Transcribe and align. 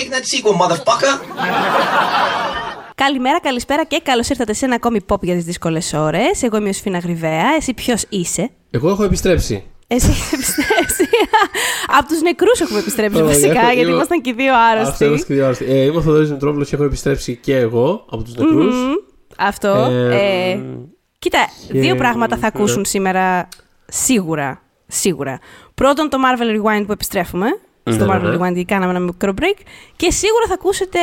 Take 0.00 0.10
that 0.14 0.24
sequel, 0.32 0.54
motherfucker! 0.62 1.14
Καλημέρα, 2.94 3.40
καλησπέρα 3.40 3.84
και 3.84 4.00
καλώς 4.02 4.28
ήρθατε 4.28 4.52
σε 4.52 4.64
ένα 4.64 4.74
ακόμη 4.74 5.00
pop 5.08 5.20
για 5.22 5.34
τις 5.34 5.44
δύσκολες 5.44 5.92
ώρες. 5.92 6.42
Εγώ 6.42 6.56
είμαι 6.56 6.68
ο 6.68 6.72
Σφίνα 6.72 6.98
Γρυβαία. 6.98 7.44
Εσύ 7.58 7.74
ποιος 7.74 8.04
είσαι; 8.08 8.50
Εγώ 8.70 8.88
έχω 8.90 9.04
επιστρέψει. 9.04 9.64
Εσύ 9.86 10.08
έχεις 10.10 10.32
επιστρέψει. 10.32 11.08
Από 11.98 12.06
τους 12.08 12.20
νεκρούς 12.20 12.60
έχουμε 12.60 12.78
επιστρέψει 12.78 13.16
Ωραία, 13.16 13.28
βασικά, 13.34 13.60
έχω- 13.60 13.64
γιατί 13.72 13.80
είμαι- 13.80 13.90
ήμασταν 13.90 14.20
και 14.20 14.30
οι 14.30 14.32
δύο 14.32 14.54
Αυτό 14.54 14.80
άρρωστοι. 14.80 15.04
είμαστε 15.04 15.26
και 15.26 15.34
δύο 15.34 15.44
άρρωστοι. 15.44 15.64
Ε, 15.64 15.82
είμαι 15.82 15.96
ο 15.96 16.02
Θοδωρής 16.02 16.30
Μητρόπουλο 16.30 16.64
και 16.64 16.74
έχω 16.74 16.84
επιστρέψει 16.84 17.36
και 17.36 17.56
εγώ 17.56 18.04
από 18.10 18.22
τους 18.22 18.34
νεκρούς. 18.34 18.74
Μμμ. 18.74 18.92
Αυτό. 19.38 19.68
Ε, 19.90 20.50
ε, 20.50 20.60
κοίτα, 21.18 21.38
και- 21.72 21.78
δύο 21.80 21.94
πράγματα 21.96 22.36
θα 22.36 22.46
ακούσουν 22.46 22.78
ναι. 22.78 22.84
σήμερα 22.86 23.48
σίγουρα. 23.86 24.62
Σίγουρα. 24.86 25.38
Πρώτον, 25.74 26.08
το 26.08 26.18
Marvel 26.24 26.56
Rewind 26.56 26.82
που 26.86 26.92
επιστρέφουμε. 26.92 27.46
Στο 27.84 28.04
Ναι, 28.04 28.14
Marvel 28.16 28.20
ναι, 28.22 28.28
ναι. 28.28 28.36
Rewind 28.36 28.52
γιατί 28.54 28.64
κάναμε 28.64 28.90
ένα 28.90 29.00
μικρό 29.00 29.34
break. 29.40 29.58
Και 29.96 30.10
σίγουρα 30.10 30.44
θα 30.48 30.54
ακούσετε 30.54 30.98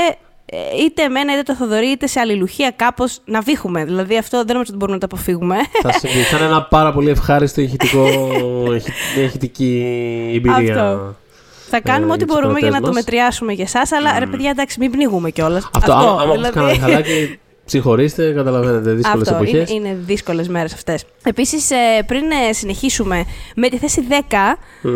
ε, 0.45 0.57
είτε 0.85 1.01
εμένα 1.03 1.33
είτε 1.33 1.41
το 1.43 1.55
Θοδωρή 1.55 1.85
είτε 1.87 2.07
σε 2.07 2.19
αλληλουχία 2.19 2.71
κάπως 2.75 3.19
να 3.25 3.41
βήχουμε. 3.41 3.85
Δηλαδή 3.85 4.17
αυτό 4.17 4.37
δεν 4.37 4.45
νομίζω 4.47 4.69
ότι 4.69 4.77
μπορούμε 4.77 4.97
να 5.01 5.07
το 5.07 5.15
αποφύγουμε. 5.15 5.55
θα 5.81 5.91
συμβεί. 5.91 6.19
Θα 6.21 6.37
είναι 6.37 6.45
ένα 6.45 6.63
πάρα 6.63 6.91
πολύ 6.93 7.09
ευχάριστο 7.09 7.61
ηχητικό, 7.61 8.07
ηχη- 8.75 8.93
μια 9.15 9.25
ηχητική 9.25 9.85
εμπειρία. 10.35 10.83
Αυτό. 10.91 11.15
Θα 11.69 11.81
κάνουμε 11.81 12.11
Ε, 12.11 12.13
ό,τι 12.15 12.17
για 12.17 12.27
τους 12.27 12.35
μπορούμε 12.35 12.59
για 12.59 12.69
να 12.69 12.77
ακροατές 12.77 12.79
το 12.79 12.93
μας. 12.93 12.95
μετριάσουμε 12.95 13.53
για 13.53 13.63
εσάς, 13.63 13.91
αλλά 13.91 14.19
ρε 14.19 14.25
παιδιά, 14.25 14.49
εντάξει, 14.49 14.79
μην 14.79 14.91
πνιγούμε 14.91 15.29
κιόλας. 15.29 15.69
Αυτό, 15.75 15.91
άμα, 15.93 16.21
άμα 16.21 16.31
δηλαδή... 16.33 16.53
κάνατε 16.53 16.77
χαλάκι, 16.77 17.39
συγχωρήστε, 17.69 18.31
καταλαβαίνετε, 18.31 18.91
δύσκολες 18.91 19.27
Αυτό 19.27 19.43
εποχές. 19.43 19.69
είναι, 19.69 19.89
είναι 19.89 19.97
δύσκολες 20.05 20.47
μέρες 20.47 20.73
αυτές. 20.73 21.05
Επίσης, 21.23 21.69
πριν 22.05 22.23
ε, 22.31 22.53
συνεχίσουμε 22.53 23.25
με 23.55 23.69
τη 23.69 23.77
θέση 23.77 24.07
10, 24.09 24.13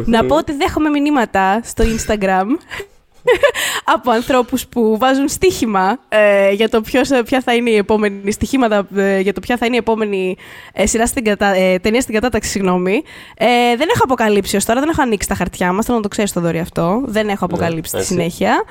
να 0.05 0.25
πω 0.25 0.36
ότι 0.36 0.52
δέχομαι 0.53 0.89
μηνύματα 0.89 1.61
στο 1.63 1.83
Instagram 1.83 2.45
από 3.95 4.11
ανθρώπους 4.11 4.67
που 4.67 4.97
βάζουν 4.97 5.27
στοίχημα 5.27 6.00
ε, 6.09 6.52
για 6.52 6.69
το 6.69 6.81
ποιος, 6.81 7.09
ε, 7.09 7.23
ποια 7.23 7.41
θα 7.41 7.53
είναι 7.53 7.69
η 7.69 7.75
επόμενη 7.75 8.31
στοιχήματα 8.31 8.88
ε, 8.95 9.19
για 9.19 9.33
το 9.33 9.39
ποια 9.39 9.58
θα 9.58 9.66
είναι 9.66 9.75
η 9.75 9.78
επόμενη 9.78 10.38
ε, 10.73 10.86
σειρά 10.86 11.05
στην 11.05 11.23
κατα... 11.23 11.45
ε, 11.45 11.80
ταινία 11.80 12.02
στην 12.02 12.13
κατάταξη. 12.13 12.50
Συγγνώμη. 12.50 13.03
Ε, 13.38 13.75
δεν 13.75 13.88
έχω 13.94 14.03
αποκαλύψει 14.03 14.55
ως 14.55 14.66
τώρα, 14.66 14.80
δεν 14.80 14.89
έχω 14.89 15.02
ανοίξει 15.02 15.28
τα 15.28 15.36
χαρτιά 15.36 15.72
μας. 15.72 15.86
Θέλω 15.86 15.97
να 15.97 16.03
το 16.03 16.09
ξέρει 16.09 16.30
το 16.31 16.39
δωρή 16.39 16.59
αυτό. 16.59 17.02
Δεν 17.05 17.30
έχω 17.30 17.45
αποκαλύψει 17.45 17.91
τη 17.91 17.97
έτσι. 17.97 18.13
συνέχεια. 18.13 18.63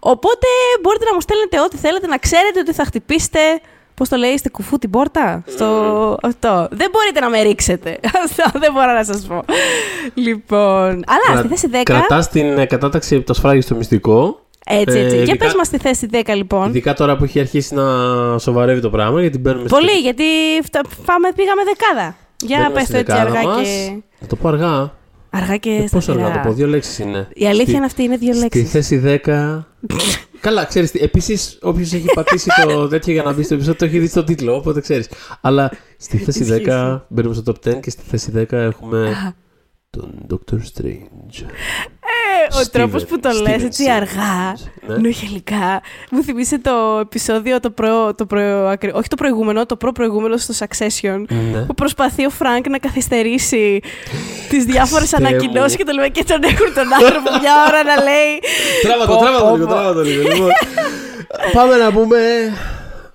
Οπότε 0.00 0.46
μπορείτε 0.82 1.04
να 1.04 1.14
μου 1.14 1.20
στέλνετε 1.20 1.60
ό,τι 1.60 1.76
θέλετε, 1.76 2.06
να 2.06 2.18
ξέρετε 2.18 2.58
ότι 2.60 2.72
θα 2.72 2.84
χτυπήσετε. 2.84 3.38
Πώς 3.94 4.08
το 4.08 4.16
λέει, 4.16 4.30
είστε 4.30 4.48
κουφού 4.48 4.78
την 4.78 4.90
πόρτα; 4.90 5.42
Στο... 5.46 5.66
Αυτό. 6.22 6.68
Δεν 6.70 6.88
μπορείτε 6.92 7.20
να 7.20 7.28
με 7.28 7.42
ρίξετε. 7.42 7.98
Αυτό 8.24 8.58
δεν 8.58 8.72
μπορώ 8.72 8.92
να 8.92 9.04
σας 9.04 9.26
πω. 9.26 9.44
Λοιπόν. 10.14 10.88
Αλλά 11.06 11.38
στη 11.38 11.48
θέση 11.48 11.68
10. 11.72 11.80
Κρατάς 11.84 12.28
την 12.28 12.58
ε, 12.58 12.64
κατάταξη 12.66 13.16
από 13.16 13.26
το 13.26 13.34
σφράγιστο 13.34 13.74
μυστικό. 13.74 14.38
Έτσι, 14.66 14.98
έτσι. 14.98 14.98
Ε, 14.98 15.08
Για 15.08 15.18
ειδικά- 15.22 15.44
πες 15.44 15.54
μας 15.54 15.66
στη 15.66 15.78
θέση 15.78 16.08
10, 16.12 16.34
λοιπόν. 16.34 16.68
Ειδικά 16.68 16.94
τώρα 16.94 17.16
που 17.16 17.24
έχει 17.24 17.40
αρχίσει 17.40 17.74
να 17.74 17.82
σοβαρεύει 18.38 18.80
το 18.80 18.90
πράγμα, 18.90 19.20
γιατί 19.20 19.38
μπαίνουμε 19.38 19.68
στη- 19.68 19.78
Πολύ, 19.78 19.92
γιατί 20.02 20.24
φτα- 20.64 20.84
πάμε, 21.04 21.28
πήγαμε 21.36 21.62
δεκάδα. 21.64 22.16
Για 22.44 22.56
μπαίνουμε 22.58 22.74
πες 22.74 22.82
στη 22.82 22.92
το 22.92 22.98
έτσι 22.98 23.12
δεκάδα 23.12 23.38
αργά 23.38 23.48
μας. 23.50 23.68
και. 23.68 24.02
Θα 24.20 24.26
το 24.26 24.36
πω 24.36 24.48
αργά. 24.48 24.92
Αργά 25.30 25.56
και 25.56 25.70
Ε, 25.70 25.88
Πόσο 25.90 26.10
αργά 26.12 26.22
σταθερά. 26.24 26.42
το 26.42 26.48
πω, 26.48 26.54
δύο 26.54 26.66
λέξεις 26.66 26.98
είναι. 26.98 27.28
Η 27.34 27.46
αλήθεια 27.46 27.64
Στη- 27.66 27.74
είναι 27.76 27.84
αυτή, 27.84 28.02
είναι 28.02 28.16
δύο 28.16 28.32
Στη 28.32 28.42
λέξεις. 28.42 28.70
θέση 28.70 28.96
10. 29.24 29.66
Καλά, 30.44 30.64
ξέρεις. 30.64 30.94
Επίσης, 30.94 31.58
όποιος 31.62 31.92
έχει 31.92 32.06
πατήσει 32.14 32.48
το 32.64 32.88
τέτοιο 32.88 33.12
για 33.12 33.22
να 33.22 33.32
μπει 33.32 33.42
στο 33.42 33.54
επεισόδιο 33.54 33.78
το 33.78 33.84
έχει 33.84 33.98
δει 33.98 34.06
στον 34.06 34.24
τίτλο, 34.24 34.56
οπότε 34.56 34.80
ξέρεις. 34.80 35.08
Αλλά 35.40 35.70
στη 35.96 36.16
θέση 36.16 36.42
Ισχύει, 36.42 36.64
10 36.66 37.00
μπαίνουμε 37.08 37.34
στο 37.34 37.52
top 37.52 37.68
10 37.68 37.80
και 37.80 37.90
στη 37.90 38.02
θέση 38.02 38.32
10 38.36 38.52
έχουμε 38.52 39.12
τον 39.90 40.26
Doctor 40.30 40.54
Strange. 40.54 41.36
Ε, 42.50 42.54
ο 42.56 42.60
Steven- 42.60 42.70
τρόπος 42.72 43.04
που 43.04 43.20
το 43.20 43.28
λες 43.30 43.40
Steven 43.60 43.64
έτσι 43.64 43.84
Strange. 43.88 43.92
αργά, 43.96 44.56
Ναι. 44.86 44.96
νωχελικά, 44.96 45.82
μου 46.10 46.22
θυμίσε 46.22 46.58
το 46.58 46.98
επεισόδιο, 47.00 47.60
το 47.60 47.70
προ, 47.70 48.14
το 48.14 48.26
προ, 48.26 48.68
ακρι- 48.68 48.94
όχι 48.94 49.08
το 49.08 49.16
προηγούμενο, 49.16 49.66
το 49.66 49.76
προ-προηγούμενο 49.76 50.36
στο 50.36 50.54
Succession. 50.58 51.24
Ναι. 51.52 51.60
Που 51.60 51.74
προσπαθεί 51.74 52.26
ο 52.26 52.30
Φρανκ 52.30 52.68
να 52.68 52.78
καθυστερήσει 52.78 53.80
τις 54.48 54.64
διάφορες 54.64 55.08
Χριστέ 55.08 55.20
μου. 55.20 55.26
ανακοινώσεις 55.26 55.76
και 55.76 55.84
το 55.84 55.92
λέμε 55.92 56.08
και 56.08 56.24
τον 56.24 56.42
έχουν 56.42 56.74
τον 56.74 56.92
άνθρωπο 56.92 57.30
μια 57.40 57.52
ώρα 57.68 57.82
να 57.84 58.02
λέει. 58.02 58.32
Τράβα 58.82 59.06
το, 59.06 59.12
Πω, 59.12 59.18
τράβα 59.20 59.38
πω, 59.38 59.48
το 59.48 59.54
λίγο, 59.56 59.66
πω. 59.66 59.72
τράβα 59.72 59.92
το 59.92 60.00
λίγο. 60.02 60.22
Λοιπόν, 60.28 60.50
πάμε 61.52 61.76
να 61.76 61.92
πούμε 61.92 62.18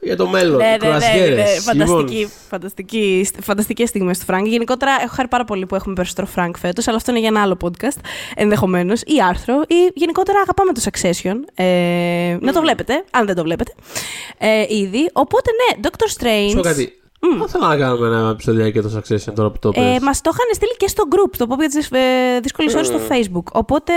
για 0.01 0.15
το 0.15 0.27
μέλλον. 0.27 0.57
Ναι, 0.57 0.63
ναι, 0.63 0.71
ναι, 0.71 0.77
Κρουαζιέρες. 0.77 1.65
ναι, 1.65 1.73
Λοιπόν, 1.73 1.87
φανταστική, 1.87 2.29
φανταστική, 2.49 3.27
φανταστικές 3.41 3.89
στιγμές 3.89 4.19
του 4.19 4.25
Φρανκ. 4.25 4.47
Γενικότερα 4.47 4.91
έχω 5.03 5.13
χαρεί 5.15 5.27
πάρα 5.27 5.45
πολύ 5.45 5.65
που 5.65 5.75
έχουμε 5.75 5.93
περισσότερο 5.93 6.27
Φρανκ 6.27 6.57
φέτος, 6.57 6.87
αλλά 6.87 6.97
αυτό 6.97 7.11
είναι 7.11 7.19
για 7.19 7.29
ένα 7.29 7.41
άλλο 7.41 7.57
podcast 7.61 7.99
ενδεχομένως, 8.35 9.01
ή 9.01 9.13
άρθρο, 9.29 9.61
ή 9.67 9.91
γενικότερα 9.93 10.39
αγαπάμε 10.39 10.73
το 10.73 10.81
Succession. 10.83 11.35
Ε, 11.63 12.37
Να 12.39 12.53
το 12.53 12.61
βλέπετε, 12.61 13.03
αν 13.11 13.25
δεν 13.25 13.35
το 13.35 13.43
βλέπετε, 13.43 13.73
ε, 14.37 14.65
ήδη. 14.67 15.09
Οπότε 15.13 15.51
ναι, 15.51 15.87
Doctor 15.87 16.07
Σου 16.49 16.55
πω 16.55 16.61
Strange. 17.19 17.29
κάτι. 17.29 17.37
Δεν 17.39 17.47
θέλω 17.47 17.67
να 17.67 17.77
κάνουμε 17.77 18.07
ένα 18.07 18.29
επεισόδιο 18.29 18.67
για 18.67 18.81
το 18.81 18.89
Succession 18.97 19.33
τώρα 19.35 19.49
που 19.49 19.59
το 19.59 19.69
Ε, 19.73 19.79
πες. 19.79 19.99
Μας 20.01 20.21
το 20.21 20.29
είχαν 20.33 20.47
στείλει 20.53 20.75
και 20.77 20.87
στο 20.87 21.03
group, 21.09 21.35
το 21.37 21.47
πω 21.47 21.55
για 21.55 21.67
τις 21.69 21.91
ε, 21.91 22.39
δύσκολε 22.41 22.71
ώρες 22.75 22.87
στο 22.87 22.99
Facebook. 23.09 23.51
Οπότε, 23.51 23.93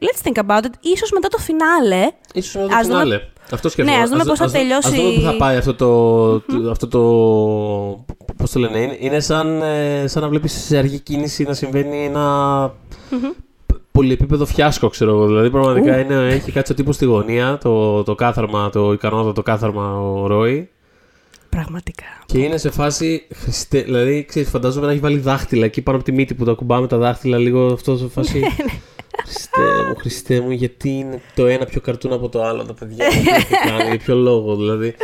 let's 0.00 0.26
think 0.28 0.42
about 0.46 0.62
it. 0.64 0.72
Ίσως 0.80 1.10
μετά 1.10 1.28
το 1.28 1.38
φινάλε. 1.38 2.08
Ίσως 2.34 2.54
με 2.62 2.68
το 2.68 2.74
ας 2.74 2.86
δούμε- 2.86 2.98
φινάλε. 3.02 3.20
Αυτό 3.52 3.68
σκέφτομαι. 3.68 3.96
Ναι, 3.96 4.02
ας 4.02 4.10
δούμε 4.10 4.24
πώς 4.24 4.38
θα 4.38 4.44
Ας 4.44 4.52
δούμε 4.52 4.62
τελειώσει- 4.64 5.14
πού 5.14 5.20
θα 5.20 5.36
πάει 5.36 5.56
αυτό 5.56 5.74
το. 5.74 6.40
το- 6.40 6.70
αυτό 6.70 6.88
το 6.88 7.00
πώς 8.36 8.50
το 8.50 8.58
λένε, 8.58 8.78
είναι, 8.78 8.96
είναι 9.00 9.20
σαν, 9.20 9.62
ε, 9.62 10.04
σαν 10.06 10.22
να 10.22 10.28
βλέπεις 10.28 10.52
σε 10.52 10.76
αργή 10.78 10.98
κίνηση 10.98 11.42
να 11.44 11.52
συμβαίνει 11.54 12.04
ένα 12.04 12.24
π- 13.66 13.72
πολυεπίπεδο 13.92 14.44
φιάσκο, 14.46 14.88
ξέρω 14.88 15.10
εγώ. 15.10 15.26
Δηλαδή, 15.26 15.50
πραγματικά 15.50 15.98
είναι, 16.00 16.14
έχει 16.28 16.52
κάτσει 16.52 16.72
ο 16.72 16.74
τύπο 16.74 16.92
στη 16.92 17.04
γωνία, 17.04 17.58
το, 17.62 18.02
το 18.02 18.14
κάθαρμα, 18.14 18.70
το 18.70 18.92
ικανότατο 18.92 19.42
κάθαρμα 19.42 20.00
ο 20.00 20.26
Ρόι. 20.26 20.70
Πραγματικά. 21.56 22.04
Και 22.26 22.38
είναι 22.38 22.56
σε 22.56 22.70
φάση. 22.70 23.26
Χριστέ, 23.34 23.82
δηλαδή, 23.82 24.24
ξέρεις, 24.24 24.48
φαντάζομαι 24.48 24.86
να 24.86 24.92
έχει 24.92 25.00
βάλει 25.00 25.18
δάχτυλα 25.18 25.64
εκεί 25.64 25.82
πάνω 25.82 25.96
από 25.96 26.06
τη 26.06 26.12
μύτη 26.12 26.34
που 26.34 26.44
τα 26.44 26.52
κουμπάμε 26.52 26.86
τα 26.86 26.96
δάχτυλα 26.96 27.38
λίγο 27.38 27.66
αυτό 27.72 27.96
σε 27.96 28.08
φάση. 28.08 28.40
Ναι, 29.16 29.22
Χριστέ 29.24 29.88
μου, 29.88 29.96
Χριστέ 29.96 30.40
μου, 30.40 30.50
γιατί 30.50 30.88
είναι 30.88 31.20
το 31.34 31.46
ένα 31.46 31.64
πιο 31.64 31.80
καρτούν 31.80 32.12
από 32.12 32.28
το 32.28 32.42
άλλο 32.42 32.64
τα 32.64 32.74
παιδιά. 32.74 33.08
Τι 33.08 33.16
έχει 33.16 33.54
κάνει, 33.68 33.88
για 33.88 33.98
ποιο 33.98 34.14
λόγο 34.14 34.56
δηλαδή. 34.56 34.94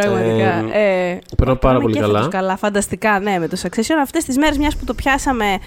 Πραγματικά. 0.00 0.78
Ε, 0.78 1.18
Περνάω 1.36 1.56
πάρα 1.56 1.72
Πάμε 1.74 1.80
πολύ 1.80 1.94
και 1.94 2.00
καλά. 2.00 2.18
φέτος 2.18 2.32
καλά, 2.32 2.56
φανταστικά, 2.56 3.20
ναι, 3.20 3.38
με 3.38 3.48
το 3.48 3.56
Succession. 3.62 3.94
Αυτές 4.02 4.24
τις 4.24 4.36
μέρες, 4.38 4.58
μιας 4.58 4.76
που 4.76 4.84
το 4.84 4.94
πιάσαμε 4.94 5.58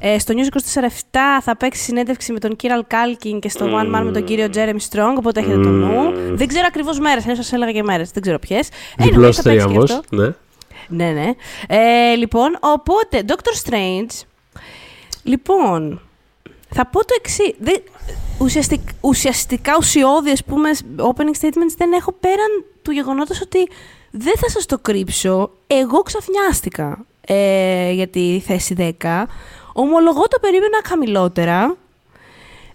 ε, 0.00 0.18
στο 0.18 0.34
News 0.36 0.56
24-7, 0.80 0.88
θα 1.42 1.56
παίξει 1.56 1.82
συνέντευξη 1.82 2.32
με 2.32 2.38
τον 2.38 2.56
Κίραλ 2.56 2.84
Κάλκιν 2.86 3.40
και 3.40 3.48
στο 3.48 3.66
One 3.66 3.96
Man 3.96 4.02
με 4.04 4.12
τον 4.12 4.24
κύριο 4.24 4.46
Jeremy 4.54 4.78
Strong, 4.90 5.14
οπότε 5.18 5.40
έχετε 5.40 5.54
το 5.60 5.68
νου. 5.68 6.12
Δεν 6.32 6.46
ξέρω 6.48 6.64
ακριβώς 6.68 6.98
μέρες, 6.98 7.22
αλλιώς 7.22 7.36
σας 7.38 7.52
έλεγα 7.52 7.72
και 7.72 7.82
μέρες, 7.82 8.10
δεν 8.10 8.22
ξέρω 8.22 8.38
ποιες. 8.38 8.68
Διπλός 8.98 9.38
Anyway, 9.38 9.42
θα 9.42 9.42
παίξει 9.42 9.58
και 9.58 9.64
τρίαμβο. 9.72 9.82
αυτό. 9.82 10.16
Ναι. 10.16 10.28
Ναι, 10.88 11.10
ναι. 11.10 11.30
Ε, 11.68 12.14
λοιπόν, 12.14 12.56
οπότε, 12.60 13.22
Doctor 13.26 13.68
Strange. 13.70 14.26
Λοιπόν, 15.22 16.00
θα 16.68 16.86
πω 16.86 17.04
το 17.04 17.14
εξή. 17.16 17.54
Ουσιαστικ, 18.38 18.80
ουσιαστικά 19.00 19.76
ουσιώδη, 19.78 20.30
ας 20.30 20.44
πούμε, 20.44 20.70
opening 20.96 21.40
statements 21.40 21.74
δεν 21.76 21.92
έχω 21.92 22.12
πέραν 22.12 22.64
του 22.82 22.90
γεγονότος 22.90 23.40
ότι 23.40 23.68
δεν 24.10 24.34
θα 24.36 24.48
σας 24.48 24.66
το 24.66 24.78
κρύψω. 24.78 25.50
Εγώ 25.66 26.02
ξαφνιάστηκα 26.02 27.06
ε, 27.20 27.90
για 27.90 28.08
τη 28.08 28.42
θέση 28.46 28.94
10. 29.00 29.24
Ομολογώ 29.72 30.28
το 30.28 30.38
περίμενα 30.40 30.80
χαμηλότερα. 30.84 31.76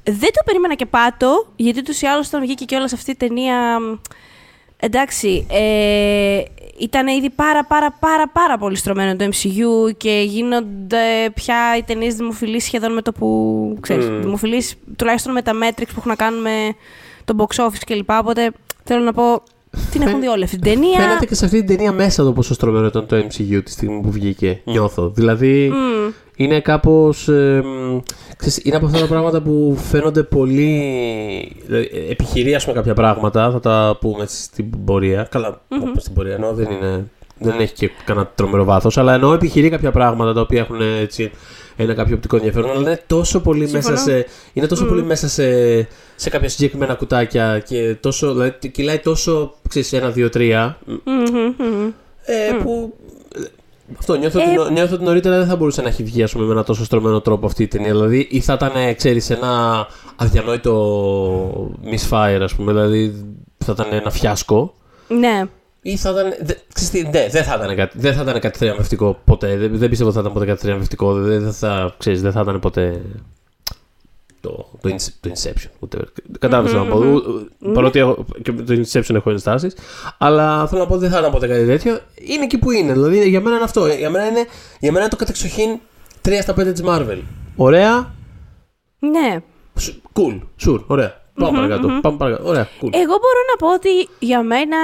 Δεν 0.04 0.32
το 0.34 0.42
περίμενα 0.46 0.76
και 0.76 0.86
πάτο, 0.86 1.48
γιατί 1.56 1.82
τους 1.82 2.02
ή 2.02 2.06
άλλως 2.06 2.28
όταν 2.28 2.42
βγήκε 2.42 2.66
και 2.66 2.76
όλα 2.76 2.84
αυτή 2.94 3.12
η 3.12 3.16
ταινία... 3.16 3.80
μ, 3.80 3.96
Εντάξει, 4.84 5.46
ε, 5.50 6.42
ήταν 6.80 7.08
ήδη 7.08 7.30
πάρα 7.30 7.66
πάρα 7.66 7.92
πάρα 8.00 8.28
πάρα 8.30 8.58
πολύ 8.58 8.76
στρωμένο 8.76 9.16
το 9.16 9.26
MCU 9.26 9.94
και 9.98 10.24
γίνονται 10.28 11.30
πια 11.34 11.78
οι 11.78 11.84
ταινίες 11.84 12.16
δημοφιλείς 12.16 12.64
σχεδόν 12.64 12.94
με 12.94 13.02
το 13.02 13.12
που, 13.12 13.78
ξέρεις, 13.82 14.06
Mm. 14.06 14.20
δημοφιλείς 14.22 14.76
τουλάχιστον 14.96 15.34
με 15.34 15.42
τα 15.42 15.52
metrics 15.54 15.88
που 15.88 15.96
έχουν 15.98 16.10
να 16.10 16.16
κάνουν 16.16 16.42
με 16.42 16.76
το 17.26 17.36
box 17.38 17.64
office 17.66 17.82
κλπ. 17.86 18.10
Οπότε 18.10 18.52
θέλω 18.84 19.04
να 19.04 19.14
πω, 19.14 19.44
την 19.92 20.02
έχουν 20.02 20.20
δει 20.20 20.28
όλη 20.28 20.44
αυτή 20.44 20.60
την 20.60 20.74
ταινία. 20.74 21.00
Φαίνεται 21.00 21.26
και 21.26 21.36
σε 21.36 21.46
αυτή 21.46 21.58
την 21.64 21.68
ταινία 21.68 21.92
μέσα 21.92 22.24
το 22.24 22.34
πόσο 22.34 22.54
στρωμένο 22.54 22.86
ήταν 22.86 23.08
το 23.08 23.16
MCU 23.18 23.62
τη 23.64 23.72
στιγμή 23.72 24.02
που 24.02 24.12
βγήκε. 24.12 24.62
Νιώθω. 24.64 25.10
Δηλαδή 25.10 25.70
Μμ. 25.70 26.12
Είναι 26.36 26.60
κάπως. 26.60 27.28
είναι 28.64 28.76
από 28.76 28.86
αυτά 28.86 29.00
τα 29.00 29.08
πράγματα 29.08 29.42
που 29.42 29.78
φαίνονται 29.90 30.24
πολύ. 30.24 31.56
δηλαδή, 31.66 31.90
ε, 31.94 32.12
επιχειρεί, 32.12 32.56
ας 32.56 32.64
πούμε, 32.64 32.76
κάποια 32.76 32.94
πράγματα. 32.94 33.52
Θα 33.52 33.60
τα 33.60 33.98
πούμε 34.00 34.26
στην 34.28 34.86
πορεία. 34.86 35.28
Καλά, 35.32 35.62
mm 35.70 35.76
στην 35.98 36.14
πορεία 36.14 36.34
εννοώ 36.34 36.54
δεν 36.54 36.72
είναι. 36.72 37.06
Δεν 37.38 37.60
έχει 37.60 37.74
και 37.74 37.90
κανένα 38.06 38.32
τρομερό 38.36 38.64
βάθος, 38.64 38.98
αλλά 38.98 39.14
εννοώ 39.14 39.34
επιχειρεί 39.34 39.70
κάποια 39.70 39.92
πράγματα 39.92 40.34
τα 40.34 40.42
οποία 40.42 40.60
έχουν 40.60 40.82
έτσι 40.82 41.32
ένα 41.76 41.94
κάποιο 41.94 42.16
οπτικό 42.16 42.36
ενδιαφέρον, 42.36 42.70
αλλά 42.70 42.80
είναι 42.80 43.02
τόσο 43.08 43.40
πολύ 43.40 43.68
Συμφωνώ. 43.68 43.94
μέσα 43.94 44.04
σε. 44.04 44.26
Είναι 44.54 44.68
τόσο 44.68 44.86
πολύ 44.86 45.04
μέσα 45.04 45.28
σε, 45.28 45.44
σε 46.16 46.30
κάποια 46.30 46.50
συγκεκριμένα 46.50 46.94
κουτάκια 46.94 47.60
και 47.60 47.96
τόσο. 48.00 48.32
Δηλαδή, 48.32 48.70
κυλάει 48.72 49.00
τόσο. 49.00 49.54
ξέρεις, 49.70 49.94
ένα, 49.94 50.10
δύο, 50.10 50.30
τρία. 50.30 50.78
Μμμ, 50.86 50.94
μμμ. 51.58 51.92
Ε, 52.26 52.64
που. 52.64 52.94
Αυτό 54.00 54.16
νιώθω, 54.16 54.40
Ε, 54.40 54.60
ότι, 54.60 54.74
νιώθω 54.74 54.96
ότι 54.96 55.04
νωρίτερα 55.04 55.38
δεν 55.38 55.48
θα 55.48 55.56
μπορούσε 55.56 55.82
να 55.82 55.88
έχει 55.88 56.04
βγει 56.04 56.24
ας 56.24 56.32
πούμε, 56.32 56.46
με 56.46 56.52
ένα 56.52 56.64
τόσο 56.64 56.84
στρωμένο 56.86 57.22
τρόπο 57.22 57.46
αυτή 57.46 57.64
η 57.64 57.68
ταινία. 57.68 57.92
Δηλαδή, 57.92 58.28
ή 58.32 58.40
θα 58.40 58.54
ήταν, 58.54 58.96
ξέρεις, 58.96 59.30
ένα 59.30 59.88
αδιανόητο 60.16 61.78
misfire, 61.84 62.40
ας 62.42 62.56
πούμε. 62.56 62.72
Δηλαδή, 62.72 63.26
θα 63.58 63.72
ήταν 63.72 63.88
ένα 63.92 64.10
φιάσκο. 64.12 64.74
Ναι. 65.08 65.44
Ή 65.82 65.98
θα 65.98 66.10
ήταν. 66.10 66.24
Δε, 66.42 66.54
ξέρεις 66.74 66.90
τι, 66.90 67.02
ναι, 67.18 67.28
δεν 67.32 67.44
θα 67.44 67.56
ήταν 67.64 67.76
κάτι, 67.76 67.98
δεν 68.00 68.14
θα 68.14 68.22
ήταν 68.22 68.40
κάτι 68.40 68.58
θριαμβευτικό 68.58 69.20
ποτέ. 69.26 69.58
Δεν, 69.58 69.78
δεν 69.78 69.90
πιστεύω 69.90 70.10
ότι 70.10 70.18
θα 70.18 70.22
ήταν 70.22 70.34
ποτέ 70.34 70.46
κάτι 70.46 70.62
θριαμβευτικό. 70.62 71.14
Δεν, 71.14 71.42
δεν 71.44 71.54
θα, 71.54 71.96
ξέρεις, 71.98 72.22
δεν 72.22 72.32
θα 72.32 72.42
ήταν 72.42 72.60
ποτέ. 72.60 73.02
Το, 74.44 74.70
το, 74.82 74.90
Ince- 74.96 75.14
το 75.20 75.30
Inception. 75.34 75.70
Whatever. 75.88 76.04
Κατάλαβες 76.40 76.72
τι 76.72 76.78
να 76.78 76.86
πω. 76.86 76.98
Ου- 76.98 77.74
Παρότι 77.74 78.00
έχω, 78.00 78.26
και 78.42 78.52
με 78.52 78.62
το 78.62 78.74
Inception 78.74 79.16
έχω 79.16 79.30
ενστάσεις. 79.30 79.76
Αλλά 80.18 80.68
θέλω 80.68 80.82
να 80.82 80.88
πω 80.88 80.94
ότι 80.94 81.02
δεν 81.04 81.12
θα 81.12 81.20
ήταν 81.20 81.32
ποτέ 81.32 81.48
κάτι 81.48 81.66
τέτοιο. 81.66 82.00
Είναι 82.16 82.44
εκεί 82.44 82.58
που 82.58 82.72
είναι. 82.72 82.92
Δηλαδή 82.94 83.30
για 83.30 83.42
μένα 83.42 83.56
είναι 83.56 83.64
αυτό. 83.64 83.88
Για 83.88 84.10
μένα 84.10 84.28
είναι, 84.28 84.46
για 84.80 84.92
μένα 84.92 85.00
είναι 85.00 85.10
το 85.10 85.16
κατεξοχήν 85.16 85.80
3 86.22 86.32
στα 86.42 86.54
5 86.54 86.72
της 86.74 86.82
Marvel. 86.86 87.18
Ωραία. 87.56 88.14
Ναι. 89.00 89.42
Σου- 89.80 90.02
Cool. 90.14 90.40
Sure. 90.66 90.84
Ωραία. 90.88 91.22
Πάμε 91.34 91.58
παρακάτω. 91.58 91.88
Πάμε 92.02 92.18
παρακάτω. 92.18 92.48
Ωραία. 92.50 92.64
Cool. 92.82 92.90
Εγώ 92.92 93.14
μπορώ 93.22 93.42
να 93.52 93.56
πω 93.58 93.74
ότι 93.74 93.90
για 94.20 94.44
μένα 94.44 94.78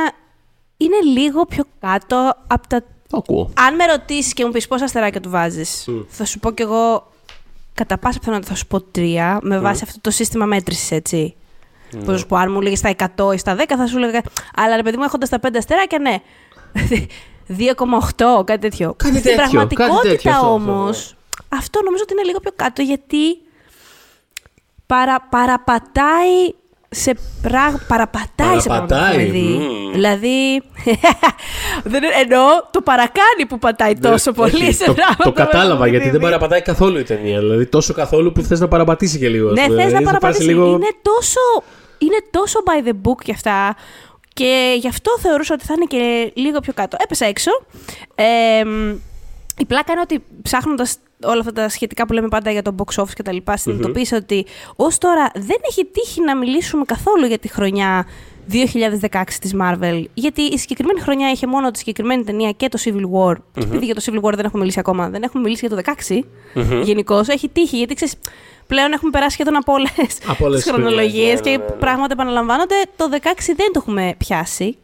είναι 0.77 0.99
λίγο 1.19 1.45
πιο 1.45 1.63
κάτω 1.79 2.33
από 2.47 2.67
τα. 2.67 2.81
Το 3.09 3.17
ακούω. 3.17 3.49
Αν 3.57 3.75
με 3.75 3.85
ρωτήσεις 3.85 4.33
και 4.33 4.45
μου 4.45 4.51
πεις 4.51 4.67
πόσα 4.67 4.83
αστεράκια 4.83 5.21
του 5.21 5.29
βάζεις, 5.29 5.87
θα 6.07 6.25
σου 6.25 6.39
πω 6.39 6.51
κι 6.51 6.61
εγώ 6.61 7.11
κατά 7.79 7.97
πάσα 7.97 8.19
πιθανότητα 8.19 8.51
θα 8.51 8.57
σου 8.57 8.67
πω 8.67 8.81
τρία 8.81 9.39
με 9.41 9.59
βάση 9.59 9.83
αυτό 9.83 9.99
το 10.01 10.11
σύστημα 10.11 10.45
μέτρησης, 10.45 10.91
έτσι. 10.91 11.35
Πώς 11.91 12.07
να 12.07 12.17
σου 12.17 12.25
πω, 12.25 12.35
αν 12.35 12.51
μου 12.51 12.61
λέγες 12.61 12.77
στα 12.77 12.95
100 13.17 13.33
ή 13.33 13.37
στα 13.37 13.55
10, 13.55 13.63
θα 13.67 13.87
σου 13.87 13.97
λέγα. 13.97 14.21
Αλλά 14.55 14.75
ρε 14.75 14.83
παιδί 14.83 14.97
μου, 14.97 15.03
έχοντας 15.03 15.29
τα 15.29 15.39
5 15.41 15.57
αστεράκια, 15.57 15.99
ναι. 15.99 16.17
2,8, 17.59 18.45
κάτι 18.45 18.59
τέτοιο. 18.59 18.93
Κάτι 18.97 19.17
Στην 19.17 19.23
τέτοιο, 19.23 19.35
κάτι 19.35 19.35
πραγματικότητα 19.35 20.01
τέτοιο, 20.01 20.31
αυτό, 20.31 20.53
όμως, 20.53 20.97
αυτό, 20.97 21.55
αυτό 21.55 21.83
νομίζω 21.83 22.03
ότι 22.03 22.13
είναι 22.13 22.23
λίγο 22.23 22.39
πιο 22.39 22.51
κάτω 22.55 22.81
γιατί 22.81 23.37
παρα, 24.85 25.27
παραπατάει 25.29 26.53
σε 26.89 27.15
πράγμα. 27.41 27.79
Παραπατάει 27.87 28.59
σε 28.59 28.67
πράγματα 28.67 28.95
που 28.95 29.01
Παραπατάει, 29.01 29.25
έχουμε 29.25 29.39
δει. 29.39 29.39
μμμ. 29.39 29.91
Δηλαδή. 29.91 30.61
δεν 31.91 32.03
είναι- 32.03 32.15
εννοώ 32.21 32.45
το 32.71 32.81
παρακάνει 32.81 33.45
που 33.47 33.59
πατάει 33.59 33.95
τόσο 33.95 34.31
πολύ 34.31 34.51
Όχι, 34.55 34.73
σε 34.73 34.85
το, 34.85 34.93
πράγματα. 34.93 35.23
το 35.23 35.31
που 35.31 35.39
έχουμε 35.39 35.51
κατάλαβα 35.51 35.87
γιατί 35.87 36.05
δει. 36.05 36.11
δεν 36.11 36.21
παραπατάει 36.21 36.61
καθόλου 36.61 36.97
η 36.99 37.03
ταινία. 37.03 37.39
Δηλαδή 37.39 37.65
τόσο 37.65 37.93
καθόλου 37.93 38.31
που 38.31 38.41
θες 38.41 38.59
να 38.59 38.67
παραπατήσει 38.67 39.17
και 39.19 39.29
λίγο. 39.29 39.47
ας 39.49 39.53
Ναι, 39.53 39.65
πούμε. 39.65 39.75
θες 39.75 39.83
να 39.83 39.87
Δηλαδή, 39.87 40.05
θα 40.05 40.11
παραπατήσει. 40.11 40.45
πάρεις 40.45 40.57
λίγο- 40.63 40.75
Είναι, 40.75 40.91
τόσο, 41.01 41.39
είναι 41.97 42.17
τόσο 42.31 42.59
by 42.65 42.87
the 42.87 42.91
book 43.09 43.21
κι 43.23 43.31
αυτά. 43.31 43.75
Και 44.33 44.75
γι' 44.79 44.87
αυτό 44.87 45.11
θεωρούσα 45.21 45.53
ότι 45.53 45.65
θα 45.65 45.73
είναι 45.75 45.85
και 45.85 46.31
λίγο 46.41 46.59
πιο 46.59 46.73
κάτω. 46.73 46.97
Έπεσα 46.99 47.25
έξω. 47.25 47.51
Ε, 48.15 48.63
μ, 48.63 48.95
η 49.59 49.65
πλάκα 49.65 49.91
είναι 49.91 50.01
ότι 50.01 50.23
ψάχνοντας 50.41 50.97
όλα 51.23 51.39
αυτά 51.39 51.51
τα 51.51 51.69
σχετικά 51.69 52.05
που 52.07 52.13
λέμε 52.13 52.27
πάντα 52.27 52.51
για 52.51 52.61
το 52.61 52.75
box 52.77 53.03
office 53.03 53.13
και 53.13 53.23
τα 53.23 53.31
λοιπά, 53.31 53.57
συνειδητοποίησα 53.57 54.17
ότι 54.17 54.45
ως 54.75 54.97
τώρα 54.97 55.31
δεν 55.35 55.57
έχει 55.69 55.85
τύχει 55.85 56.21
να 56.21 56.37
μιλήσουμε 56.37 56.83
καθόλου 56.85 57.25
για 57.25 57.37
τη 57.39 57.47
χρονιά 57.47 58.05
2016 58.51 59.23
της 59.41 59.55
Marvel. 59.61 60.03
Γιατί 60.13 60.41
η 60.41 60.57
συγκεκριμένη 60.57 60.99
χρονιά 60.99 61.31
είχε 61.31 61.47
μόνο 61.47 61.71
τη 61.71 61.77
συγκεκριμένη 61.77 62.23
ταινία 62.23 62.51
και 62.51 62.67
το 62.67 62.79
Civil 62.83 63.03
War. 63.03 63.35
Και 63.53 63.61
επειδή 63.61 63.85
για 63.85 63.95
το 63.95 64.01
Civil 64.05 64.21
War 64.21 64.33
δεν 64.35 64.45
έχουμε 64.45 64.59
μιλήσει 64.59 64.79
ακόμα, 64.79 65.09
δεν 65.09 65.23
έχουμε 65.23 65.43
μιλήσει 65.43 65.67
για 65.67 65.75
το 65.75 65.93
16 66.07 66.19
γενικώς. 66.83 67.27
Έχει 67.27 67.49
τύχει, 67.49 67.77
γιατί 67.77 67.93
ξέρεις, 67.93 68.15
πλέον 68.67 68.91
έχουμε 68.91 69.11
περάσει 69.11 69.31
σχεδόν 69.31 69.55
από 69.55 69.73
όλες 69.73 69.91
Από 70.27 70.45
όλες 70.45 70.55
τις 70.55 70.63
τις 70.63 70.73
χρονιές, 70.73 70.93
χρονολογίε 70.93 71.33
ναι, 71.33 71.39
και 71.39 71.49
ναι, 71.49 71.57
ναι, 71.57 71.63
ναι. 71.63 71.71
πράγματα 71.79 72.13
επαναλαμβάνονται. 72.13 72.75
Το 72.95 73.09
16 73.11 73.15
δεν 73.45 73.71
το 73.73 73.73
έχουμε 73.75 74.15
πιάσει. 74.17 74.77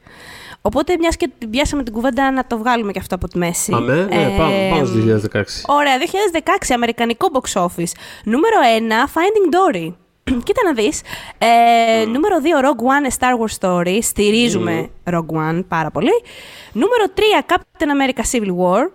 Οπότε, 0.68 0.96
μιας 1.00 1.16
και 1.18 1.30
την 1.38 1.50
πιάσαμε 1.50 1.84
την 1.84 1.94
κουβέντα, 1.94 2.32
να 2.32 2.46
το 2.48 2.58
βγάλουμε 2.58 2.92
και 2.92 3.00
αυτό 3.00 3.16
από 3.16 3.28
τη 3.28 3.38
μέση. 3.38 3.72
Αμέ, 3.76 3.94
ναι, 3.96 4.16
Ε, 4.16 4.28
πάμε, 4.38 4.68
πάμε 4.70 4.86
στο 4.86 4.96
2016. 4.96 5.66
Ωραία, 5.68 5.98
2016, 5.98 6.74
αμερικανικό 6.74 7.28
box 7.34 7.62
office. 7.62 7.92
Νούμερο 8.24 8.56
1, 8.80 8.92
Finding 9.14 9.54
Dory. 9.56 9.94
Κοίτα 10.46 10.62
να 10.66 10.74
δεις. 10.74 11.02
Ε, 11.38 12.06
Νούμερο 12.06 12.36
2, 12.44 12.66
Rogue 12.66 12.84
One, 12.94 13.12
A 13.12 13.18
Star 13.18 13.34
Wars 13.40 13.58
Story. 13.60 13.98
Στηρίζουμε 14.02 14.90
Rogue 15.10 15.50
One 15.50 15.64
πάρα 15.68 15.92
πολύ. 15.92 16.12
Νούμερο 16.72 17.04
3, 17.16 17.54
Captain 17.54 17.86
America 17.88 18.22
Civil 18.32 18.50
War. 18.50 18.90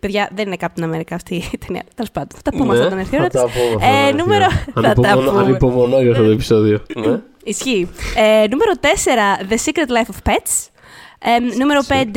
Παιδιά, 0.00 0.28
δεν 0.34 0.46
είναι 0.46 0.56
Captain 0.60 0.82
America 0.94 1.12
αυτή 1.12 1.34
η 1.34 1.58
ταινία. 1.66 1.82
Τέλος 1.94 2.10
πάντων, 2.10 2.28
θα 2.36 2.50
τα 2.50 2.56
πούμε 2.56 2.64
Ναι, 2.66 2.72
αυτά 2.72 2.86
όταν 2.86 2.98
έρθει 2.98 3.14
η 3.16 3.18
ώρα 3.18 3.28
θα 3.30 3.38
τα 3.40 3.44
της. 3.46 3.54
πούμε 3.62 3.74
αυτά 3.74 3.86
Ε, 3.86 4.02
όταν 4.04 4.16
νούμερο. 4.16 4.44
έρθει 4.44 4.70
η 4.70 4.72
ώρα. 4.76 4.88
θα 4.88 5.00
τα 5.00 5.08
Ανυπομονώ- 5.08 5.30
πούμε. 5.32 5.44
Ανυπομονώ 5.44 6.00
για 6.00 6.10
αυτό 6.10 6.24
το 6.24 6.30
επεισόδιο. 6.30 6.82
Ναι. 6.94 7.20
Ισχύει. 7.44 7.88
Ε, 8.16 8.46
νούμερο 8.50 8.72
4, 8.80 9.38
The 9.50 9.56
Secret 9.64 9.88
Life 9.96 10.10
of 10.14 10.32
Pets. 10.32 10.68
Ε, 11.28 11.38
νούμερο 11.38 11.80
5, 11.88 12.16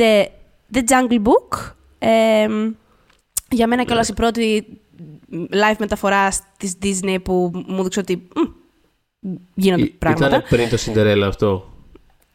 The 0.74 0.78
Jungle 0.78 1.22
Book. 1.22 1.72
Ε, 1.98 2.46
για 3.50 3.66
μένα 3.66 3.84
κιόλας 3.84 4.08
η 4.08 4.14
πρώτη 4.14 4.66
live 5.32 5.76
μεταφορά 5.78 6.28
της 6.56 6.74
Disney 6.82 7.16
που 7.22 7.50
μου 7.66 7.82
δείξε 7.82 8.00
ότι 8.00 8.28
μ, 9.20 9.32
γίνονται 9.54 9.82
Ή- 9.82 9.90
πράγματα. 9.90 10.26
Ήταν 10.26 10.42
πριν 10.48 10.68
το 10.68 10.76
Cinderella 10.86 11.24
αυτό. 11.26 11.69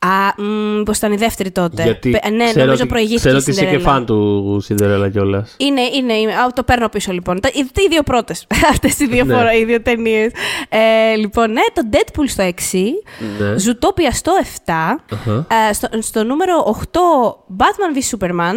Α, 0.06 0.42
μ, 0.44 0.84
πως 0.84 0.98
ήταν 0.98 1.12
η 1.12 1.16
δεύτερη 1.16 1.52
τότε. 1.52 1.84
Γιατί 1.84 2.10
Πε- 2.10 2.30
ναι, 2.32 2.44
ξέρω 2.46 2.66
νομίζω 2.66 2.82
ότι- 2.84 2.92
προηγήθηκε 2.92 3.18
Ξέρω 3.18 3.36
η 3.36 3.38
ότι 3.40 3.50
είσαι 3.52 3.66
και 3.66 3.78
Cinderella. 3.78 3.82
φαν 3.82 4.06
του 4.06 4.64
Cinderella 4.70 5.08
κιόλας. 5.12 5.56
Είναι, 5.58 5.82
είναι, 5.82 6.14
είναι. 6.14 6.32
Α, 6.34 6.48
το 6.56 6.64
παίρνω 6.64 6.90
πίσω 6.90 7.12
λοιπόν. 7.12 7.40
Τα, 7.40 7.50
οι, 7.54 7.60
οι 7.60 7.88
δύο 7.90 8.04
πρώτες. 8.04 8.48
Αυτές 8.72 9.00
οι 9.00 9.06
δύο, 9.08 9.24
Ναι. 9.26 9.34
φορά, 9.34 9.54
οι 9.54 9.66
δύο 9.66 9.82
ταινίες. 9.82 10.32
Ε, 10.70 11.16
λοιπόν, 11.16 11.52
ναι, 11.52 11.62
το 11.74 11.82
Deadpool 11.92 12.24
στο 12.28 12.44
6. 12.44 12.52
Ναι. 13.40 13.54
Zootopia 13.56 14.12
στο 14.12 14.32
7. 14.66 15.02
Αχα. 15.12 15.46
Ε, 15.70 15.74
στο, 15.74 15.88
στο 16.00 16.24
νούμερο 16.24 16.78
8, 16.92 17.00
Batman 17.58 17.98
v 17.98 18.18
Superman. 18.18 18.54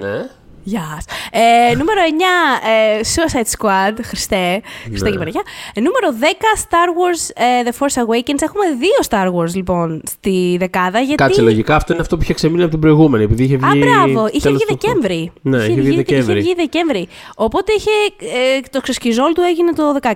Ναι. 0.00 0.26
Γεια 0.62 0.86
σας. 0.94 1.04
Ε, 1.32 1.74
νούμερο 1.76 2.00
9, 2.00 2.68
ε, 2.68 3.00
Suicide 3.14 3.50
Squad. 3.58 3.98
Χριστέ. 4.02 4.60
Χριστέ 4.84 5.04
Ναι. 5.04 5.10
και 5.10 5.18
Παναγιά. 5.18 5.42
Ε, 5.74 5.80
νούμερο 5.80 6.08
10, 6.20 6.24
Star 6.68 6.88
Wars 6.98 7.30
ε, 7.34 7.70
The 7.70 7.72
Force 7.78 8.02
Awakens. 8.02 8.42
Έχουμε 8.42 8.64
δύο 8.78 8.98
Star 9.08 9.34
Wars 9.34 9.54
λοιπόν 9.54 10.02
στη 10.06 10.56
δεκάδα. 10.58 10.98
Γιατί... 11.00 11.14
Κάτσε 11.22 11.42
λογικά 11.42 11.74
αυτό 11.76 11.92
είναι 11.92 12.02
αυτό 12.02 12.16
που 12.16 12.22
είχε 12.22 12.34
ξεμείνει 12.34 12.62
από 12.62 12.70
την 12.70 12.80
προηγούμενη. 12.80 13.24
Επειδή 13.24 13.42
είχε 13.44 13.56
βγει. 13.56 13.82
Α, 13.82 13.86
μπράβο. 13.86 14.26
Είχε 14.32 14.40
τέλος 14.40 14.64
βγει 14.66 14.76
του 14.76 14.78
χρόνου. 14.86 15.00
Δεκέμβρη. 15.02 15.32
Ναι, 15.42 15.56
είχε 15.56 15.80
βγει 15.80 15.96
Δεκέμβρη. 15.96 16.32
Είχε 16.38 16.40
βγει 16.42 16.54
Δεκέμβρη. 16.54 17.08
Οπότε 17.36 17.72
είχε, 17.72 17.90
ε, 18.20 18.60
το 18.70 18.80
ξεσκιζόλ 18.80 19.32
του 19.32 19.40
έγινε 19.40 19.72
το 19.72 19.82
16. 20.02 20.08
Mm. 20.08 20.12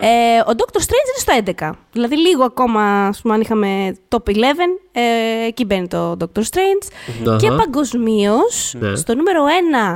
Ε, 0.00 0.38
ο 0.50 0.52
Doctor 0.56 0.80
Strange 0.80 1.06
είναι 1.10 1.44
στο 1.54 1.54
11. 1.68 1.70
Δηλαδή 1.92 2.16
λίγο 2.18 2.44
ακόμα, 2.44 3.06
ας 3.06 3.20
πούμε, 3.20 3.34
αν 3.34 3.40
είχαμε 3.40 3.96
top 4.08 4.28
11, 4.30 4.34
ε, 4.92 5.46
εκεί 5.46 5.64
μπαίνει 5.64 5.88
το 5.88 6.16
Doctor 6.20 6.38
Strange. 6.40 6.88
Αχα. 7.26 7.36
Και 7.36 7.50
παγκοσμίως, 7.50 8.74
Ναι. 8.78 8.94
στο 8.96 9.14
νούμερο 9.14 9.44
1, 9.44 9.89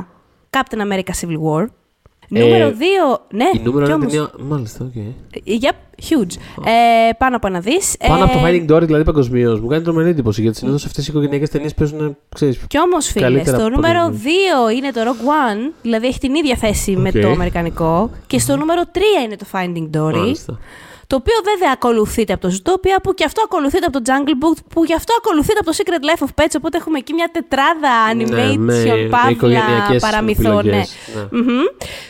Captain 0.55 0.79
America 0.79 1.11
Civil 1.21 1.39
War. 1.47 1.65
Νούμερο 2.27 2.69
2, 2.69 3.19
ναι, 3.31 3.43
Η 3.53 3.61
νούμερο 3.63 3.85
κι 3.85 3.91
ένα 3.91 3.99
όμως- 3.99 4.11
ταινία. 4.11 4.29
Μάλιστα, 4.39 4.85
OK. 4.85 5.03
Yep, 5.45 5.75
huge. 6.09 6.35
Ε, 6.65 7.11
πάνω 7.17 7.35
από 7.35 7.47
ένα 7.47 7.59
δις. 7.59 7.95
Πάνω 8.07 8.23
από 8.23 8.33
το 8.33 8.39
Ε, 8.39 8.41
Finding 8.65 8.71
Dory, 8.75 8.81
δηλαδή 8.85 9.03
παγκοσμίως, 9.03 9.59
μου 9.59 9.67
κάνει 9.67 9.83
τρομερή 9.83 10.09
εντύπωση 10.09 10.41
γιατί 10.41 10.57
συνήθως 10.57 10.85
αυτές 10.85 11.07
οι 11.07 11.11
οικογενειακές 11.11 11.49
ταινίες 11.49 11.73
παίζουν. 11.73 12.17
Ξέρεις, 12.35 12.59
Κι 12.67 12.79
όμως, 12.79 13.07
φίλε, 13.07 13.25
Καλύτερα 13.25 13.57
στο 13.57 13.65
από 13.65 13.75
νούμερο 13.75 14.07
το- 14.09 14.15
2 14.23 14.69
είναι 14.75 14.91
το 14.91 15.01
Rogue 15.03 15.25
One, 15.25 15.73
δηλαδή 15.81 16.07
έχει 16.07 16.19
την 16.19 16.35
ίδια 16.35 16.55
θέση 16.55 16.91
με 16.95 17.09
Οκ. 17.15 17.21
το 17.21 17.29
αμερικανικό. 17.29 18.09
Και 18.27 18.39
στο 18.39 18.55
νούμερο 18.57 18.81
3 18.91 19.23
είναι 19.25 19.35
το 19.35 19.45
Finding 19.51 19.97
Dory. 19.97 20.17
Μάλιστα. 20.17 20.59
Το 21.07 21.15
οποίο 21.15 21.33
βέβαια 21.43 21.71
ακολουθείται 21.73 22.33
από 22.33 22.47
το 22.47 22.55
Zootopia, 22.55 22.97
που 23.03 23.13
και 23.13 23.23
αυτό 23.23 23.41
ακολουθείται 23.45 23.85
από 23.85 24.01
το 24.01 24.11
Jungle 24.11 24.43
Book, 24.43 24.57
που 24.73 24.83
γι' 24.83 24.93
αυτό 24.93 25.13
ακολουθείται 25.17 25.59
από 25.59 25.71
το 25.71 25.77
Secret 25.77 26.03
Life 26.09 26.23
of 26.27 26.43
Pets. 26.43 26.53
Οπότε 26.57 26.77
έχουμε 26.77 26.97
εκεί 26.97 27.13
μια 27.13 27.29
τετράδα 27.31 27.91
animation, 28.13 28.29
Ναι, 28.29 28.57
με- 28.57 28.73
με 28.73 29.07
παύλα, 29.09 29.29
οικογενειακές 29.29 30.01
παραμυθών. 30.01 30.53
Ναι. 30.53 30.59
επιλογές, 30.59 30.95
ναι. 31.31 31.39
Μμμ. 31.39 31.59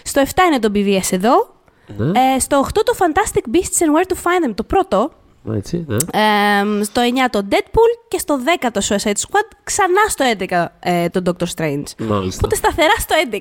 Στο 0.04 0.22
7 0.22 0.28
είναι 0.48 0.60
το 0.60 0.72
BVS 0.76 1.12
εδώ. 1.12 1.54
Ναι, 1.98 2.20
Ε, 2.36 2.40
στο 2.40 2.60
8 2.60 2.84
το 2.84 2.94
Fantastic 3.00 3.56
Beasts 3.56 3.80
and 3.86 3.92
Where 4.00 4.08
to 4.08 4.16
Find 4.16 4.50
Them, 4.50 4.54
το 4.56 4.64
πρώτο. 4.64 5.12
Έτσι, 5.54 5.86
ναι. 5.88 5.96
Ε, 5.96 6.84
στο 6.84 7.02
9 7.02 7.06
το 7.32 7.42
Deadpool 7.50 7.92
και 8.08 8.18
στο 8.18 8.40
10 8.62 8.68
το 8.74 8.82
Suicide 8.90 9.08
Squad, 9.28 9.48
ξανά 9.64 10.02
στο 10.08 10.26
11 10.40 10.66
ε, 10.80 11.10
το 11.10 11.22
Doctor 11.26 11.44
Strange. 11.56 11.84
Μάλιστα. 11.98 12.40
Οπότε 12.44 12.56
σταθερά 12.56 12.94
στο 13.00 13.16
11. 13.32 13.38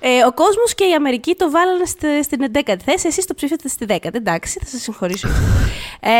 Ε, 0.00 0.24
ο 0.26 0.32
κόσμος 0.32 0.74
και 0.74 0.84
η 0.84 0.92
Αμερική 0.94 1.34
το 1.34 1.50
βάλανε 1.50 1.84
στη- 1.84 2.22
στην 2.22 2.40
11η 2.52 2.76
θέση. 2.84 3.06
Εσείς 3.06 3.26
το 3.26 3.34
ψήφιατε 3.34 3.68
στη 3.68 3.86
10η. 3.88 4.14
Εντάξει, 4.14 4.58
θα 4.58 4.66
σας 4.66 4.80
συγχωρήσω. 4.82 5.28
ε, 6.00 6.10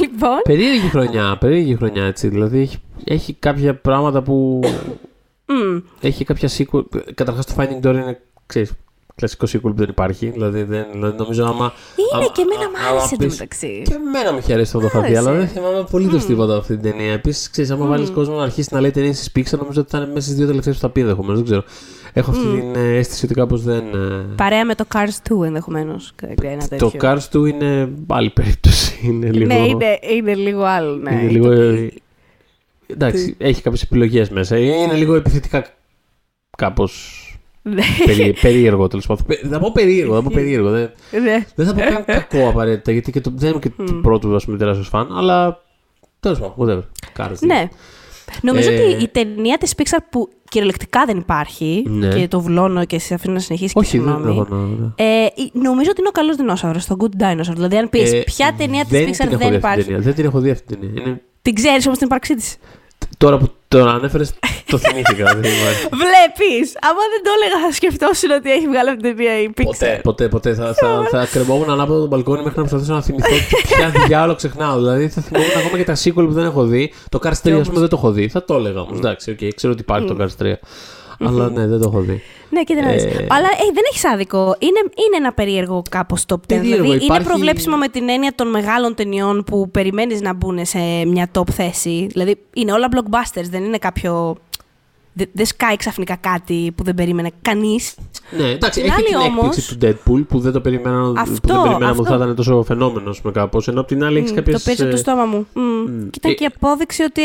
λοιπόν. 0.00 0.40
Περίεργη 0.42 0.88
χρονιά, 0.88 1.36
περίεργη 1.40 1.74
χρονιά 1.76 2.04
έτσι. 2.04 2.28
Δηλαδή 2.28 2.58
έχει, 2.60 2.78
έχει 3.04 3.34
κάποια 3.34 3.74
πράγματα 3.74 4.22
που. 4.22 4.60
μ, 5.46 5.78
έχει 6.00 6.24
κάποια 6.24 6.48
sequel. 6.58 6.82
Καταρχάς 7.14 7.46
το 7.46 7.54
Finding 7.58 7.86
Dory 7.86 7.94
είναι 7.94 8.20
ξέρεις, 8.46 8.72
κλασικό 9.16 9.46
sequel 9.52 9.60
που 9.60 9.72
δεν 9.74 9.88
υπάρχει. 9.88 10.26
Δηλαδή, 10.30 10.62
δεν, 10.62 10.86
δηλαδή 10.92 11.16
νομίζω 11.18 11.44
άμα. 11.44 11.72
είναι 11.96 12.08
άμα- 12.24 12.32
και 12.32 12.40
εμένα 12.42 12.70
μ' 12.70 12.74
άμα 12.88 12.88
άρεσε 12.98 13.08
πεις- 13.16 13.20
εντωμεταξύ. 13.24 13.82
Και 13.84 13.94
εμένα 13.94 14.32
μου 14.32 14.38
είχε 14.38 14.52
αρέσει 14.52 14.72
αυτό 14.76 14.88
το 14.88 14.98
είχα 14.98 15.00
δει, 15.08 15.16
Άρεσε. 15.16 15.28
αλλά 15.28 15.38
δεν 15.38 15.48
θυμάμαι 15.48 15.78
απολύτως 15.78 16.24
τίποτα 16.26 16.52
από 16.52 16.60
αυτή 16.60 16.76
την 16.78 16.90
ταινία. 16.90 17.12
Επίσης, 17.12 17.50
ξέρεις, 17.50 17.70
άμα 17.70 17.86
βάλεις 17.86 18.10
κόσμο 18.10 18.36
να 18.36 18.42
αρχίσει 18.42 18.68
να 18.72 18.80
λέει 18.80 18.90
ταινίε 18.90 19.10
τη 19.10 19.24
Pixar, 19.36 19.58
νομίζω 19.58 19.80
ότι 19.80 19.90
θα 19.90 19.98
είναι 19.98 20.06
μέσα 20.06 20.20
στις 20.20 20.34
δύο 20.34 20.46
τελευταίες 20.46 20.74
που 20.74 20.80
θα 20.80 20.88
πει 20.90 21.00
ενδεχομένως. 21.00 21.36
Δεν 21.36 21.44
ξέρω. 21.44 21.64
Έχω 22.12 22.30
αυτή 22.30 22.42
την 22.46 22.74
ε, 22.74 22.96
αίσθηση 22.96 23.24
ότι 23.24 23.34
κάπως 23.34 23.62
δεν. 23.62 23.84
ε, 23.94 24.24
Παρέα 24.36 24.64
με 24.64 24.74
το 24.74 24.84
Cars 24.94 25.32
2 25.32 25.44
ενδεχομένως. 25.44 26.12
Ένα 26.42 26.68
τέτοιο. 26.68 26.90
Το 26.90 26.98
Cars 27.00 27.38
2 27.38 27.46
είναι 27.46 27.88
άλλη 28.06 28.30
περίπτωση. 28.30 28.98
Είναι 29.02 29.30
λίγο. 29.30 29.46
Ναι, 29.54 29.66
είναι, 29.66 29.98
είναι 30.14 30.34
λίγο 30.34 30.62
άλλο. 30.62 30.94
Ναι. 30.96 31.10
είναι 31.12 31.30
λίγο. 31.30 31.50
ε, 31.50 31.88
Εντάξει, 32.86 33.34
έχει 33.38 33.62
κάποιες 33.62 33.82
επιλογές 33.82 34.28
μέσα. 34.30 34.58
Είναι 34.58 34.92
λίγο 34.94 35.14
επιθετικά 35.14 35.66
κάπω 36.56 36.82
Ναι. 36.82 36.88
Περί, 36.88 37.25
περίεργο 38.40 38.86
τέλος 38.88 39.06
πάντων. 39.06 39.24
Πε- 39.26 39.46
Θα 39.50 39.58
πω 39.58 39.70
περίεργο, 39.72 40.14
θα 40.14 40.22
πω 40.22 40.30
περίεργο. 40.32 40.70
Δεν, 40.70 40.90
Ναι. 41.22 41.44
δεν 41.54 41.66
θα 41.66 41.74
πω 41.74 41.80
καν 41.80 42.04
κακό 42.28 42.48
απαραίτητα, 42.48 42.92
γιατί 42.92 43.12
και 43.12 43.20
το, 43.20 43.32
δεν 43.34 43.50
είμαι 43.50 43.58
και 43.58 43.68
του 43.70 44.00
πρώτου 44.02 44.34
ας 44.34 44.44
πούμε, 44.44 44.56
τεράστιος 44.58 44.88
φαν, 44.88 45.08
αλλά 45.16 45.60
τέλος 46.20 46.38
πάντων, 46.40 46.54
whatever. 46.58 46.82
Κάρες. 47.12 47.40
Ναι. 47.40 47.68
Νομίζω 48.42 48.70
Ε, 48.70 48.74
ότι 48.74 49.02
η 49.02 49.08
ταινία 49.08 49.58
της 49.58 49.72
Pixar 49.76 49.98
που 50.10 50.28
κυριολεκτικά 50.48 51.04
δεν 51.06 51.18
υπάρχει 51.18 51.82
Ναι. 51.86 52.08
και 52.08 52.28
το 52.28 52.40
βουλώνω 52.40 52.84
και 52.84 52.98
σε 52.98 53.14
αφήνω 53.14 53.32
να 53.34 53.38
συνεχίσει 53.40 53.72
και 53.72 53.78
Όχι, 53.78 53.98
δεν 53.98 54.06
συγγνώμη. 54.08 54.38
έχω 54.38 54.54
να. 54.54 55.04
Ε, 55.04 55.26
νομίζω 55.52 55.90
ότι 55.90 56.00
είναι 56.00 56.08
ο 56.08 56.12
καλός 56.12 56.36
δεινόσαυρος, 56.36 56.86
το 56.86 56.96
Good 56.98 57.22
Dinosaur. 57.22 57.52
Δηλαδή, 57.54 57.76
αν 57.76 57.88
πεις 57.90 58.12
Ε, 58.12 58.22
ποια 58.26 58.54
ταινία 58.58 58.82
της 58.84 58.90
δεν 58.90 59.08
Pixar 59.08 59.16
την 59.16 59.28
έχω 59.28 59.38
δεν 59.38 59.38
δει 59.38 59.44
αυτή 59.44 59.48
την 59.48 59.58
υπάρχει. 59.58 59.84
ταινία. 59.84 60.00
Δεν 60.00 60.14
την 60.14 60.24
έχω 60.24 60.38
δει 60.40 60.50
αυτή 60.50 60.66
την 60.66 60.80
ταινία. 60.80 61.02
Είναι... 61.06 61.22
Την 61.42 61.54
ξέρεις 61.54 61.86
όμως 61.86 61.98
την 61.98 62.06
ύπαρξή 62.06 62.34
της. 62.34 62.56
Τώρα 63.18 63.36
που 63.38 63.50
το 63.68 63.88
ανέφερες, 63.88 64.32
το 64.66 64.78
θυμήθηκα. 64.78 65.24
δεν 65.24 65.38
υπάρχει. 65.38 65.88
Βλέπεις! 66.04 66.66
Άμα 66.88 67.02
δεν 67.12 67.22
το 67.24 67.30
έλεγα, 67.36 67.66
θα 67.66 67.72
σκεφτόσουν 67.72 68.30
ότι 68.30 68.52
έχει 68.52 68.66
βγάλει 68.66 68.88
αυτή 68.90 69.02
την 69.02 69.16
ταινία 69.16 69.40
η 69.42 69.50
Pixar. 69.56 69.64
Ποτέ, 69.64 70.00
ποτέ, 70.02 70.28
ποτέ. 70.28 70.54
Θα, 70.54 70.74
θα, 70.74 71.06
θα 71.10 71.26
κρεμόμουν 71.32 71.70
ανάποδα 71.70 72.00
το 72.00 72.06
μπαλκόνι 72.06 72.42
μέχρι 72.42 72.58
να 72.58 72.64
προσπαθήσω 72.64 72.92
να 72.92 73.02
θυμηθώ 73.02 73.36
ποια 73.68 74.06
διάολο 74.06 74.36
ξεχνάω. 74.36 74.76
Δηλαδή 74.76 75.08
θα 75.08 75.20
θυμόμουν 75.22 75.50
ακόμα 75.56 75.76
και 75.76 75.84
τα 75.84 75.96
sequel 75.96 76.26
που 76.26 76.32
δεν 76.32 76.44
έχω 76.44 76.64
δει. 76.64 76.92
Το 77.08 77.18
Cars 77.22 77.48
3 77.48 77.50
ας 77.60 77.68
πούμε 77.68 77.80
δεν 77.80 77.88
το 77.88 77.96
έχω 77.96 78.10
δει. 78.10 78.28
Θα 78.28 78.44
το 78.44 78.54
έλεγα 78.54 78.80
όμως. 78.80 78.98
Εντάξει, 78.98 79.30
οκ, 79.30 79.54
ξέρω 79.54 79.72
ότι 79.72 79.82
υπάρχει 79.82 80.06
το 80.06 80.16
Cars 80.20 80.42
3. 80.42 80.52
Αλλά 81.20 81.50
ναι, 81.50 81.66
δεν 81.66 81.80
το 81.80 81.88
έχω 81.88 82.00
δει. 82.00 82.22
Ναι, 82.50 82.62
κοίτα 82.64 82.82
να 82.82 82.90
δεις. 82.92 83.04
Ε, 83.04 83.26
Αλλά 83.28 83.46
ε, 83.46 83.64
δεν 83.74 83.82
έχεις 83.90 84.04
άδικο. 84.04 84.38
Είναι, 84.58 84.80
είναι 84.84 85.16
ένα 85.16 85.32
περίεργο 85.32 85.82
κάπως 85.90 86.24
top 86.28 86.34
10. 86.34 86.38
Περίεργο, 86.46 86.82
δηλαδή, 86.82 87.04
υπάρχει- 87.04 87.22
είναι 87.22 87.30
προβλέψιμο 87.32 87.76
με 87.76 87.88
την 87.88 88.08
έννοια 88.08 88.32
των 88.34 88.48
μεγάλων 88.50 88.94
ταινιών 88.94 89.44
που 89.44 89.70
περιμένεις 89.70 90.20
να 90.20 90.34
μπουν 90.34 90.64
σε 90.66 90.78
μια 91.06 91.28
top 91.38 91.50
θέση. 91.50 92.06
Δηλαδή, 92.10 92.36
είναι 92.54 92.72
όλα 92.72 92.88
blockbusters, 92.92 93.44
δεν 93.50 93.64
είναι 93.64 93.78
κάποιο. 93.78 94.36
Δεν 95.18 95.28
δεν 95.32 95.46
σκάει 95.46 95.76
ξαφνικά 95.76 96.16
κάτι 96.16 96.72
που 96.76 96.82
δεν 96.84 96.94
περίμενε 96.94 97.30
κανείς. 97.42 97.94
Ναι, 98.38 98.48
εντάξει, 98.50 98.80
Την 98.80 98.90
έχει 98.90 98.98
άλλη 99.00 99.06
την 99.08 99.16
όμως- 99.16 99.44
έκπληξη 99.56 99.76
του 99.78 99.86
Deadpool 99.86 100.24
που 100.28 100.38
δεν 100.40 100.52
το 100.52 100.60
περιμένα, 100.60 101.02
που 101.12 101.14
Αυτό, 101.18 101.32
δεν 101.52 101.62
περιμέναμε 101.62 101.90
ότι 101.90 102.00
αυτό. 102.00 102.04
θα 102.04 102.14
ήταν 102.24 102.34
τόσο 102.34 102.62
φαινόμενος 102.62 103.22
με 103.22 103.30
κάπως. 103.30 103.68
Ενώ 103.68 103.80
απ' 103.80 103.86
την 103.86 104.04
άλλη 104.04 104.18
έχεις 104.18 104.32
κάποιες. 104.32 104.62
Το 104.62 104.70
πήρε 104.70 104.82
από 104.82 104.90
το 104.92 104.96
στόμα 104.96 105.24
μου. 105.24 105.46
Μμ. 105.52 105.86
Και 106.10 106.18
ήταν 106.18 106.30
Ε, 106.30 106.34
και 106.34 106.44
η 106.44 106.48
απόδειξη 106.56 107.02
ότι. 107.02 107.22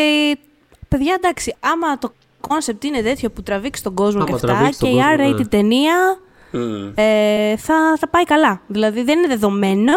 Παιδιά, 0.87 1.13
εντάξει, 1.17 1.55
άμα 1.59 1.97
το 1.97 2.11
concept 2.47 2.83
είναι 2.83 3.01
τέτοιο 3.01 3.29
που 3.31 3.43
τραβήξει 3.43 3.83
τον 3.83 3.93
κόσμο 3.93 4.17
Άμα 4.19 4.27
και 4.29 4.33
αυτά 4.33 4.47
τραβήξει 4.47 4.79
και 4.79 4.85
τον 4.85 4.95
η 4.97 5.01
κόσμο, 5.01 5.15
R-rated 5.33 5.37
ναι. 5.39 5.45
ταινία 5.45 5.95
ε, 6.95 7.57
θα, 7.57 7.75
θα 7.99 8.09
πάει 8.09 8.23
καλά. 8.23 8.61
Δηλαδή 8.67 9.03
δεν 9.03 9.17
είναι 9.17 9.27
δεδομένο. 9.27 9.91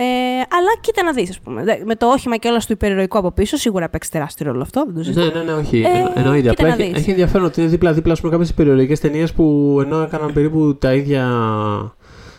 Ε, 0.00 0.04
αλλά 0.34 0.68
κοίτα 0.80 1.02
να 1.02 1.12
δεις, 1.12 1.30
ας 1.30 1.40
πούμε. 1.40 1.64
Δε- 1.64 1.84
Με 1.84 1.94
το 1.96 2.06
όχημα 2.06 2.36
και 2.36 2.48
όλα 2.48 2.58
του 2.58 2.72
υπερηρωικό 2.72 3.18
από 3.18 3.32
πίσω, 3.32 3.56
σίγουρα 3.56 3.88
παίξει 3.88 4.10
τεράστιο 4.10 4.46
ρόλο 4.46 4.62
αυτό. 4.62 4.84
Δεν 4.86 4.94
το 4.94 5.02
συζητώ. 5.02 5.24
Ναι, 5.24 5.32
ναι, 5.32 5.42
ναι, 5.42 5.52
όχι. 5.52 5.80
Ε, 5.80 5.88
Εννο- 5.96 6.12
εννοείται. 6.14 6.48
κοίτα 6.48 6.62
Απλά 6.62 6.76
να 6.76 6.82
έχει, 6.82 6.92
δεις. 6.92 7.00
έχει 7.00 7.10
ενδιαφέρον 7.10 7.46
ότι 7.46 7.60
είναι 7.60 7.70
δίπλα-δίπλα 7.70 8.16
με 8.22 8.30
κάποιες 8.30 8.54
υπερηρωικές 8.54 8.98
ταινίες 8.98 9.32
που 9.32 9.78
ενώ 9.84 10.02
έκαναν 10.02 10.32
περίπου 10.32 10.76
τα 10.76 10.94
ίδια. 10.94 11.22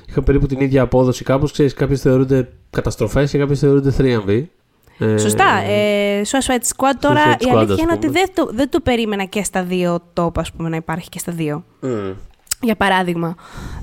είχαν 0.09 0.23
περίπου 0.23 0.45
την 0.45 0.59
ίδια 0.59 0.81
απόδοση 0.81 1.23
κάπως. 1.23 1.51
Ξέρεις, 1.51 1.73
κάποιες 1.73 2.01
θεωρούνται 2.01 2.49
καταστροφές 2.69 3.31
και 3.31 3.37
κάποιες 3.37 3.59
θεωρούνται 3.59 3.91
θρίαμβοι. 3.91 4.51
Ε, 4.99 5.17
Σωστά. 5.17 5.57
Ε, 5.57 6.21
Suicide 6.25 6.75
Squad 6.75 6.93
τώρα 6.99 7.21
Suicide 7.23 7.41
η 7.41 7.45
Squad, 7.49 7.55
αλήθεια 7.55 7.73
ας 7.73 7.79
είναι 7.81 7.91
ότι 7.91 8.07
πούμε. 8.07 8.19
δεν 8.19 8.29
το, 8.33 8.49
δεν 8.53 8.69
το 8.69 8.79
περίμενα 8.79 9.23
και 9.23 9.43
στα 9.43 9.63
δύο 9.63 9.99
top, 10.19 10.31
ας 10.39 10.51
πούμε, 10.51 10.69
να 10.69 10.75
υπάρχει 10.75 11.09
και 11.09 11.19
στα 11.19 11.31
δύο. 11.31 11.63
μμ. 11.79 12.11
Για 12.61 12.75
παράδειγμα. 12.75 13.35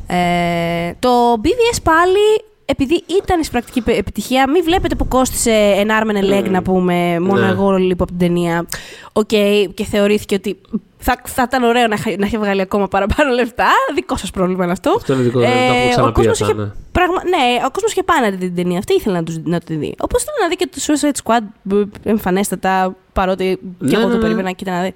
Ε, 0.06 0.92
το 0.98 1.08
BVS 1.44 1.78
πάλι, 1.82 2.44
επειδή 2.68 3.02
ήταν 3.22 3.40
εισπρακτική 3.40 3.80
πε- 3.80 3.98
επιτυχία, 3.98 4.50
μην 4.50 4.64
βλέπετε 4.64 4.94
που 4.94 5.08
κόστησε 5.08 5.50
ένα 5.76 6.02
arm 6.02 6.10
and 6.10 6.24
a 6.24 6.38
leg, 6.38 6.50
να 6.50 6.62
πούμε, 6.62 7.20
μόνο 7.20 7.40
Ναι. 7.40 7.48
εγώ 7.48 7.72
λείπω 7.72 8.02
από 8.02 8.12
την 8.12 8.20
ταινία. 8.20 8.66
Οκ, 9.12 9.26
και 9.74 9.84
θεωρήθηκε 9.90 10.34
ότι 10.34 10.60
θα, 10.98 11.20
θα 11.24 11.42
ήταν 11.46 11.62
ωραίο 11.62 11.86
να, 11.86 11.94
είχα- 11.94 12.14
να 12.18 12.26
είχε 12.26 12.38
βγάλει 12.38 12.60
ακόμα 12.60 12.88
παραπάνω 12.88 13.32
λεφτά. 13.32 13.68
Δικό 13.94 14.16
σας 14.16 14.30
πρόβλημα 14.30 14.62
είναι 14.62 14.72
αυτό. 14.72 14.92
Αυτό 14.96 15.12
είναι 15.12 15.22
δικό 15.22 15.38
το 15.40 15.44
Ε, 15.44 15.48
έχουμε 15.48 15.84
ο 15.84 15.88
ξαναπεί 15.90 16.12
κόσμος 16.12 16.40
αυτά. 16.40 16.52
είχε 16.52 16.62
Ναι. 16.62 16.70
Πραγμα... 16.92 17.22
Ναι, 17.28 17.64
ο 17.66 17.70
κόσμος 17.70 17.90
είχε 17.92 18.02
πάει 18.02 18.20
να 18.20 18.30
δει 18.30 18.36
την 18.36 18.54
ταινία 18.54 18.78
αυτή, 18.78 18.94
ήθελε 18.94 19.16
να, 19.16 19.22
τους, 19.22 19.36
να 19.44 19.60
τη 19.60 19.74
δει. 19.74 19.94
Όπως 20.00 20.22
θέλει 20.24 20.36
να 20.42 20.48
δει 20.48 20.56
και 20.56 20.68
το 20.74 20.78
Suicide 20.86 21.18
Squad 21.24 21.44
μπ, 21.62 21.72
εμφανέστατα, 22.04 22.96
παρότι 23.12 23.58
Ναι, 23.78 23.88
και 23.88 23.94
εγώ 23.96 24.04
ναι, 24.04 24.10
το 24.10 24.16
ναι. 24.16 24.22
περίμενα, 24.22 24.52
κοίτα 24.52 24.70
να 24.70 24.82
δει. 24.82 24.92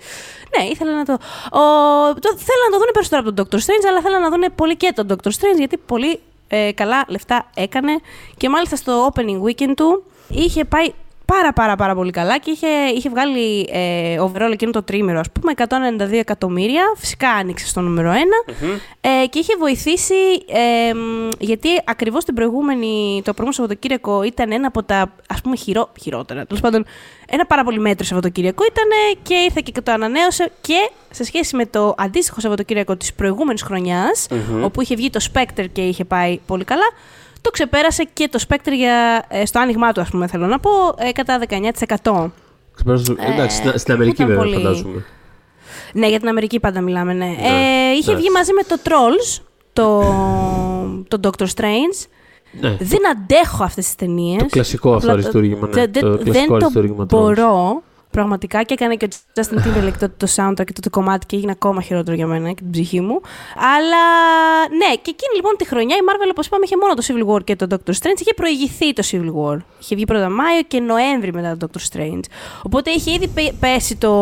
Ναι, 0.59 0.65
ήθελα 0.71 0.93
να 0.97 1.05
το. 1.05 1.13
Ο... 1.59 1.63
το 2.15 2.29
θέλω 2.49 2.63
να 2.67 2.71
το 2.73 2.79
δουν 2.79 2.91
περισσότερο 2.93 3.23
από 3.27 3.33
τον 3.33 3.45
Doctor 3.47 3.59
Strange, 3.65 3.85
αλλά 3.91 4.01
θέλω 4.01 4.19
να 4.19 4.29
δουν 4.31 4.45
πολύ 4.55 4.77
και 4.77 4.93
τον 4.95 5.07
Doctor 5.11 5.29
Strange, 5.29 5.59
γιατί 5.59 5.77
πολύ 5.87 6.21
ε, 6.53 6.73
καλά 6.73 7.05
λεφτά 7.09 7.51
έκανε. 7.55 8.01
Και 8.37 8.49
μάλιστα 8.49 8.77
στο 8.77 9.13
opening 9.13 9.43
weekend 9.43 9.73
του 9.77 10.05
είχε 10.29 10.65
πάει 10.65 10.93
πάρα 11.31 11.53
πάρα 11.53 11.77
πάρα 11.77 11.95
πολύ 11.95 12.11
καλά 12.11 12.39
και 12.39 12.51
είχε, 12.51 12.67
είχε 12.95 13.09
βγάλει 13.09 13.69
ε, 13.73 14.21
overall 14.21 14.51
εκείνο 14.53 14.71
το 14.71 14.83
τρίμηνο, 14.83 15.21
ας 15.21 15.31
πούμε, 15.31 15.53
192 15.57 16.13
εκατομμύρια. 16.13 16.83
Φυσικά 16.97 17.29
άνοιξε 17.31 17.67
στο 17.67 17.81
νούμερο 17.81 18.13
1 18.47 18.53
ε, 19.01 19.27
και 19.27 19.39
είχε 19.39 19.57
βοηθήσει, 19.59 20.15
ε, 20.47 20.95
μ, 20.95 21.29
γιατί 21.39 21.69
ακριβώς 21.85 22.25
την 22.25 22.35
προηγούμενη, 22.35 23.23
το 23.25 23.35
προηγούμενο 23.35 23.53
Σαββατοκύριακο 23.53 24.23
ήταν 24.23 24.53
ένα 24.53 24.67
από 24.67 24.83
τα, 24.83 25.13
ας 25.29 25.41
πούμε, 25.41 25.57
χειρό, 25.57 25.93
χειρότερα, 26.01 26.47
τέλος 26.47 26.63
πάντων, 26.63 26.85
ένα 27.29 27.47
πάρα 27.47 27.65
πολύ 27.65 27.79
μέτρο 27.79 28.05
Σαββατοκύριακο 28.05 28.65
ήταν 28.65 28.89
και 29.23 29.35
ήρθε 29.35 29.61
και 29.65 29.81
το 29.81 29.93
ανανέωσε 29.93 30.51
και 30.61 30.91
σε 31.11 31.25
σχέση 31.25 31.57
με 31.57 31.67
το 31.67 31.95
αντίστοιχο 31.99 32.41
Σαββατοκύριακο 32.41 32.97
της 32.97 33.15
προηγούμενης 33.15 33.63
χρονιάς, 33.63 34.27
όπου 34.63 34.81
είχε 34.81 34.95
βγει 34.95 35.11
το 35.11 35.21
Spectre 35.33 35.67
και 35.73 35.81
είχε 35.81 36.05
πάει 36.05 36.41
πολύ 36.47 36.65
καλά, 36.65 36.87
το 37.41 37.51
ξεπέρασε 37.51 38.09
και 38.13 38.29
το 38.29 38.39
Spectre 38.49 38.73
για, 38.77 39.25
ε, 39.29 39.47
στο 39.47 39.61
άνοιγμά 39.61 39.93
του, 39.93 40.01
ας 40.01 40.09
πούμε, 40.11 40.27
θέλω 40.27 40.47
να 40.47 40.59
πω, 40.59 40.71
ε, 40.99 41.13
κατά 41.13 41.39
19%. 41.39 42.31
Ξεπέρασε- 42.75 43.17
Εντάξει, 43.33 43.57
στην, 43.57 43.79
στην 43.79 43.95
Αμερική 43.95 44.23
ήταν 44.23 44.27
βέβαια 44.27 44.43
πολύ- 44.43 44.55
φαντάζομαι. 44.63 45.05
Ναι, 45.93 46.09
για 46.09 46.19
την 46.19 46.29
Αμερική 46.29 46.61
πάντα 46.61 46.81
μιλάμε, 46.81 47.13
ναι. 47.13 47.25
Ναι, 47.25 47.31
Ε, 47.33 47.91
είχε 47.91 48.11
εντάξει. 48.11 48.15
βγει 48.15 48.31
μαζί 48.31 48.53
με 48.53 48.63
το 48.63 48.77
Trolls, 48.85 49.41
το, 49.73 50.01
το 51.09 51.31
Doctor 51.31 51.47
Strange. 51.47 52.07
Ναι. 52.61 52.77
Δεν 52.81 52.99
αντέχω 53.11 53.65
αυτές 53.65 53.85
τις 53.85 53.95
ταινίες. 53.95 54.39
Το 54.43 54.47
κλασικό 54.51 54.95
αυτό 54.95 54.99
Απλά 54.99 55.09
το- 55.11 55.19
αριστούργημα. 55.19 55.67
Ναι. 55.67 55.73
δεν- 55.87 55.93
το 56.03 56.09
δεν 56.17 56.25
κλασικό 56.25 56.47
το 56.47 56.55
αριστούργημα 56.55 57.05
Trolls. 57.05 57.09
μπορώ. 57.09 57.83
Πραγματικά 58.11 58.63
και 58.63 58.75
έκανε 58.75 58.95
και 58.97 59.05
ο 59.05 59.09
Justin 59.41 59.57
Timberlake 59.59 59.97
το, 59.99 60.11
το 60.17 60.27
soundtrack 60.37 60.65
και 60.67 60.73
το, 60.73 60.81
το 60.81 60.91
κομμάτι 60.91 61.27
και 61.27 61.37
έγινε 61.37 61.51
ακόμα 61.53 61.83
χειρότερο 61.83 62.17
για 62.17 62.27
μένα 62.27 62.49
και 62.49 62.55
την 62.63 62.71
ψυχή 62.71 63.01
μου. 63.01 63.21
Αλλά 63.57 64.05
ναι, 64.77 64.95
και 64.95 65.11
εκείνη 65.11 65.35
λοιπόν 65.37 65.57
τη 65.57 65.67
χρονιά 65.67 65.97
η 65.97 65.99
Marvel, 66.09 66.29
όπως 66.31 66.47
είπαμε, 66.47 66.65
είχε 66.65 66.77
μόνο 66.77 66.95
το 66.95 67.03
Civil 67.07 67.35
War 67.37 67.45
και 67.45 67.57
το 67.57 67.67
Doctor 67.71 67.91
Strange. 67.91 68.21
Είχε 68.21 68.35
προηγηθεί 68.35 68.93
το 68.93 69.03
Civil 69.11 69.27
War. 69.41 69.57
Είχε 69.81 69.95
βγει 69.95 70.05
πρώτα 70.05 70.29
Μάιο 70.31 70.63
και 70.69 70.81
Νοέμβρη 70.81 71.33
μετά 71.33 71.57
το 71.57 71.69
Doctor 71.73 71.97
Strange. 71.97 72.21
Οπότε 72.63 72.91
είχε 72.91 73.11
ήδη 73.13 73.29
πε- 73.29 73.53
πέσει 73.61 73.97
το 73.97 74.13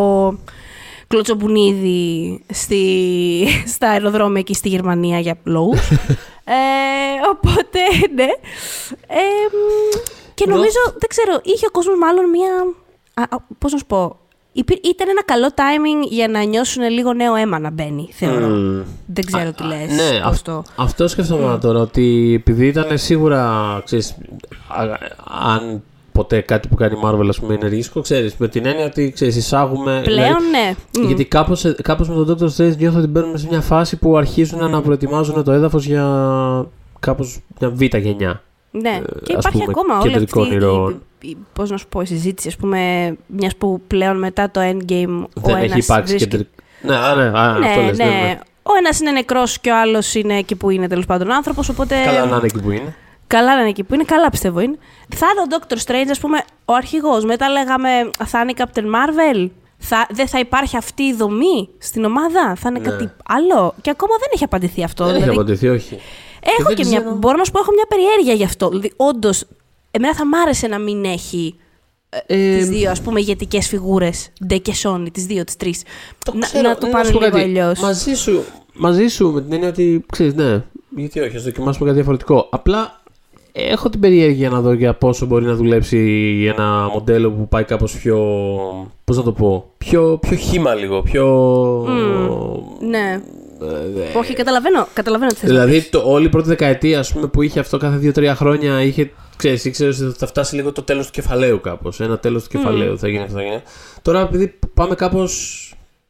κλωτσομπουνίδι 1.07 2.41
στη, 2.53 2.85
στα 3.75 3.89
αεροδρόμια 3.89 4.41
εκεί 4.41 4.55
στη 4.55 4.69
Γερμανία 4.69 5.19
για 5.19 5.37
λόγους. 5.45 5.91
ε, 6.59 6.59
οπότε, 7.31 7.79
ναι. 8.15 8.29
Ε, 9.07 9.23
μ, 9.53 9.97
και 10.35 10.45
Νο- 10.49 10.55
νομίζω, 10.55 10.79
δεν 10.85 11.09
ξέρω, 11.09 11.41
είχε 11.43 11.67
ο 11.67 11.71
κόσμος 11.71 11.99
μάλλον 11.99 12.29
μία... 12.31 12.49
Α, 13.19 13.23
α, 13.37 13.37
πώς 13.59 13.73
να 13.73 13.79
σου 13.79 13.87
πω. 13.87 14.17
Υπή- 14.53 14.87
ήταν 14.87 15.09
ένα 15.09 15.23
καλό 15.25 15.47
timing 15.55 16.09
για 16.11 16.29
να 16.29 16.43
νιώσουν 16.43 16.83
λίγο 16.91 17.13
νέο 17.13 17.35
αίμα 17.35 17.59
να 17.59 17.71
μπαίνει, 17.71 18.09
θεωρώ. 18.13 18.47
Μμ. 18.47 18.81
Δεν 19.07 19.25
ξέρω 19.25 19.53
τι 19.53 19.63
λες. 19.65 19.89
Ναι, 19.91 20.19
πώς 20.23 20.31
αυ- 20.33 20.45
το... 20.45 20.63
αυτό 20.77 21.09
σκεφτόμουν 21.09 21.61
τώρα. 21.61 21.81
Ότι 21.81 22.35
επειδή 22.41 22.67
ήταν 22.67 22.99
σίγουρα. 22.99 23.81
Ξέρεις, 23.85 24.17
α- 24.69 24.99
αν 25.55 25.83
ποτέ 26.13 26.41
κάτι 26.41 26.69
που 26.69 26.75
κάνει 26.75 26.95
η 26.95 27.01
Marvel 27.05 27.27
ας 27.29 27.41
πούμε, 27.41 27.55
είναι 27.55 27.67
ρίσκο, 27.69 28.01
ξέρεις, 28.01 28.37
με 28.37 28.49
την 28.49 28.67
έννοια 28.67 28.85
ότι 28.85 29.11
ξέρεις, 29.13 29.37
εισάγουμε. 29.37 30.01
Πλέον, 30.05 30.27
δηλαδή, 30.27 30.45
ναι. 30.51 30.75
Μμ. 31.03 31.07
Γιατί 31.07 31.25
κάπως, 31.25 31.75
κάπως 31.83 32.09
με 32.09 32.25
τον 32.25 32.37
Doctor 32.39 32.57
Strange 32.57 32.77
νιώθω 32.77 32.99
ότι 32.99 33.07
μπαίνουμε 33.07 33.39
σε 33.39 33.47
μια 33.51 33.61
φάση 33.61 33.97
που 33.97 34.17
αρχίζουν 34.17 34.71
να 34.71 34.83
προετοιμάζουν 34.83 35.45
το 35.45 35.53
έδαφος 35.53 35.85
για 35.87 36.05
κάπως 37.01 37.41
μια 37.61 37.71
β' 37.71 37.83
γενιά. 37.97 38.43
Ναι, 38.71 39.01
και 39.23 39.35
ας 39.37 39.45
υπάρχει 39.45 39.59
πούμε, 39.59 39.65
ακόμα 39.77 39.99
όλη 39.99 40.15
αυτή 40.15 40.19
κεντρικών 40.19 40.47
η, 40.47 40.55
ηρώων. 40.55 40.91
η- 40.93 40.99
πώς 41.53 41.71
να 41.71 41.77
σου 41.77 41.87
πω, 41.89 42.01
η 42.01 42.05
συζήτηση, 42.07 42.49
ας 42.49 42.57
πούμε, 42.57 43.17
μιας 43.27 43.57
που 43.57 43.81
πλέον 43.87 44.19
μετά 44.19 44.51
το 44.51 44.61
Endgame 44.61 45.25
ο 45.35 45.41
Δεν 45.41 45.57
ένας 45.57 45.71
έχει 45.71 45.79
υπάρξει 45.79 46.13
βρίσκει- 46.13 46.31
κεντρικό. 46.31 46.51
Ναι, 46.83 46.97
α, 46.97 47.15
ναι, 47.15 47.39
α, 47.39 47.59
Ναι, 47.59 47.67
αυτό 47.67 47.81
λες, 47.81 47.99
ναι. 47.99 48.05
ναι, 48.05 48.11
ναι. 48.11 48.39
Ο 48.63 48.71
ένας 48.79 49.01
είναι 49.01 49.11
νεκρός 49.11 49.59
και 49.61 49.71
ο 49.71 49.79
άλλος 49.81 50.15
είναι 50.15 50.37
εκεί 50.39 50.55
που 50.55 50.71
είναι 50.71 50.89
τέλος 50.89 51.07
πάντων 51.07 51.31
άνθρωπος, 51.33 51.69
οπότε... 51.69 51.95
Καλά 52.05 52.25
να 52.27 52.37
είναι 52.37 52.45
εκεί 52.47 52.61
που 52.61 52.71
είναι. 52.71 52.95
Καλά 53.27 53.55
να 53.55 53.61
είναι 53.61 53.69
εκεί 53.69 53.85
που 53.85 53.95
είναι, 53.95 54.05
καλά 54.05 54.31
πιστεύω 54.31 54.61
είναι. 54.61 54.79
Θα 55.17 55.27
είναι 55.33 55.41
ο 55.41 55.59
Doctor 55.59 55.77
Strange, 55.87 56.11
ας 56.11 56.19
πούμε, 56.19 56.39
ο 56.65 56.73
αρχηγός. 56.75 57.25
Μετά 57.25 57.49
λέγαμε, 57.49 57.89
θα 58.27 58.41
είναι 58.41 58.51
η 58.51 58.55
Captain 58.59 58.83
Marvel. 58.85 59.49
Θα, 59.79 60.07
δεν 60.11 60.27
θα 60.29 60.39
υπάρχει 60.39 60.77
αυτή 60.77 61.03
η 61.03 61.15
δομή 61.15 61.69
στην 61.79 62.05
ομάδα; 62.05 62.55
Θα 62.57 62.69
είναι 62.69 62.79
Ναι. 62.79 62.89
κάτι 62.89 63.11
άλλο; 63.29 63.75
Και 63.81 63.91
ακόμα 63.91 64.13
δεν 64.21 64.29
έχει 64.35 64.45
απαντηθεί 64.45 64.83
αυτό. 64.85 65.05
Δεν 65.05 65.15
έχει 65.15 65.23
δηλαδή, 65.23 65.39
απαντηθεί, 65.41 65.69
όχι. 65.69 65.99
έχω 66.59 66.63
δεν 66.69 66.77
και 66.77 66.85
μια, 66.85 66.99
ξέρω. 67.01 67.15
μπορώ 67.17 67.37
να 67.37 67.45
σου 67.45 67.51
πω, 67.51 67.59
έχω 67.61 67.73
μια 67.73 67.87
περιέργεια 67.89 68.33
γι' 68.35 68.45
αυτό. 68.45 68.69
Δηλαδή, 68.69 68.93
όντως, 68.97 69.45
εμένα 69.99 70.15
θα 70.15 70.27
μ' 70.27 70.35
άρεσε 70.35 70.67
να 70.67 70.79
μην 70.79 71.05
έχει 71.05 71.55
Ε, 72.27 72.57
τις 72.57 72.69
δύο, 72.69 72.91
ας 72.91 73.01
πούμε, 73.01 73.21
ηγετικές 73.21 73.69
φιγούρες. 73.69 74.29
Ντε 74.47 74.57
και 74.57 74.73
Sony, 74.83 75.07
τις 75.13 75.27
δύο, 75.27 75.45
τις 75.45 75.57
τρεις. 75.57 75.83
Το 76.25 76.33
Να, 76.35 76.41
ξέρω, 76.47 76.69
να 76.69 76.77
το 76.77 76.87
ναι, 76.87 76.93
πάρουν 76.93 77.07
σου 77.07 77.13
πω 77.13 77.19
λίγο 77.19 77.31
κάτι. 77.33 77.45
αλλιώς. 77.45 77.81
Μαζί 77.81 78.15
σου, 78.15 78.43
μαζί 78.75 79.07
σου 79.07 79.31
με 79.33 79.41
την 79.43 79.53
έννοια 79.53 79.69
ότι 79.69 80.05
ξέρεις, 80.13 80.35
ναι, 80.35 80.63
γιατί 80.97 81.21
όχι, 81.21 81.37
ας 81.37 81.43
δοκιμάσουμε 81.43 81.85
κάτι 81.85 81.95
διαφορετικό. 81.95 82.49
Απλά 82.51 83.01
έχω 83.53 83.89
την 83.89 84.01
περιέργεια 84.01 84.51
να 84.51 84.61
δω 84.61 84.73
για 84.73 84.95
πόσο 84.95 85.27
μπορεί 85.27 85.45
να 85.45 85.55
δουλέψει 85.55 85.99
ένα 86.57 86.89
μοντέλο 86.93 87.31
που 87.31 87.49
πάει 87.49 87.65
κάπως 87.65 87.97
πιο. 87.99 88.19
Πώς 89.05 89.17
να 89.17 89.23
το 89.23 89.33
πω, 89.33 89.71
πιο, 89.79 90.19
πιο 90.19 90.37
χύμα 90.37 90.75
λίγο, 90.75 91.03
πιο. 91.03 91.25
Ναι. 92.81 93.21
ε, 94.15 94.19
Όχι, 94.19 94.35
καταλαβαίνω, 94.35 94.87
καταλαβαίνω 94.93 95.31
τι 95.31 95.37
θες 95.37 95.51
να 95.51 95.55
Δηλαδή, 95.55 95.79
πεις. 95.79 95.91
το, 95.91 96.03
όλη 96.07 96.27
η 96.27 96.29
πρώτη 96.29 96.49
δεκαετία, 96.49 96.99
ας 96.99 97.13
πούμε, 97.13 97.27
που 97.27 97.43
είχε 97.43 97.61
αυτό 97.61 97.77
κάθε 97.79 98.13
2-3 98.15 98.33
χρόνια, 98.35 98.83
είχε. 98.83 99.11
Ξέρεις, 99.39 99.65
ήξερες 99.65 100.01
ότι 100.01 100.19
θα 100.19 100.27
φτάσει 100.27 100.55
λίγο 100.55 100.73
το 100.73 100.83
τέλος 100.83 101.07
του 101.07 101.13
κεφαλαίου 101.13 101.61
κάπως. 101.61 102.01
Ένα 102.01 102.19
τέλος 102.19 102.43
του 102.43 102.49
κεφαλαίου 102.49 102.99
θα 102.99 103.09
γίνει 103.09 103.23
αυτό, 103.23 103.35
θα 103.37 103.43
γίνει. 103.43 103.63
Τώρα, 104.03 104.21
επειδή 104.21 104.59
πάμε 104.75 104.95
κάπως 104.95 105.63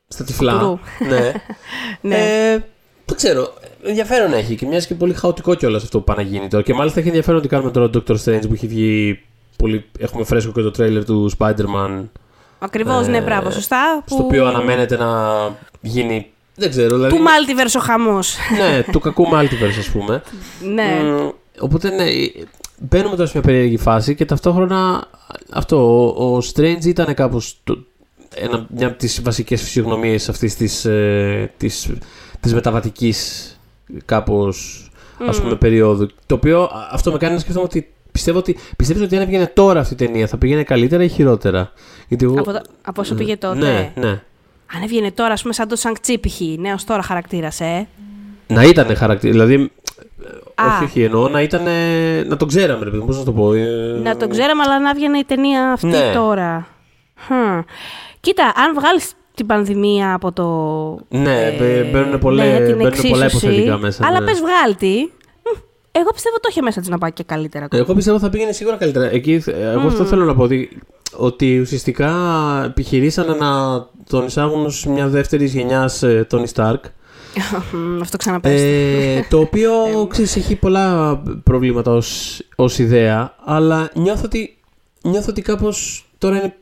στα 0.08 0.24
τυφλά. 0.24 0.52
Σκουρού. 0.52 0.78
ναι. 1.08 1.32
Ναι. 2.00 2.16
Ε, 2.16 2.64
δεν 3.04 3.16
ξέρω. 3.16 3.52
Ενδιαφέρον 3.82 4.32
έχει 4.32 4.54
και 4.54 4.66
μοιάζει 4.66 4.86
και 4.86 4.94
πολύ 4.94 5.14
χαοτικό 5.14 5.54
κιόλας 5.54 5.82
αυτό 5.82 5.98
που 5.98 6.04
πάει 6.04 6.16
να 6.16 6.22
γίνει 6.22 6.48
τώρα. 6.48 6.62
Και 6.62 6.74
μάλιστα 6.74 6.98
έχει 6.98 7.08
ενδιαφέρον 7.08 7.38
ότι 7.38 7.48
κάνουμε 7.48 7.70
τώρα 7.70 7.90
το 7.90 8.02
Doctor 8.06 8.14
Strange 8.24 8.42
που 8.48 8.52
έχει 8.52 8.66
βγει. 8.66 9.20
Πολύ... 9.56 9.84
Έχουμε 9.98 10.24
φρέσκο 10.24 10.52
και 10.52 10.62
το 10.62 10.70
τρέιλερ 10.70 11.04
του 11.04 11.30
Spider-Man. 11.38 12.04
Ακριβώς, 12.58 13.06
ναι, 13.06 13.16
ε, 13.16 13.20
μπράβο, 13.20 13.50
σωστά. 13.50 14.02
Στο 14.06 14.22
οποίο 14.22 14.46
αναμένεται 14.46 14.96
να 14.96 15.08
γίνει. 15.80 16.30
Δεν 16.54 16.70
ξέρω, 16.70 16.96
δηλαδή. 16.96 17.16
Του 17.16 17.22
multiverse 17.22 17.76
ο 17.76 17.80
χαμός. 17.80 18.36
ναι, 18.58 18.82
του 18.92 19.00
κακού 19.00 19.26
multiverse, 19.32 19.78
ας 19.78 19.88
πούμε. 19.88 20.22
ναι. 20.74 21.00
Μμ, 21.02 21.28
οπότε 21.60 21.90
ναι, 21.90 22.04
μπαίνουμε 22.78 23.16
τώρα 23.16 23.26
σε 23.28 23.32
μια 23.38 23.46
περίεργη 23.46 23.76
φάση 23.76 24.14
και 24.14 24.24
ταυτόχρονα 24.24 25.06
αυτό, 25.50 26.06
ο, 26.16 26.36
ο 26.36 26.40
Strange 26.54 26.84
ήταν 26.84 27.14
κάπως 27.14 27.60
το, 27.64 27.78
ένα, 28.34 28.66
μια 28.76 28.86
από 28.86 28.96
τις 28.98 29.22
βασικές 29.22 29.62
φυσιογνωμίες 29.62 30.28
αυτής 30.28 30.56
της, 30.56 30.84
ε, 30.84 31.50
της, 31.56 31.90
της 32.40 32.54
μεταβατικής 32.54 33.52
κάπως 34.04 34.82
ας 35.28 35.40
πούμε 35.40 35.56
περίοδου 35.56 36.08
το 36.26 36.34
οποίο 36.34 36.62
α, 36.62 36.70
αυτό 36.92 37.12
με 37.12 37.18
κάνει 37.18 37.34
να 37.34 37.38
σκέφτομαι 37.40 37.64
ότι 37.64 37.92
πιστεύω 38.12 38.38
ότι, 38.38 38.56
πιστεύεις 38.76 39.02
ότι 39.02 39.16
αν 39.16 39.22
έβγαινε 39.22 39.46
τώρα 39.46 39.80
αυτή 39.80 39.92
η 39.92 39.96
ταινία 39.96 40.26
θα 40.26 40.36
πήγαινε 40.36 40.62
καλύτερα 40.62 41.02
ή 41.04 41.08
χειρότερα; 41.08 41.72
Γιατί 42.08 42.24
εγώ, 42.24 42.34
Από, 42.38 42.52
το- 42.52 42.62
από 42.82 43.00
όσο 43.00 43.14
πήγε 43.14 43.36
τότε. 43.36 43.58
ναι, 43.58 43.92
ναι. 43.96 44.22
Αν 44.74 44.82
έβγαινε 44.82 45.10
τώρα, 45.10 45.32
ας 45.32 45.40
πούμε, 45.42 45.54
σαν 45.54 45.68
το 45.68 45.76
Σανκτσί 45.76 46.18
π.χ. 46.18 46.40
Νέος 46.58 46.84
τώρα 46.84 47.02
χαρακτήρας, 47.02 47.60
ε. 47.60 47.88
Να 48.46 48.62
ήταν 48.62 48.96
χαρακτήρα. 48.96 49.32
Δηλαδή. 49.32 49.70
Α. 50.62 50.74
Όχι, 50.74 50.84
όχι, 50.84 51.02
εννοώ 51.02 51.28
να 51.28 51.42
ήταν. 51.42 51.62
Να 52.26 52.36
τον 52.36 52.48
ξέραμε, 52.48 52.84
ρε 52.84 52.90
παιδί 52.90 52.98
μου, 53.00 53.06
πώς 53.06 53.18
να 53.18 53.24
το 53.24 53.32
πω. 53.32 53.52
ε, 53.52 54.00
Να 54.02 54.16
τον 54.16 54.28
ξέραμε, 54.30 54.62
αλλά 54.66 54.80
να 54.80 54.90
έβγαινε 54.90 55.18
η 55.18 55.24
ταινία 55.24 55.72
αυτή 55.72 55.86
Ναι. 55.86 56.10
τώρα. 56.14 56.66
Χμ. 57.26 57.60
Κοίτα, 58.20 58.44
αν 58.44 58.74
βγάλεις 58.74 59.12
την 59.34 59.46
πανδημία 59.46 60.12
από 60.14 60.32
το. 60.32 60.46
Ναι, 61.18 61.54
μπαι- 61.58 61.90
μπαίνουν 61.90 62.18
πολλά- 62.18 62.44
ναι, 62.44 62.50
την 62.66 62.76
μπαίνουν 62.76 62.92
πολλά 63.10 63.24
εξίσωση, 63.24 63.46
υποθετικά 63.46 63.78
μέσα, 63.78 64.06
Αλλά 64.06 64.20
ναι. 64.20 64.26
πες 64.26 64.40
βγάλει 64.40 64.74
τη. 64.74 65.02
Μ, 65.42 65.58
Εγώ 65.92 66.10
πιστεύω 66.12 66.36
το 66.36 66.48
είχε 66.50 66.62
μέσα 66.62 66.80
της 66.80 66.88
να 66.88 66.98
πάει 66.98 67.12
και 67.12 67.22
καλύτερα. 67.22 67.66
Εγώ 67.70 67.94
πιστεύω 67.94 68.18
θα 68.18 68.28
πήγαινε 68.30 68.52
σίγουρα 68.52 68.76
καλύτερα. 68.76 69.10
Εκεί, 69.12 69.42
ε, 69.46 69.70
εγώ 69.70 69.86
αυτό 69.86 70.04
θέλω 70.04 70.24
να 70.24 70.34
πω 70.34 70.42
ότι, 70.42 70.78
ότι 71.16 71.60
ουσιαστικά 71.60 72.10
επιχειρήσανε 72.66 73.34
να 73.34 73.48
τον 74.08 74.24
εισάγουν 74.26 74.64
ως 74.64 74.86
μια 74.86 75.08
δεύτερης 75.08 75.54
γενιάς 75.54 76.04
Tony 76.30 76.46
Stark. 76.54 76.80
Μ, 77.72 78.00
Αυτό 78.00 78.16
ξαναπες. 78.16 78.60
Ε, 78.62 79.26
το 79.30 79.38
οποίο 79.38 79.72
ξέρεις, 80.10 80.36
έχει 80.36 80.56
πολλά 80.56 81.16
προβλήματα 81.44 81.92
ως, 81.92 82.40
ως 82.56 82.78
ιδέα, 82.78 83.34
αλλά 83.44 83.90
νιώθω 83.94 84.22
ότι, 84.24 84.56
νιώθω 85.02 85.26
ότι 85.30 85.42
κάπως 85.42 86.06
τώρα 86.18 86.36
είναι, 86.36 86.56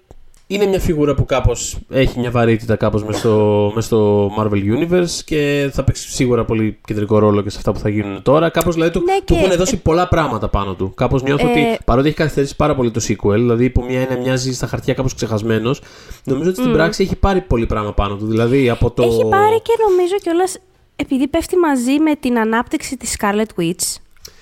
είναι 0.48 0.66
μια 0.66 0.80
φιγούρα 0.80 1.14
που 1.14 1.24
κάπως 1.24 1.78
έχει 1.90 2.18
μια 2.18 2.30
βαρύτητα 2.30 2.76
κάπως 2.76 3.04
μες 3.04 3.16
στο, 3.18 3.72
μες 3.74 3.84
στο 3.84 4.30
Marvel 4.38 4.52
Universe 4.76 5.20
και 5.24 5.70
θα 5.72 5.84
παίξει 5.84 6.10
σίγουρα 6.10 6.44
πολύ 6.44 6.78
κεντρικό 6.86 7.18
ρόλο 7.18 7.42
και 7.42 7.50
σε 7.50 7.56
αυτά 7.58 7.72
που 7.72 7.78
θα 7.78 7.88
γίνουν 7.88 8.22
τώρα. 8.22 8.48
Κάπως 8.50 8.74
δηλαδή 8.74 8.92
του, 8.92 9.02
Ναι, 9.04 9.16
του 9.24 9.34
και- 9.34 9.40
έχουν 9.44 9.56
δώσει 9.56 9.76
πολλά 9.76 10.08
πράγματα 10.08 10.48
πάνω 10.48 10.74
του. 10.74 10.92
Κάπως 10.94 11.22
νιώθω 11.22 11.46
Ε, 11.48 11.50
ότι 11.50 11.78
παρότι 11.84 12.06
έχει 12.08 12.16
καθυστερήσει 12.16 12.56
πάρα 12.56 12.74
πολύ 12.74 12.90
το 12.90 13.00
sequel, 13.08 13.32
δηλαδή 13.34 13.70
που 13.70 13.84
μια 13.84 14.00
είναι 14.00 14.16
μοιάζει 14.22 14.52
στα 14.54 14.66
χαρτιά 14.66 14.94
κάπως 14.94 15.14
ξεχασμένος, 15.14 15.80
νομίζω 16.24 16.50
ότι 16.50 16.58
στην 16.58 16.72
πράξη 16.72 17.02
έχει 17.02 17.16
πάρει 17.16 17.40
πολύ 17.40 17.66
πράγμα 17.66 17.92
πάνω 17.92 18.16
του. 18.16 18.26
Δηλαδή 18.26 18.70
από 18.70 18.90
το... 18.90 19.02
Έχει 19.02 19.24
πάρει 19.28 19.60
και 19.60 19.72
νομίζω 19.88 20.14
κιόλας. 20.22 20.58
Επειδή 20.96 21.28
πέφτει 21.28 21.56
μαζί 21.56 21.98
με 21.98 22.14
την 22.20 22.38
ανάπτυξη 22.38 22.96
της 22.96 23.16
Scarlet 23.18 23.60
Witch, 23.62 23.94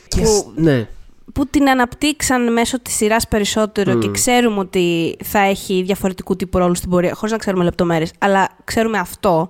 Και 0.09 0.20
που- 0.20 0.26
σ- 0.26 0.46
Ναι. 0.55 0.88
Που 1.35 1.47
την 1.47 1.68
αναπτύξαν 1.68 2.53
μέσω 2.53 2.81
της 2.81 2.94
σειράς 2.94 3.29
περισσότερο 3.29 3.99
και 3.99 4.11
ξέρουμε 4.11 4.59
ότι 4.59 5.16
θα 5.25 5.38
έχει 5.38 5.83
διαφορετικού 5.83 6.37
τύπου 6.37 6.59
ρόλους 6.59 6.79
στην 6.79 6.90
πορεία, 6.90 7.14
χωρίς 7.14 7.33
να 7.33 7.38
ξέρουμε 7.38 7.64
λεπτομέρειες, 7.64 8.12
αλλά 8.18 8.49
ξέρουμε 8.64 8.99
αυτό, 8.99 9.49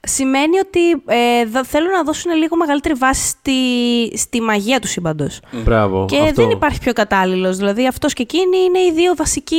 σημαίνει 0.00 0.58
ότι 0.58 0.90
ε, 0.90 1.44
δο- 1.44 1.64
θέλουν 1.64 1.90
να 1.90 2.02
δώσουν 2.02 2.32
λίγο 2.32 2.56
μεγαλύτερη 2.56 2.94
βάση 2.94 3.26
στη, 3.28 3.52
στη 4.16 4.40
μαγεία 4.40 4.80
τους 4.80 4.90
σύμπαντος. 4.90 5.40
Μπράβο. 5.64 6.04
Και 6.08 6.16
αυτό. 6.18 6.32
δεν 6.42 6.50
υπάρχει 6.50 6.78
πιο 6.80 6.92
κατάλληλος. 6.92 7.56
Δηλαδή 7.56 7.86
αυτός 7.86 8.12
και 8.12 8.22
εκείνη 8.22 8.56
είναι 8.58 8.78
οι 8.78 8.92
δύο 8.92 9.14
βασικοί 9.14 9.56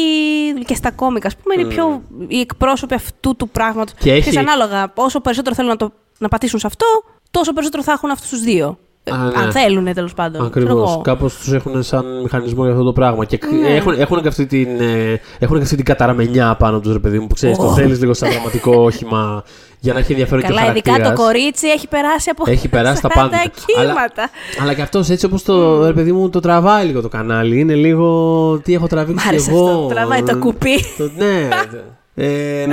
και 0.66 0.76
στα 0.76 0.92
κόμικα, 0.92 1.28
ας 1.28 1.36
πούμε, 1.38 1.54
είναι 1.54 1.64
οι 1.64 1.76
πιο 1.76 2.02
οι 2.28 2.40
εκπρόσωποι 2.40 2.94
αυτού 2.94 3.36
του 3.36 3.50
πράγματος. 3.50 3.94
Και 4.00 4.12
έχει- 4.12 4.30
Και 4.32 4.40
ανάλογα, 4.40 4.92
όσο 4.96 5.20
περισσότερο 5.20 5.56
θέλουν 5.56 5.70
να, 5.70 5.78
το, 5.78 5.92
να 6.18 6.28
πατήσουν 6.28 6.60
σε 6.60 6.68
αυτό, 6.68 6.86
τόσο 7.32 7.54
περισσότερο 7.54 7.84
θα 7.84 7.92
έχουν 7.92 8.10
αυτούς 8.10 8.30
τους 8.30 8.42
δύο. 8.42 8.78
Ε, 9.12 9.14
Α, 9.14 9.24
ναι. 9.40 9.46
Αν 9.46 9.52
θέλουν, 9.52 9.94
τέλος 9.94 10.14
πάντων. 10.14 10.50
Ξέρω 10.50 10.66
Ακριβώς. 10.66 10.92
εγώ. 10.92 11.02
Κάπως 11.02 11.36
τους 11.36 11.52
έχουν 11.54 11.84
σαν 11.84 12.06
μηχανισμό 12.22 12.64
για 12.64 12.72
αυτό 12.72 12.84
το 12.84 12.94
πράγμα. 12.94 13.26
Και 13.26 13.40
Ναι. 13.62 13.68
έχουν, 13.76 13.94
έχουν, 14.00 14.22
και 14.22 14.28
αυτή 14.28 14.46
την, 14.46 14.68
ε, 14.80 15.20
έχουν 15.40 15.58
και 15.58 15.64
αυτή 15.64 15.76
την 15.76 15.86
καταραμενιά 15.86 16.56
πάνω 16.56 16.80
τους, 16.80 16.94
ρε 16.94 17.00
παιδί 17.00 17.20
μου, 17.20 17.28
που 17.28 17.34
ξέρεις, 17.34 17.58
το 17.58 17.66
Ω. 17.66 17.74
θέλεις 17.74 18.00
λίγο 18.00 18.14
σαν 18.14 18.32
δραματικό 18.32 18.76
όχημα 18.82 19.44
για 19.80 19.94
να 19.94 20.00
έχει 20.00 20.12
ενδιαφέρον 20.12 20.44
και 20.44 20.52
ο 20.52 20.56
Καλά, 20.56 20.70
ειδικά 20.70 20.92
χαρακτήρας. 20.92 21.20
το 21.20 21.24
κορίτσι 21.26 21.68
έχει 21.68 21.88
περάσει 21.88 22.30
από 22.30 22.44
Έχει 22.52 22.68
περάσει 22.68 23.02
τα 23.02 23.10
40 23.10 23.14
πάντα. 23.16 23.38
Αλλά, 23.38 23.52
κύματα. 23.94 24.30
αλλά 24.62 24.74
και 24.74 24.82
αυτός 24.82 25.10
έτσι 25.10 25.26
όπως 25.26 25.44
το 25.44 25.86
ρε 25.86 25.94
παιδί 25.94 26.12
μου 26.12 26.30
το 26.30 26.40
τραβάει 26.40 26.86
λίγο 26.86 27.02
το 27.02 27.08
κανάλι. 27.10 27.60
Είναι 27.60 27.74
λίγο. 27.74 28.58
Τι 28.64 28.74
έχω 28.74 28.88
τραβήξει 28.88 29.26
Μ' 29.26 29.30
άρεσε 29.30 29.52
εγώ. 29.52 29.66
αυτό. 29.68 29.86
Τραβάει 29.88 30.24
το 30.24 30.38
κουπί. 30.38 30.76
Το- 30.98 31.12
ναι. 31.18 31.48
Ε, 32.24 32.68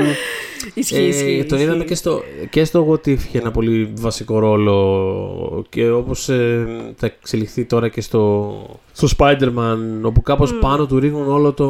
Ισχύει, 0.75 0.97
ε, 0.97 1.07
ισχύει. 1.07 1.45
τον 1.49 1.59
είδαμε 1.59 1.85
και 1.85 1.95
στο, 1.95 2.23
και 2.51 2.65
στο 2.65 2.89
What 2.91 3.09
If 3.09 3.19
είχε 3.19 3.39
ένα 3.39 3.51
πολύ 3.51 3.93
βασικό 3.95 4.39
ρόλο 4.39 5.65
και 5.69 5.91
όπως 5.91 6.29
ε, 6.29 6.67
θα 6.97 7.07
εξελιχθεί 7.07 7.65
τώρα 7.65 7.89
και 7.89 8.01
στο, 8.01 8.55
στο 8.93 9.09
Spider-Man 9.17 9.77
όπου 10.03 10.23
κάπως 10.23 10.55
πάνω 10.55 10.87
του 10.87 10.99
ρίχνουν 10.99 11.31
όλο 11.31 11.53
το, 11.53 11.69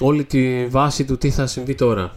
όλη 0.00 0.24
τη 0.24 0.66
βάση 0.66 1.04
του 1.04 1.18
τι 1.18 1.30
θα 1.30 1.46
συμβεί 1.46 1.74
τώρα 1.74 2.12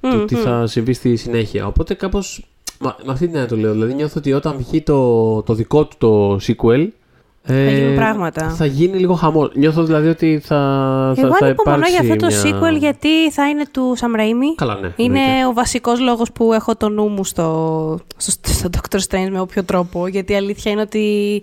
του 0.00 0.24
τι 0.24 0.34
θα 0.34 0.66
συμβεί 0.66 0.92
στη 0.92 1.16
συνέχεια. 1.16 1.66
Οπότε 1.66 1.94
κάπως 1.94 2.46
μα, 2.80 2.96
με 3.04 3.12
αυτή 3.12 3.26
την 3.26 3.34
έννοια 3.34 3.48
το 3.48 3.56
λέω 3.56 3.72
δηλαδή 3.72 3.94
νιώθω 3.94 4.14
ότι 4.16 4.32
όταν 4.32 4.56
βγει 4.56 4.80
το, 4.80 5.42
το 5.42 5.54
δικό 5.54 5.84
του 5.84 5.96
το 5.98 6.38
sequel 6.46 6.88
ε, 7.44 7.64
Θα 7.64 7.70
γίνουν 7.70 7.94
πράγματα. 7.94 8.50
θα 8.50 8.66
γίνει 8.66 8.98
λίγο 8.98 9.14
χαμό. 9.14 9.50
Νιώθω 9.54 9.82
δηλαδή 9.82 10.08
ότι 10.08 10.40
θα, 10.44 10.56
θα, 11.16 11.22
Εγώ 11.26 11.36
θα 11.36 11.44
ανυπομονώ 11.46 11.86
για 11.88 12.02
υπάρξει 12.02 12.26
αυτό 12.26 12.48
το 12.48 12.58
μια... 12.58 12.70
sequel 12.72 12.78
γιατί 12.78 13.30
θα 13.30 13.48
είναι 13.48 13.64
του 13.70 13.96
Sam 13.98 14.20
Raimi. 14.20 14.54
Καλά, 14.56 14.74
ναι. 14.74 14.92
Είναι 14.96 15.20
εννοείται. 15.20 15.46
ο 15.46 15.52
βασικός 15.52 16.00
λόγος 16.00 16.32
που 16.32 16.52
έχω 16.52 16.76
το 16.76 16.88
νου 16.88 17.08
μου 17.08 17.24
στο, 17.24 17.98
στο, 18.16 18.32
στο 18.52 18.68
Doctor 18.76 18.98
Strange 19.08 19.28
με 19.30 19.40
όποιο 19.40 19.64
τρόπο. 19.64 20.06
Γιατί 20.06 20.32
η 20.32 20.36
αλήθεια 20.36 20.72
είναι 20.72 20.80
ότι 20.80 21.42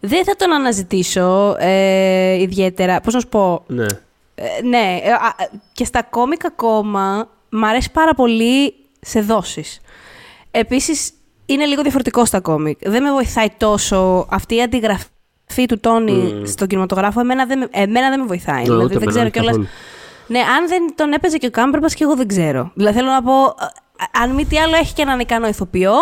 δεν 0.00 0.24
θα 0.24 0.34
τον 0.36 0.52
αναζητήσω 0.52 1.56
ε, 1.58 2.40
ιδιαίτερα. 2.40 3.00
Πώς 3.00 3.14
να 3.14 3.20
σου 3.20 3.28
πω; 3.28 3.62
Ναι. 3.66 3.86
Ε, 4.34 4.62
ναι, 4.62 5.00
ε, 5.02 5.10
α, 5.10 5.34
ε, 5.38 5.50
και 5.72 5.84
στα 5.84 6.02
κόμικα 6.02 6.46
ακόμα 6.46 7.28
μ' 7.48 7.64
αρέσει 7.64 7.90
πάρα 7.92 8.14
πολύ 8.14 8.74
σε 9.00 9.20
δόσεις. 9.20 9.80
Επίσης, 10.50 11.10
είναι 11.46 11.64
λίγο 11.64 11.82
διαφορετικό 11.82 12.24
στα 12.24 12.40
κόμικ. 12.40 12.78
Δεν 12.88 13.02
με 13.02 13.10
βοηθάει 13.12 13.46
τόσο 13.56 14.26
αυτή 14.30 14.54
η 14.54 14.62
αντιγραφή 14.62 15.66
του 15.68 15.80
Τόνι 15.80 16.42
στον 16.46 16.66
κινηματογράφο. 16.68 17.20
Εμένα 17.20 17.46
δεν, 17.46 17.58
με- 17.58 17.68
εμένα 17.70 18.08
δεν 18.08 18.20
με 18.20 18.26
βοηθάει. 18.26 18.56
Ναι, 18.56 18.62
δηλαδή, 18.62 18.84
ούτε 18.84 18.98
δεν 18.98 19.02
εμένα, 19.08 19.10
ξέρω 19.10 19.22
όχι 19.24 19.32
κιόλας... 19.32 19.50
καθόλου. 19.50 19.68
Ναι, 20.28 20.38
αν 20.38 20.68
δεν 20.68 20.92
τον 20.94 21.12
έπαιζε 21.12 21.36
και 21.36 21.46
ο 21.46 21.50
Κάμπερμπας 21.50 21.94
και 21.94 22.04
εγώ 22.04 22.16
δεν 22.16 22.28
ξέρω. 22.28 22.70
Δηλαδή 22.74 22.96
θέλω 22.96 23.10
να 23.10 23.22
πω, 23.22 23.32
ε, 23.32 24.20
αν 24.22 24.30
μη 24.30 24.44
τι 24.44 24.58
άλλο 24.58 24.76
έχει 24.76 24.94
και 24.94 25.02
έναν 25.02 25.20
ικανό 25.20 25.48
ηθοποιό, 25.48 25.92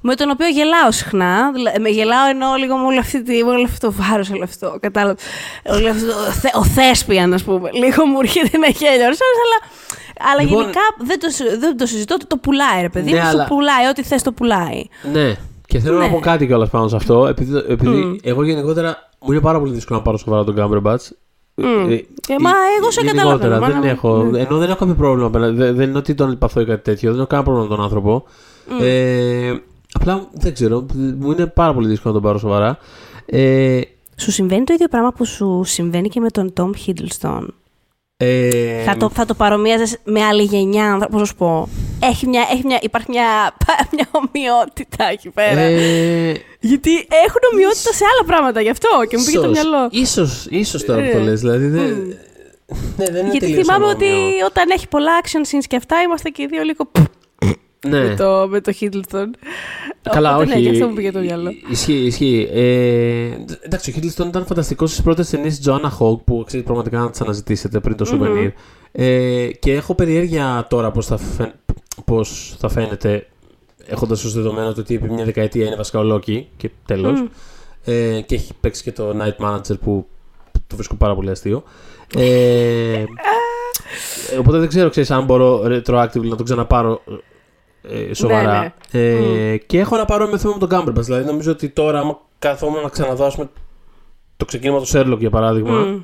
με 0.00 0.14
τον 0.14 0.30
οποίο 0.30 0.48
γελάω 0.48 0.90
συχνά. 0.90 1.50
Δηλαδή, 1.52 1.78
με 1.80 1.88
γελάω 1.88 2.28
εννοώ 2.28 2.54
λίγο 2.54 2.76
με 2.76 2.86
όλο, 2.86 2.98
αυτή 2.98 3.22
τη, 3.22 3.44
με 3.44 3.50
όλο 3.50 3.64
αυτό 3.64 3.86
το 3.86 3.94
βάρος, 4.00 4.30
όλο 4.30 4.44
αυτό, 4.44 4.76
κατάλαβα. 4.80 5.16
Όλο 5.64 5.88
αυτό, 5.88 6.06
το 6.06 6.12
θε- 6.32 6.54
ο 6.56 6.64
Θέσπιαν, 6.64 7.32
ας 7.34 7.42
πούμε. 7.44 7.70
Λίγο 7.72 8.06
μου 8.06 8.18
έρχεται 8.20 8.58
να 8.58 8.66
γέλιο, 8.68 9.04
ώρες, 9.04 9.18
αλλά, 9.44 9.70
αλλά 10.32 10.42
Λοιπόν- 10.42 10.60
γενικά 10.60 10.80
δεν 10.98 11.20
το, 11.20 11.28
συ- 11.30 11.58
δεν 11.58 11.76
το 11.76 11.86
συζητώ, 11.86 12.16
το, 12.16 12.26
το 12.26 12.36
πουλάει, 12.36 12.80
ρε 12.80 12.88
παιδί 12.88 13.12
Ναι, 13.12 13.20
μου, 13.20 13.26
αλλά- 13.26 13.46
το 13.48 13.54
πουλάει, 13.54 13.86
ό,τι 13.90 14.02
θες 14.02 14.22
το 14.22 14.32
πουλάει. 14.32 14.82
Ναι. 15.12 15.34
Και 15.66 15.78
θέλω 15.78 15.98
να 15.98 16.06
Ναι. 16.06 16.12
πω 16.12 16.18
κάτι 16.18 16.46
κιόλας 16.46 16.70
πάνω 16.70 16.88
σε 16.88 16.96
αυτό. 16.96 17.26
Επειδή, 17.26 17.56
επειδή 17.68 18.20
εγώ 18.22 18.42
γενικότερα 18.44 19.08
μου 19.20 19.32
είναι 19.32 19.40
πάρα 19.40 19.58
πολύ 19.60 19.72
δύσκολο 19.72 19.98
να 19.98 20.04
πάρω 20.04 20.16
σοβαρά 20.16 20.44
τον 20.44 20.54
Cumberbatch. 20.58 21.08
Ε, 21.54 21.62
Ε, 21.64 22.36
μα 22.40 22.50
εγώ 22.78 22.90
σε 22.90 23.00
γενικότερα, 23.00 23.32
καταλαβαίνω, 23.36 23.60
Δεν 23.60 23.60
μάνα 23.60 23.78
μου. 23.78 23.84
έχω, 23.84 24.36
Ενώ 24.36 24.58
δεν 24.58 24.68
έχω 24.68 24.78
κάποιο 24.78 24.94
πρόβλημα. 24.94 25.26
απέναντι- 25.26 25.56
Δεν, 25.56 25.74
δεν 25.76 25.88
είναι 25.88 25.98
ότι 25.98 26.14
τον 26.14 26.28
λυπαθώ 26.28 26.60
ή 26.60 26.64
κάτι 26.64 26.82
τέτοιο. 26.82 27.10
Δεν 27.10 27.18
έχω 27.18 27.26
κανένα 27.28 27.48
πρόβλημα 27.48 27.68
με 27.70 27.76
τον 27.76 27.84
άνθρωπο. 27.84 28.24
Ε, 28.80 29.54
απλά 29.92 30.28
δεν 30.32 30.54
ξέρω. 30.54 30.86
Μου 30.94 31.30
είναι 31.30 31.46
πάρα 31.46 31.74
πολύ 31.74 31.88
δύσκολο 31.88 32.14
να 32.14 32.20
τον 32.20 32.28
πάρω 32.28 32.38
σοβαρά. 32.38 32.78
Ε, 33.26 33.80
Σου 34.16 34.30
συμβαίνει 34.30 34.64
το 34.64 34.72
ίδιο 34.72 34.88
πράγμα 34.88 35.12
που 35.12 35.24
σου 35.24 35.62
συμβαίνει 35.64 36.08
και 36.08 36.20
με 36.20 36.30
τον 36.30 36.52
Tom 36.56 36.70
Hiddleston; 36.86 37.46
Ε, 38.16 38.82
Θα 38.84 38.96
το, 38.96 39.10
θα 39.14 39.24
το 39.24 39.34
παρομοίαζες 39.34 39.96
με 40.04 40.22
άλλη 40.24 40.42
γενιά, 40.42 41.06
πώς 41.10 41.20
να 41.20 41.26
σου 41.26 41.34
πω. 41.34 41.68
Έχει 42.02 42.26
μια, 42.28 42.48
έχει 42.52 42.62
μια, 42.66 42.78
υπάρχει 42.82 43.06
μια, 43.10 43.56
μια 43.94 44.06
ομοιότητα 44.10 45.08
εκεί 45.10 45.30
πέρα. 45.30 45.60
ε, 45.60 46.32
Γιατί 46.60 46.90
έχουν 46.94 47.40
ομοιότητα 47.52 47.92
σε 47.92 48.04
άλλα 48.12 48.24
πράγματα 48.26 48.60
γι' 48.60 48.70
αυτό 48.70 48.88
και 49.08 49.16
μου 49.16 49.24
πήγε 49.24 49.38
το 49.38 49.50
ίσως, 49.50 49.64
μυαλό. 49.68 49.88
Ίσως, 49.90 50.46
ίσως 50.50 50.84
τώρα 50.84 51.02
που 51.02 51.10
το 51.12 51.18
Ε. 51.18 51.20
λες. 51.20 51.40
Δηλαδή 51.40 51.66
δεν, 51.66 52.16
ναι, 52.96 53.04
δεν 53.04 53.14
είναι 53.16 53.20
Γιατί 53.30 53.38
τελείως 53.38 53.66
θυμάμαι 53.66 53.86
ότι 53.86 54.06
ανώμιο. 54.06 54.46
όταν 54.46 54.70
έχει 54.70 54.88
πολλά 54.88 55.12
action 55.22 55.54
scenes 55.54 55.64
και 55.68 55.76
αυτά 55.76 56.00
είμαστε 56.02 56.28
και 56.28 56.42
οι 56.42 56.46
δύο 56.46 56.62
λίγο. 56.62 56.90
Ναι. 57.88 58.08
με, 58.08 58.14
το, 58.14 58.48
με 58.50 58.60
το 58.60 58.72
Hiddleston. 58.80 59.26
Καλά, 60.02 60.34
Οπότε, 60.34 60.50
όχι. 60.50 60.60
Ναι, 60.62 60.68
γι' 60.68 60.70
αυτό 60.70 60.88
μου 60.88 60.94
πήγε 60.94 61.12
το 61.12 61.18
μυαλό. 61.18 61.50
Ισχύει, 61.70 61.92
ισχύει. 61.92 62.48
Ε, 62.52 63.30
εντάξει, 63.60 63.90
ο 63.90 63.94
Hiddleston 63.96 64.26
ήταν 64.26 64.46
φανταστικός 64.46 64.90
στις 64.90 65.02
πρώτες 65.02 65.30
ταινίες 65.30 65.58
τη 65.58 65.70
Joanna 65.70 65.90
Hogg 65.98 66.20
που 66.24 66.44
ξέρεις 66.46 66.64
πραγματικά 66.66 66.98
να 66.98 67.10
τις 67.10 67.20
αναζητήσετε 67.20 67.80
πριν 67.80 67.96
το 67.96 68.06
souvenir. 68.12 68.50
Ε, 68.92 69.48
και 69.58 69.72
έχω 69.72 69.94
περιέργεια 69.94 70.66
τώρα 70.70 70.90
πώς 70.90 71.06
θα, 71.06 71.16
φαι... 71.16 71.52
πώς 72.04 72.56
θα 72.58 72.68
φαίνεται 72.68 73.26
έχοντας 73.86 74.24
ως 74.24 74.32
δεδομένο 74.32 74.72
το 74.72 74.80
ότι 74.80 74.94
επί 74.94 75.10
μια 75.10 75.24
δεκαετία 75.24 75.66
είναι 75.66 75.76
βασικά 75.76 75.98
ο 76.00 76.14
Loki 76.14 76.42
και 76.56 76.70
τέλος. 76.86 77.20
Μμ. 77.20 77.26
Ε, 77.84 78.20
και 78.20 78.34
έχει 78.34 78.52
παίξει 78.60 78.82
και 78.82 78.92
το 78.92 79.16
Night 79.20 79.46
Manager 79.46 79.78
που 79.80 80.06
το 80.66 80.76
βρίσκω 80.76 80.94
πάρα 80.94 81.14
πολύ 81.14 81.30
αστείο. 81.30 81.62
Ε, 82.16 83.04
οπότε 84.40 84.58
δεν 84.58 84.68
ξέρω, 84.68 84.90
ξέρεις, 84.90 85.10
αν 85.10 85.24
μπορώ 85.24 85.62
retroactively 85.64 86.28
να 86.28 86.36
το 86.36 86.42
ξαναπάρω 86.42 87.02
ε, 87.90 88.14
σοβαρά. 88.14 88.74
Ναι, 88.90 89.00
Ε, 89.00 89.56
Και 89.56 89.78
έχω 89.78 89.94
ένα 89.94 90.04
παρόμοιο 90.04 90.38
θέμα 90.38 90.56
με 90.60 90.66
τον 90.66 90.78
Cumberbatch. 90.80 91.02
Δηλαδή, 91.04 91.24
νομίζω 91.24 91.50
ότι 91.50 91.68
τώρα, 91.68 91.98
άμα 92.00 92.18
καθόμουν 92.38 92.82
να 92.82 92.88
ξαναδώ, 92.88 93.24
ας 93.24 93.34
πούμε, 93.34 93.48
το 94.36 94.44
ξεκίνημα 94.44 94.78
του 94.80 94.86
Sherlock 94.88 95.18
για 95.18 95.30
παράδειγμα. 95.30 95.78
Μμ. 95.78 95.98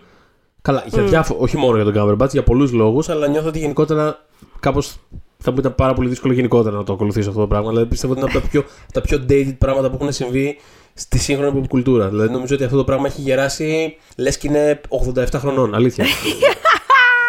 Καλά, 0.63 0.85
για 0.87 1.03
διάφο- 1.03 1.37
όχι 1.41 1.57
μόνο 1.57 1.77
για 1.83 1.93
τον 1.93 1.95
Cumberbatch, 2.19 2.31
για 2.31 2.43
πολλούς 2.43 2.73
λόγους, 2.73 3.09
αλλά 3.09 3.27
νιώθω 3.27 3.49
ότι 3.49 3.59
γενικότερα 3.59 4.27
κάπως 4.61 4.97
θα 5.39 5.51
μου 5.51 5.57
ήταν 5.59 5.75
πάρα 5.75 5.93
πολύ 5.95 6.09
δύσκολο 6.09 6.33
γενικότερα 6.33 6.77
να 6.77 6.85
το 6.85 6.93
ακολουθήσω 6.93 7.29
αυτό 7.29 7.41
το 7.41 7.47
πράγμα. 7.47 7.69
Δηλαδή, 7.69 7.87
πιστεύω 7.87 8.13
ότι 8.13 8.23
είναι 8.23 8.31
από 8.33 8.41
τα 8.41 8.49
πιο, 8.49 8.61
από 8.61 8.93
τα 8.93 9.01
πιο 9.01 9.25
dated 9.29 9.55
πράγματα 9.59 9.91
που 9.91 9.97
έχουν 10.01 10.13
συμβεί 10.13 10.57
στη 10.95 11.19
σύγχρονη 11.19 11.61
pop 11.63 11.69
κουλτούρα. 11.69 12.09
Δηλαδή, 12.09 12.33
νομίζω 12.33 12.55
ότι 12.55 12.65
αυτό 12.65 12.77
το 12.77 12.85
πράγμα 12.85 13.07
έχει 13.07 13.21
γεράσει 13.21 13.97
λες 14.17 14.39
και 14.39 14.49
είναι 14.49 14.81
87 15.15 15.25
χρονών. 15.39 15.75
Αλήθεια. 15.75 16.05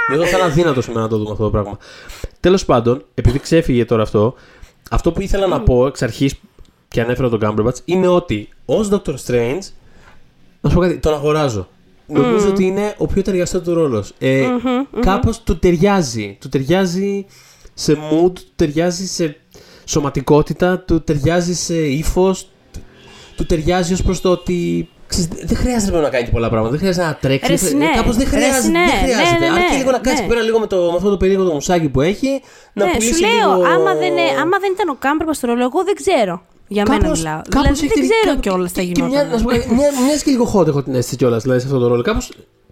Νιώθω 0.10 0.28
σαν 0.28 0.42
αδύνατο 0.42 0.82
σήμερα 0.82 1.02
να 1.02 1.08
το 1.10 1.18
δούμε 1.18 1.32
αυτό 1.32 1.44
το 1.44 1.50
πράγμα. 1.50 1.78
Τέλος 2.40 2.66
πάντων, 2.66 3.04
επειδή 3.14 3.40
ξέφυγε 3.40 3.86
τώρα 3.86 4.02
αυτό, 4.04 4.34
αυτό 4.90 5.12
που 5.12 5.22
ήθελα 5.22 5.48
να 5.48 5.62
πω 5.62 5.88
εξ 5.88 6.02
αρχής 6.02 6.36
και 6.88 7.02
ανέφερα 7.02 7.30
τον 7.30 7.40
Cumberbatch 7.44 7.78
είναι 7.86 8.08
ότι 8.08 8.50
ως 8.66 8.90
Doctor 8.92 9.16
Strange, 9.26 9.60
να 10.62 10.70
σου 10.70 10.76
πω 10.76 10.82
κάτι, 10.82 10.98
τον 10.98 11.14
αγοράζω. 11.14 11.68
Νομίζω 12.08 12.50
ότι 12.50 12.64
είναι 12.64 12.96
ο 12.98 13.08
πιο 13.08 13.22
ταιριαστός 13.22 13.62
του 13.62 13.74
ρόλος. 13.74 14.14
Ε, 14.20 14.48
Κάπως 15.00 15.42
του 15.44 15.60
ταιριάζει. 15.60 16.38
Του 16.42 16.50
ταιριάζει 16.50 17.26
σε 17.74 17.94
mood, 17.94 18.32
του 18.34 18.52
ταιριάζει 18.56 19.08
σε 19.08 19.38
σωματικότητα, 19.86 20.80
του 20.80 21.02
ταιριάζει 21.02 21.54
σε 21.54 21.76
ύφος, 21.76 22.48
του 23.36 23.46
ταιριάζει 23.46 23.94
ως 23.94 24.04
προς 24.04 24.22
το 24.22 24.30
ότι. 24.30 24.90
Ξέρεις, 25.14 25.30
δεν 25.50 25.58
χρειάζεται 25.64 25.92
πρέπει 25.92 26.06
να 26.08 26.14
κάνει 26.16 26.26
και 26.28 26.32
πολλά 26.38 26.50
πράγματα. 26.50 26.72
Δεν 26.76 26.80
χρειάζεται 26.84 27.06
να 27.06 27.16
τρέξει. 27.24 27.68
Ρε, 27.70 27.78
ναι. 27.78 27.90
Κάπως 27.96 28.16
δεν 28.18 28.28
Ρε, 28.32 28.36
χρειάζεται. 28.38 28.68
ναι. 28.78 28.86
δεν 28.92 28.98
χρειάζεται. 29.04 29.40
Ναι, 29.40 29.48
ναι, 29.54 29.60
Αρκεί 29.60 29.72
ναι. 29.74 29.78
λίγο 29.82 29.92
να 29.92 30.00
κάτσει 30.06 30.22
Ναι. 30.22 30.28
πέρα 30.28 30.42
λίγο 30.42 30.60
με, 30.60 30.68
το, 30.68 30.78
με 30.92 30.96
αυτό 31.00 31.10
το 31.10 31.18
περίεργο 31.18 31.44
το 31.50 31.54
μουσάκι 31.54 31.90
που 31.90 32.02
έχει. 32.02 32.42
Να 32.74 32.86
ναι, 32.86 32.92
πουλήσει 32.92 33.14
σου 33.14 33.20
λέω, 33.26 33.50
λίγο... 33.58 33.68
άμα, 33.74 33.92
δεν, 34.04 34.14
ε- 34.18 34.36
άμα 34.42 34.56
δεν 34.64 34.72
ήταν 34.76 34.88
ο 34.90 34.96
Κάμπερμπα 35.00 35.34
στο 35.34 35.48
ρόλο, 35.48 35.62
εγώ 35.70 35.80
δεν 35.84 35.96
ξέρω. 36.02 36.36
Για 36.68 36.84
μένα 36.88 37.02
Κάπως- 37.02 37.18
μιλάω. 37.20 37.42
κάπως 37.50 37.80
δηλαδή 37.80 37.86
έχει 37.86 37.94
δεν 37.94 38.02
τη- 38.04 38.10
ξέρω 38.10 38.26
κάπου- 38.28 38.42
κιόλας 38.42 38.72
τι 38.72 38.80
θα 38.80 38.86
και- 38.86 38.92
και 38.92 39.02
γινόταν. 39.02 39.26
μια- 39.26 39.32
να 39.34 39.38
σου 39.38 39.44
πω 39.44 39.50
κάτι, 39.50 39.74
μια- 39.74 39.92
Μοιάζει 40.06 40.24
και 40.24 40.32
λίγο 40.32 40.46
hot 40.54 40.68
έχω 40.68 40.84
την 40.84 40.94
αίσθηση 40.96 41.16
κιόλας 41.16 41.42
δηλαδή, 41.44 41.60
σε 41.60 41.66
αυτό 41.68 41.80
το 41.80 41.88
ρόλο. 41.88 42.02
Κάπω. 42.02 42.20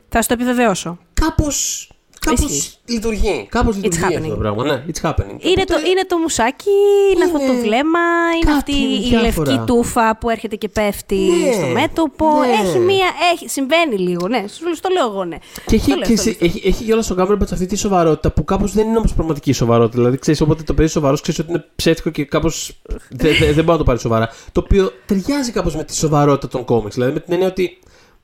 Θα 0.09 0.21
σου 0.21 0.27
το 0.27 0.33
επιβεβαιώσω. 0.33 0.97
Κάπως, 1.13 1.89
κάπως 2.25 2.41
Ισχύει. 2.57 2.71
λειτουργεί. 2.85 3.47
Κάπως 3.49 3.75
λειτουργεί 3.75 4.03
αυτό 4.03 4.17
happening. 4.19 4.29
το 4.29 4.35
πράγμα. 4.35 4.63
Ναι, 4.63 4.83
it's 4.87 5.09
happening. 5.09 5.37
Είναι 5.39 5.63
το, 5.63 5.73
Οπότε- 5.75 5.87
είναι 5.89 6.05
το 6.07 6.17
μουσάκι, 6.17 6.69
είναι, 7.15 7.23
αυτό 7.23 7.37
το 7.37 7.43
Είναι 7.43 7.61
βλέμμα, 7.61 7.99
είναι 8.35 8.51
κάτι 8.51 8.57
αυτή 8.57 8.71
η 8.71 9.09
διάφορα. 9.09 9.51
λευκή 9.51 9.65
τούφα 9.65 10.17
που 10.17 10.29
έρχεται 10.29 10.55
και 10.55 10.69
πέφτει 10.69 11.15
Ναι, 11.15 11.51
στο 11.53 11.65
μέτωπο. 11.65 12.25
ναι. 12.39 12.67
Έχει 12.69 12.79
μία. 12.79 13.05
Έχει, 13.33 13.49
συμβαίνει 13.49 13.97
λίγο, 13.97 14.27
ναι. 14.27 14.43
Σου 14.47 14.63
το 14.81 14.89
λέω 14.93 15.05
εγώ, 15.07 15.23
ναι. 15.25 15.37
Και 15.65 15.75
έχει, 15.75 15.89
Το 15.89 15.95
λέω, 15.97 16.07
και 16.07 16.15
το 16.15 16.21
σε- 16.21 16.29
λέω. 16.29 16.37
έχει, 16.39 16.61
έχει 16.67 16.83
κιόλας 16.83 17.09
ο 17.09 17.13
Γκάμπερμπατ 17.13 17.51
αυτή 17.53 17.65
τη 17.65 17.75
σοβαρότητα 17.75 18.31
που 18.31 18.43
κάπως 18.43 18.73
δεν 18.73 18.87
είναι 18.87 18.97
όμως 18.97 19.13
πραγματική 19.13 19.51
σοβαρότητα. 19.53 19.97
Δηλαδή, 19.97 20.17
ξέρεις, 20.17 20.41
όποτε 20.41 20.63
το 20.63 20.73
παιδί 20.73 20.87
σοβαρός, 20.89 21.21
ξέρεις 21.21 21.39
ότι 21.39 21.49
είναι 21.51 21.65
ψεύτικο 21.75 22.09
και 22.09 22.25
κάπως. 22.25 22.81
δεν 23.09 23.33
δεν 23.37 23.53
μπορεί 23.53 23.65
να 23.65 23.77
το 23.77 23.83
πάρει 23.83 23.99
σοβαρά. 23.99 24.29
Το 24.51 24.61
οποίο 24.63 24.91
ταιριάζει 25.05 25.51
κάπως 25.51 25.75
με 25.75 25.83
τη 25.83 25.95
σοβαρότητα 25.95 26.47
των 26.47 26.65
κόμιξ. 26.65 26.95
Δηλαδή, 26.95 27.13
με 27.13 27.19
την 27.19 27.33
έννοια 27.33 27.47
ότι. 27.47 27.77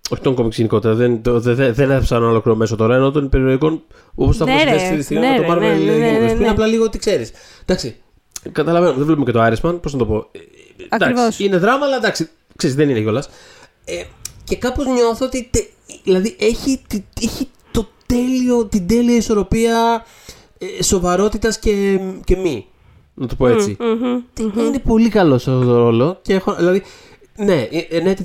Όχι 0.09 0.21
των 0.21 0.35
κόμιξ 0.35 0.57
γενικότερα, 0.57 0.93
δεν, 0.93 1.21
το, 1.21 1.39
δεν, 1.39 1.55
δεν, 1.55 1.73
δεν 1.73 1.91
έπεσα 1.91 2.15
ένα 2.15 2.27
ολόκληρο 2.27 2.57
μέσο 2.57 2.75
τώρα, 2.75 2.95
ενώ 2.95 3.11
των 3.11 3.29
περιοδικών 3.29 3.81
όπως 4.15 4.37
τα 4.37 4.45
Ναι, 4.45 4.51
έχουμε 4.51 4.71
ρε, 4.71 4.77
συνδέσει 4.77 4.93
στη 4.93 5.03
στιγμή 5.03 5.25
ναι, 5.27 5.39
με 5.39 5.45
το 5.45 5.53
ρε, 5.53 5.59
Marvel 5.59 5.79
ναι, 5.79 5.91
ναι, 5.91 5.97
ναι, 5.97 6.17
Universe, 6.17 6.21
ναι, 6.21 6.27
που 6.27 6.35
είναι 6.35 6.43
ναι. 6.45 6.49
απλά 6.49 6.65
λίγο 6.65 6.83
ότι 6.83 6.97
ξέρεις. 6.97 7.31
Εντάξει, 7.65 7.95
καταλαβαίνω, 8.51 8.93
δεν 8.93 9.05
βλέπουμε 9.05 9.25
και 9.25 9.31
το 9.31 9.45
Irisman, 9.45 9.81
πώς 9.81 9.93
να 9.93 9.99
το 9.99 10.05
πω. 10.05 10.15
Ε, 10.31 10.39
εντάξει, 10.89 10.89
Ακριβώς. 10.89 11.39
Είναι 11.39 11.57
δράμα, 11.57 11.85
αλλά 11.85 11.95
εντάξει, 11.95 12.29
ξέρεις, 12.55 12.75
δεν 12.75 12.89
είναι 12.89 12.99
κιόλας. 12.99 13.29
Ε, 13.85 14.03
και 14.43 14.55
κάπως 14.55 14.85
νιώθω 14.85 15.25
ότι. 15.25 15.47
τε- 15.51 15.69
δηλαδή 16.03 16.35
έχει, 16.39 16.81
τη- 16.87 17.03
έχει 17.21 17.47
το 17.71 17.87
τέλειο, 18.05 18.65
την 18.65 18.87
τέλεια 18.87 19.15
ισορροπία 19.15 20.05
ε, 20.57 20.83
σοβαρότητας 20.83 21.59
και, 21.59 21.99
και 22.23 22.35
μη. 22.35 22.65
Να 23.13 23.27
το 23.27 23.35
πω 23.35 23.47
έτσι. 23.47 23.77
Μμμ. 23.79 24.57
Είναι 24.67 24.79
πολύ 24.79 25.09
καλός 25.09 25.41
σε 25.41 25.51
αυτό 25.51 25.65
το 25.65 25.77
ρόλο. 25.77 26.17
Και 26.21 26.33
έχω, 26.33 26.55
δηλαδή, 26.55 26.83
ναι, 27.37 27.67
ε, 27.89 27.99
ναι, 27.99 28.13
το 28.13 28.23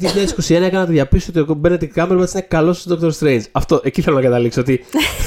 2021 0.48 0.51
έκανα 0.51 0.87
τη 0.87 0.92
διαπίστωση 0.92 1.38
ότι 1.38 1.53
ο 1.53 1.61
Benedict 1.64 2.03
Cumberbatch 2.03 2.33
είναι 2.33 2.46
καλός 2.48 2.81
στο 2.81 2.98
Doctor 3.03 3.11
Strange. 3.20 3.42
Αυτό, 3.53 3.81
εκεί 3.85 4.03
θέλω 4.03 4.16
να 4.16 4.22
καταλήξω. 4.22 4.61
Ότι 4.61 4.85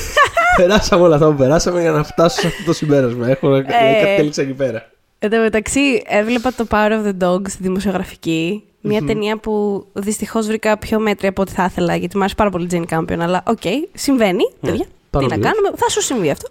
περάσαμε 0.57 1.03
όλα 1.03 1.15
αυτά 1.15 1.27
που 1.27 1.35
περάσαμε 1.35 1.81
για 1.81 1.91
να 1.91 2.03
φτάσω 2.03 2.39
σε 2.39 2.47
αυτό 2.47 2.63
το 2.65 2.73
συμπέρασμα. 2.73 3.29
Έχω 3.29 3.47
δηλαδή, 3.47 3.99
κατέληξα 4.01 4.41
εκεί 4.41 4.53
πέρα. 4.53 4.89
Εν 5.19 5.29
τω 5.29 5.37
μεταξύ, 5.37 6.01
έβλεπα 6.05 6.53
το 6.53 6.67
Power 6.69 6.91
of 6.91 7.05
the 7.05 7.27
Dog 7.27 7.41
στη 7.49 7.63
δημοσιογραφική. 7.63 8.63
Μια 8.81 9.01
ταινία 9.01 9.37
που 9.37 9.85
δυστυχώς 9.93 10.47
βρήκα 10.47 10.77
πιο 10.77 10.99
μέτρια 10.99 11.29
από 11.29 11.41
ό,τι 11.41 11.51
θα 11.51 11.65
ήθελα, 11.69 11.95
γιατί 11.95 12.15
μου 12.15 12.21
άρεσε 12.21 12.35
πάρα 12.35 12.49
πολύ 12.49 12.65
η 12.65 12.69
Jane 12.71 12.97
Campion. 12.97 13.19
Αλλά 13.19 13.43
οκ, 13.47 13.61
συμβαίνει, 13.93 14.43
παιδιά. 14.61 14.85
Τι 15.19 15.25
πάρα 15.25 15.35
να 15.35 15.41
πολύ. 15.41 15.53
κάνουμε, 15.53 15.77
θα 15.77 15.89
σου 15.89 16.01
συμβεί 16.01 16.29
αυτό. 16.29 16.47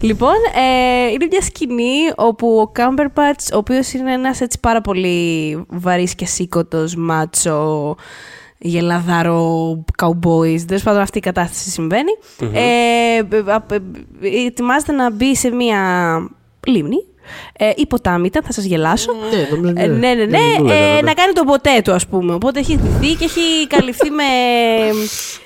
Λοιπόν, 0.00 0.34
ε, 0.54 1.10
είναι 1.10 1.26
μια 1.30 1.40
σκηνή 1.40 1.98
όπου 2.16 2.58
ο 2.60 2.72
Cumberbatch, 2.76 3.52
ο 3.54 3.56
οποίος 3.56 3.92
είναι 3.92 4.12
ένας 4.12 4.40
έτσι 4.40 4.58
πάρα 4.60 4.80
πολύ 4.80 5.64
βαρύς 5.68 6.14
και 6.14 6.26
σήκωτο, 6.26 6.86
μάτσο, 6.96 7.96
γελαδάρο, 8.58 9.84
cowboys. 10.02 10.60
Τέλος 10.66 10.82
πάντων, 10.82 11.00
αυτή 11.00 11.18
η 11.18 11.20
κατάσταση 11.20 11.70
συμβαίνει. 11.70 12.10
Ε, 12.40 12.58
ε, 12.60 13.16
ε, 13.16 13.76
ε, 14.20 14.46
ετοιμάζεται 14.46 14.92
να 14.92 15.10
μπει 15.10 15.36
σε 15.36 15.50
μια 15.50 15.80
λίμνη. 16.66 17.04
Ε, 17.58 17.70
υποτάμητα, 17.76 18.40
θα 18.44 18.52
σας 18.52 18.64
γελάσω. 18.64 19.12
Ναι, 19.12 19.48
νομίζω 19.50 19.72
Ε, 19.76 19.86
ναι, 19.86 20.14
ναι, 20.14 20.24
ναι. 20.24 20.38
μου 20.58 20.64
λέγανε, 20.64 20.90
Ε, 20.90 20.94
ναι. 20.94 21.00
να 21.00 21.14
κάνει 21.14 21.32
τον 21.32 21.46
ποτέ 21.46 21.80
του, 21.84 21.92
ας 21.92 22.06
πούμε. 22.06 22.34
Οπότε 22.34 22.58
έχει 22.58 22.78
ντυθεί 22.78 23.14
και 23.14 23.24
έχει 23.24 23.66
καλυφθεί 23.66 24.10
με, 24.10 24.24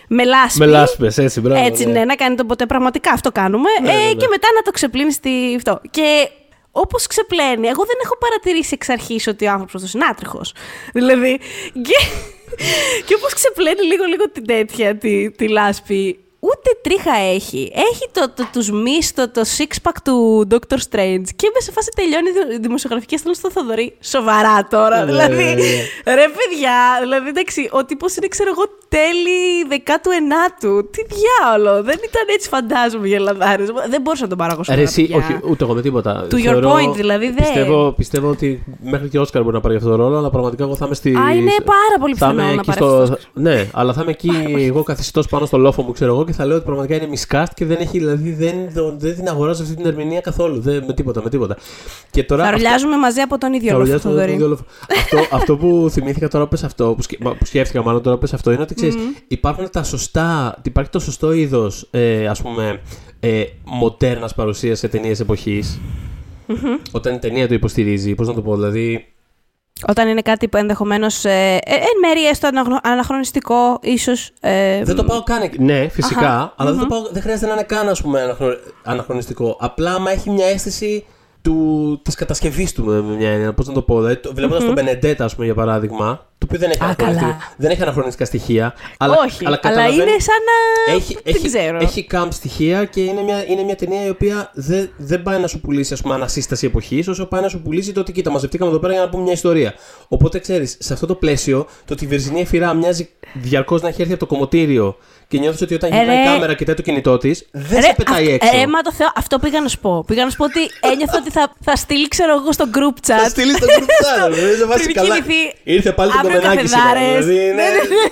με 0.09 0.25
λάσπη. 0.25 0.59
Με 0.59 0.66
λάσπες, 0.66 1.18
έτσι, 1.18 1.40
μπράβο. 1.40 1.66
Έτσι, 1.66 1.87
ναι, 1.87 2.05
να 2.05 2.14
κάνει 2.14 2.35
τον 2.35 2.47
ποτέ. 2.47 2.66
Πραγματικά 2.66 3.12
αυτό 3.12 3.33
κάνουμε. 3.33 3.68
Ναι, 3.83 3.90
ε, 3.90 3.92
ναι, 3.92 4.03
ναι. 4.03 4.12
Και 4.12 4.27
μετά 4.31 4.49
να 4.55 4.62
το 4.62 4.71
ξεπλύνεις 4.71 5.14
στη 5.14 5.31
αυτό. 5.57 5.81
Και 5.90 6.29
όπως 6.71 7.07
ξεπλένει, 7.07 7.68
εγώ 7.68 7.85
δεν 7.85 7.97
έχω 8.05 8.18
παρατηρήσει 8.18 8.71
εξ 8.75 8.88
αρχής 8.88 9.27
ότι 9.27 9.47
ο 9.47 9.51
άνθρωπος 9.51 9.75
αυτός 9.75 9.95
είναι 9.95 10.05
άτριχος. 10.05 10.55
Δηλαδή. 10.92 11.40
Και, 11.73 12.07
και 13.07 13.14
όπως 13.14 13.35
ξεπλένει 13.35 13.83
λίγο-λίγο 13.83 14.31
την 14.31 14.47
τέτοια, 14.47 14.97
τη, 14.97 15.31
τη 15.31 15.49
λάσπη. 15.49 16.22
Ούτε 16.50 16.70
τρίχα 16.83 17.14
έχει. 17.35 17.72
Έχει 17.92 18.07
το, 18.12 18.24
το, 18.37 18.44
τους 18.52 18.70
μυς, 18.70 19.12
το, 19.14 19.31
το 19.31 19.42
six-pack 19.59 19.96
του 20.05 20.46
Dr. 20.50 20.74
Strange 20.88 21.26
και 21.38 21.46
είμαι 21.48 21.61
σε 21.66 21.72
φάση 21.72 21.90
τελειώνει 21.96 22.28
η 22.28 22.33
δη- 22.33 22.61
δημοσιογραφική 22.62 23.16
στέλνω 23.16 23.35
στο 23.37 23.50
Θοδωρή. 23.50 23.96
Σοβαρά 24.00 24.66
τώρα. 24.70 24.98
Ναι, 24.98 25.05
δηλαδή, 25.05 25.44
ναι, 25.44 25.52
ναι. 25.55 26.14
ρε 26.14 26.26
παιδιά, 26.37 26.76
δηλαδή 27.00 27.28
εντάξει, 27.28 27.68
ο 27.72 27.85
τύπος 27.85 28.16
είναι 28.16 28.28
ξέρω 28.28 28.50
εγώ 28.55 28.64
τέλη 28.88 29.40
19ου. 29.87 30.85
Τι 30.92 31.00
διάολο. 31.14 31.83
Δεν 31.83 31.98
ήταν 32.09 32.24
έτσι 32.35 32.48
φαντάζομαι 32.48 33.07
για 33.09 33.20
λαδάρες. 33.20 33.68
Δεν 33.88 34.00
μπορούσα 34.02 34.22
να 34.22 34.28
τον 34.28 34.38
πάρω 34.38 34.52
εγώ 34.52 34.62
Ρε, 34.74 34.83
εσύ, 34.83 35.07
πια. 35.07 35.16
όχι, 35.16 35.38
ούτε 35.50 35.64
εγώ 35.64 35.74
με 35.74 35.83
τίποτα. 35.83 36.26
To 36.31 36.35
your 36.35 36.38
Θεωρώ- 36.42 36.72
point, 36.74 36.92
δηλαδή, 36.94 37.24
δεν- 37.26 37.35
Πιστεύω, 37.37 37.92
πιστεύω 37.96 38.28
ότι 38.28 38.62
μέχρι 38.83 39.09
και 39.09 39.18
ο 39.18 39.20
Όσκαρ 39.20 39.42
μπορεί 39.42 39.55
να 39.55 39.61
πάρει 39.61 39.76
αυτό 39.76 39.88
το 39.88 39.94
ρόλο, 39.96 40.16
αλλά 40.18 40.31
πραγματικά 40.31 40.62
εγώ 40.64 40.76
θα 40.76 40.85
είμαι 40.87 40.94
στη. 40.94 41.09
Α, 41.16 41.35
είναι 41.35 41.52
πάρα 41.64 41.96
πολύ 42.00 42.14
θα 42.14 42.26
είμαι 42.31 42.35
πιθανό 42.35 42.55
να 42.55 42.61
εκεί 42.61 42.70
πάρει 42.70 42.85
αυτός 42.85 43.09
στο... 43.09 43.16
Ναι, 43.33 43.66
αλλά 43.72 43.92
θα 43.92 44.00
είμαι 44.02 44.11
εκεί 44.11 44.31
εγώ 44.68 44.83
καθιστός 44.83 45.26
πάνω 45.26 45.46
στο 45.46 45.59
λόφο 45.59 45.83
μου, 45.83 45.92
ξέρω 45.92 46.12
εγώ, 46.14 46.24
και 46.33 46.38
θα 46.38 46.47
λέω 46.47 46.57
ότι 46.57 46.64
πραγματικά 46.64 46.95
είναι 46.97 47.09
miscast 47.16 47.47
και 47.55 47.64
δεν 47.64 47.77
έχει, 47.81 47.99
δηλαδή 47.99 48.33
δεν, 48.33 48.55
δεν, 48.71 48.99
δεν 48.99 49.14
την 49.14 49.29
αγοράζω 49.29 49.62
αυτή 49.62 49.75
την 49.75 49.87
ερμηνεία 49.87 50.21
καθόλου. 50.21 50.61
Δεν, 50.61 50.85
με 50.87 50.95
τίποτα, 50.95 51.23
με 51.23 51.31
τίποτα. 51.31 51.57
Και 52.11 52.23
τώρα, 52.25 52.42
Θα 52.42 52.49
αυτό- 52.49 52.62
ρολιάζουμε 52.62 52.97
μαζί 52.97 53.21
από 53.21 53.38
τον 53.38 53.53
ίδιο 53.53 53.71
θα 53.71 53.77
λόφο, 53.77 53.85
ρολιάσουμε 53.85 54.12
Θοδωρή. 54.12 54.31
τον 54.33 54.37
ίδιο 54.40 54.49
λόφο. 54.49 54.64
αυτό, 55.03 55.37
αυτό 55.37 55.57
που 55.57 55.88
θυμήθηκα 55.90 56.29
τώρα 56.29 56.47
πες 56.49 56.64
αυτό, 56.64 56.95
που, 56.97 57.03
σκε- 57.03 57.21
μα- 57.25 57.35
που 57.35 57.45
σκέφτηκα 57.45 57.83
μάλλον 57.83 58.03
τώρα 58.03 58.18
πες 58.18 58.33
αυτό, 58.33 58.53
είναι 58.53 58.62
ότι 58.62 58.75
ξέρεις, 58.75 58.95
υπάρχουν 59.29 59.71
τα 59.71 59.83
σωστά, 59.83 60.59
υπάρχει 60.62 60.90
το 60.90 60.99
σωστό 60.99 61.33
είδος, 61.33 61.88
ε, 61.90 62.27
ας 62.27 62.42
πούμε, 62.42 62.81
ε, 63.21 63.42
μοντέρνας 63.64 64.35
παρουσίας 64.35 64.79
σε 64.79 64.88
ταινίες 64.88 65.21
εποχής. 65.21 65.81
Όταν 66.90 67.14
η 67.14 67.18
ταινία 67.18 67.49
το 67.49 67.55
υποστηρίζει, 67.55 68.14
πώς 68.14 68.27
να 68.27 68.35
το 68.35 68.42
πω, 68.42 68.55
δηλαδή... 68.55 69.12
Όταν 69.88 70.09
είναι 70.09 70.21
κάτι 70.21 70.49
που 70.49 70.57
ενδεχομένως. 70.57 71.25
Ε, 71.25 71.31
ε, 71.31 71.75
εν 71.75 71.99
μέρει 72.07 72.27
έστω 72.27 72.47
αναγνω- 72.47 72.81
αναχρονιστικό, 72.83 73.79
ίσως. 73.83 74.31
Ε, 74.40 74.85
Δεν 74.85 74.97
το 74.97 75.05
πάω 75.05 75.23
καν. 75.23 75.42
εκ- 75.42 75.59
Ναι, 75.59 75.88
φυσικά, 75.88 76.21
Αχα, 76.21 76.55
αλλά 76.57 76.71
δεν, 76.71 76.81
το 76.81 76.87
πάω, 76.87 77.03
δεν 77.12 77.23
χρειάζεται 77.23 77.47
να 77.47 77.53
είναι 77.53 77.62
καν 77.62 77.88
ας 77.88 78.03
πούμε, 78.03 78.21
αναχρονι- 78.23 78.59
αναχρονιστικό. 78.85 79.57
Απλά 79.61 79.95
άμα 79.95 80.11
έχει 80.11 80.31
μια 80.31 80.47
αίσθηση 80.47 81.05
του, 81.42 82.01
της 82.05 82.14
κατασκευής 82.14 82.73
του 82.73 82.85
με 82.85 83.01
με 83.03 83.16
μια 83.16 83.31
έννοια, 83.31 83.53
πώς 83.53 83.66
να 83.66 83.73
το 83.73 83.83
πω. 83.83 83.97
Δηλαδή, 83.97 84.16
το- 84.16 84.35
βλέποντας 84.35 84.64
τον 84.64 84.75
Benedetta, 84.79 85.14
ας 85.18 85.33
πούμε, 85.35 85.47
για 85.47 85.55
παράδειγμα, 85.55 86.07
το 86.07 86.32
οποίο 86.55 86.59
δεν 86.59 86.71
έχει, 86.71 86.83
Α, 86.83 86.85
αναχρονιστικά, 86.85 87.27
καλά. 87.31 87.55
δεν 87.57 87.71
έχει 87.71 87.83
αναχρονιστικά 87.83 88.25
στοιχεία. 88.25 88.75
Αλλά, 88.99 89.17
Όχι, 89.27 89.47
αλλά, 89.47 89.57
καταλαβαίνει- 89.57 89.95
είναι 90.09 90.17
σαν 90.19 90.37
να. 90.49 90.93
έχει, 90.95 91.15
δεν 91.25 91.35
έχει, 91.35 91.47
ξέρω. 91.47 91.79
έχει 91.81 92.07
camp 92.12 92.29
στοιχεία 92.31 92.85
και 92.85 93.01
είναι 93.01 93.23
μια, 93.23 93.47
είναι 93.47 93.62
μια 93.62 93.77
ταινία 93.77 94.07
η 94.07 94.09
οποία 94.09 94.51
δεν, 94.55 94.91
δεν 94.97 95.23
πάει 95.23 95.41
να 95.41 95.47
σου 95.47 95.61
πουλήσει 95.61 95.93
ας 95.93 96.01
πούμε, 96.03 96.15
ανασύσταση 96.15 96.67
εποχής, 96.67 97.09
όσο 97.09 97.27
πάει 97.27 97.41
να 97.43 97.49
σου 97.49 97.62
πουλήσει 97.62 97.93
το 97.93 98.01
ότι 98.01 98.12
κοίτα, 98.12 98.31
μαζευτήκαμε 98.31 98.71
εδώ 98.71 98.79
πέρα 98.79 98.93
για 98.93 99.03
να 99.03 99.09
πούμε 99.09 99.23
μια 99.23 99.33
ιστορία. 99.33 99.75
Οπότε 100.09 100.38
ξέρεις, 100.38 100.77
σε 100.81 100.93
αυτό 100.93 101.07
το 101.07 101.15
πλαίσιο, 101.15 101.67
το 101.85 101.93
ότι 101.93 102.05
η 102.05 102.07
Βερζινή 102.07 102.41
Εφηρά 102.41 102.75
μοιάζει 102.75 103.09
διαρκώς 103.35 103.83
να 103.83 103.88
έχει 103.88 104.01
έρθει 104.01 104.12
από 104.12 104.27
το 104.27 104.35
κομμωτήριο 104.35 104.97
και 105.33 105.38
νιώθεις 105.38 105.61
ότι 105.62 105.75
όταν 105.75 105.92
Ε, 105.92 105.97
γυρνάει 105.97 106.16
η 106.16 106.18
ρε. 106.18 106.25
κάμερα 106.33 106.55
κοιτάει 106.55 106.75
το 106.75 106.83
κινητό 106.83 107.18
της, 107.18 107.47
δεν 107.53 107.81
Ρε, 107.81 107.87
σε 107.87 107.95
πετάει 107.97 108.23
αυτό- 108.33 108.35
έξω. 108.35 108.57
Ε, 108.62 108.66
μα 108.66 108.81
το 108.81 108.92
Θεό, 108.92 109.09
αυτό 109.16 109.38
πήγα 109.38 109.61
να 109.61 109.68
σου 109.68 109.79
πω. 109.79 110.05
Πήγα 110.07 110.25
να 110.25 110.31
σου 110.31 110.37
πω 110.37 110.45
ότι 110.45 110.61
ένιωθα 110.92 111.16
ότι 111.23 111.31
θα, 111.31 111.53
θα 111.64 111.77
στείλει, 111.77 112.09
ξέρω 112.09 112.33
εγώ, 112.40 112.53
στο 112.53 112.64
group 112.77 112.97
chat. 113.09 113.21
Θα 113.23 113.29
στείλει 113.29 113.53
το 113.55 113.66
group 113.77 113.90
chat, 114.03 114.31
δεν 114.47 114.57
σε 114.59 114.64
βάζει 114.66 114.83
Πριν 114.83 114.95
καλά. 114.95 115.14
κοιμηθεί. 115.14 115.40
Ήρθε 115.64 115.92
πάλι 115.92 116.11
το 116.12 116.18
Αύριο 116.21 116.40
κομμενάκι 116.40 116.66
σήμερα. 116.68 116.88
καφεδάρες. 116.92 117.25
Δηλαδή, 117.27 117.45
είναι... 117.47 117.55
Ναι, 117.62 117.68
ναι, 117.77 117.83
ναι. 117.92 118.03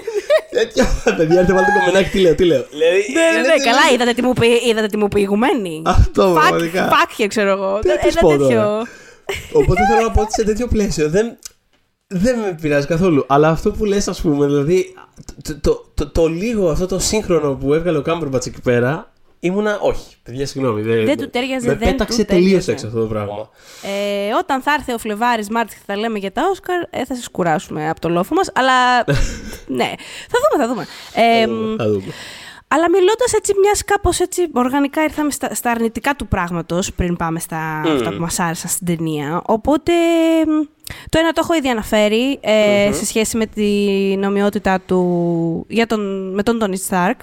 Τέτοιο, 0.58 0.84
παιδιά, 1.16 1.40
ήρθε 1.40 1.52
πάλι 1.52 1.66
το 1.66 1.72
κομμενάκι, 1.78 2.08
τι 2.14 2.18
λέω, 2.24 2.34
τι 2.34 2.44
λέω. 2.44 2.64
Δηλαδή, 2.74 3.00
Ναι, 3.14 3.20
ναι, 3.20 3.26
είναι 3.26 3.40
ναι, 3.40 3.46
τελείως- 3.48 3.64
καλά, 3.68 3.84
είδατε 3.92 4.12
τι 4.16 4.22
μου, 4.26 4.32
πει- 4.40 4.60
είδατε 4.68 4.86
τι 4.92 4.96
μου 4.96 5.08
πει 5.08 5.18
η 5.20 5.24
ηγουμένη. 5.26 5.82
Αυτό, 5.96 6.22
Φακ- 6.22 6.34
πραγματικά. 6.40 6.82
Φάκια, 6.94 7.26
ξέρω 7.26 7.50
εγώ. 7.56 7.78
Τι 7.82 7.88
να 7.88 7.96
της 7.96 8.12
Ένα 8.16 8.20
πω 8.20 8.28
τέτοιο. 8.28 8.46
τώρα. 8.48 8.82
Οπότε 9.52 9.80
θέλω 9.88 10.02
να 10.08 10.12
πω 10.14 10.20
ότι 10.20 10.32
σε 10.32 10.44
τέτοιο 10.44 10.66
πλαίσιο 10.66 11.08
δεν, 11.16 11.26
δεν 12.12 12.38
με 12.38 12.56
πειράζει 12.60 12.86
καθόλου. 12.86 13.24
Αλλά 13.28 13.48
αυτό 13.48 13.70
που 13.70 13.84
λες, 13.84 14.08
ας 14.08 14.20
πούμε, 14.20 14.46
δηλαδή 14.46 14.94
το, 15.42 15.58
το, 15.60 15.84
το, 15.94 16.08
το 16.08 16.26
λίγο 16.26 16.70
αυτό 16.70 16.86
το 16.86 16.98
σύγχρονο 16.98 17.54
που 17.54 17.74
έβγαλε 17.74 17.98
ο 17.98 18.02
Κάμπερμπατς 18.02 18.46
εκεί 18.46 18.60
πέρα, 18.60 19.12
ήμουνα. 19.40 19.78
Όχι, 19.80 20.16
παιδιά, 20.22 20.46
συγγνώμη. 20.46 20.82
Δεν 20.82 21.16
του 21.16 21.30
τέριαζε, 21.30 21.66
Με 21.68 21.74
δεν 21.74 21.88
πέταξε 21.90 22.18
του 22.18 22.24
τελείως 22.24 22.44
τέριαζε. 22.48 22.70
έξω 22.72 22.86
αυτό 22.86 23.00
το 23.00 23.06
πράγμα. 23.06 23.48
Ε, 23.82 24.34
όταν 24.38 24.62
θα 24.62 24.72
έρθει 24.72 24.92
ο 24.92 24.98
Φλεβάρης 24.98 25.48
Μάρτιο 25.48 25.76
και 25.78 25.84
θα 25.86 25.96
λέμε 25.96 26.18
για 26.18 26.32
τα 26.32 26.42
Όσκαρ, 26.50 26.80
ε, 26.90 27.04
θα 27.04 27.14
σας 27.14 27.28
κουράσουμε 27.30 27.88
από 27.88 28.00
το 28.00 28.08
λόφο 28.08 28.34
μας. 28.34 28.50
Αλλά. 28.54 28.96
ναι, 29.80 29.92
θα 30.30 30.38
δούμε, 30.50 30.64
θα 30.64 30.68
δούμε. 30.68 30.86
Ε, 31.14 31.40
Θα 31.40 31.46
δούμε, 31.46 31.76
θα 31.78 31.88
δούμε. 31.88 32.12
Αλλά 32.72 32.90
μιλώντας 32.90 33.32
έτσι, 33.36 33.52
μιας 33.62 33.84
κάπως 33.84 34.20
έτσι 34.20 34.48
οργανικά 34.52 35.02
ήρθαμε 35.02 35.30
στα, 35.30 35.54
στα 35.54 35.70
αρνητικά 35.70 36.14
του 36.14 36.26
πράγματος 36.26 36.92
πριν 36.92 37.16
πάμε 37.16 37.38
στα 37.40 37.82
αυτά 37.86 38.10
που 38.10 38.20
μας 38.20 38.38
άρεσαν 38.40 38.70
στην 38.70 38.86
ταινία. 38.86 39.42
Οπότε. 39.46 39.92
μ, 40.46 40.62
Το 41.08 41.18
ένα 41.18 41.32
το 41.32 41.40
έχω 41.44 41.54
ήδη 41.54 41.68
αναφέρει 41.68 42.38
ε, 42.40 42.92
σε 42.92 43.04
σχέση 43.06 43.36
με 43.36 43.46
τη 43.46 43.66
νομιότητά 44.18 44.80
του 44.86 45.64
για 45.68 45.86
τον, 45.86 46.32
με 46.34 46.42
τον 46.42 46.58
Τόνι 46.58 46.76
Σταρκ. 46.76 47.20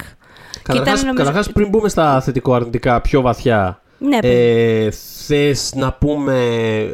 Καταρχάς, 0.62 1.00
νομίζω- 1.00 1.16
καταρχάς, 1.18 1.52
πριν 1.52 1.68
μπούμε 1.68 1.88
στα 1.88 2.20
θετικό-αρνητικά 2.20 3.00
πιο 3.00 3.20
βαθιά, 3.20 3.82
Ναι, 3.98 4.18
ε, 4.22 4.90
θες 5.26 5.72
να 5.74 5.92
πούμε 5.92 6.38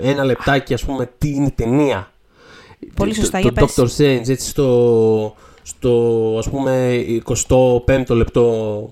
ένα 0.02 0.24
λεπτάκι, 0.24 0.74
ας 0.74 0.84
πούμε, 0.84 1.10
τι 1.18 1.28
είναι 1.28 1.46
η 1.46 1.52
ταινία; 1.56 2.10
Πολύ 2.96 3.14
Το- 3.14 3.20
σωστά, 3.20 3.40
το, 3.40 3.48
για 3.48 3.52
πες. 3.52 3.74
Dr. 3.76 3.82
Strange, 3.82 4.28
έτσι 4.28 4.48
στο, 4.48 5.34
στο 5.66 6.34
ας 6.38 6.48
πούμε 6.50 7.04
25ο 7.48 8.08
λεπτό 8.16 8.42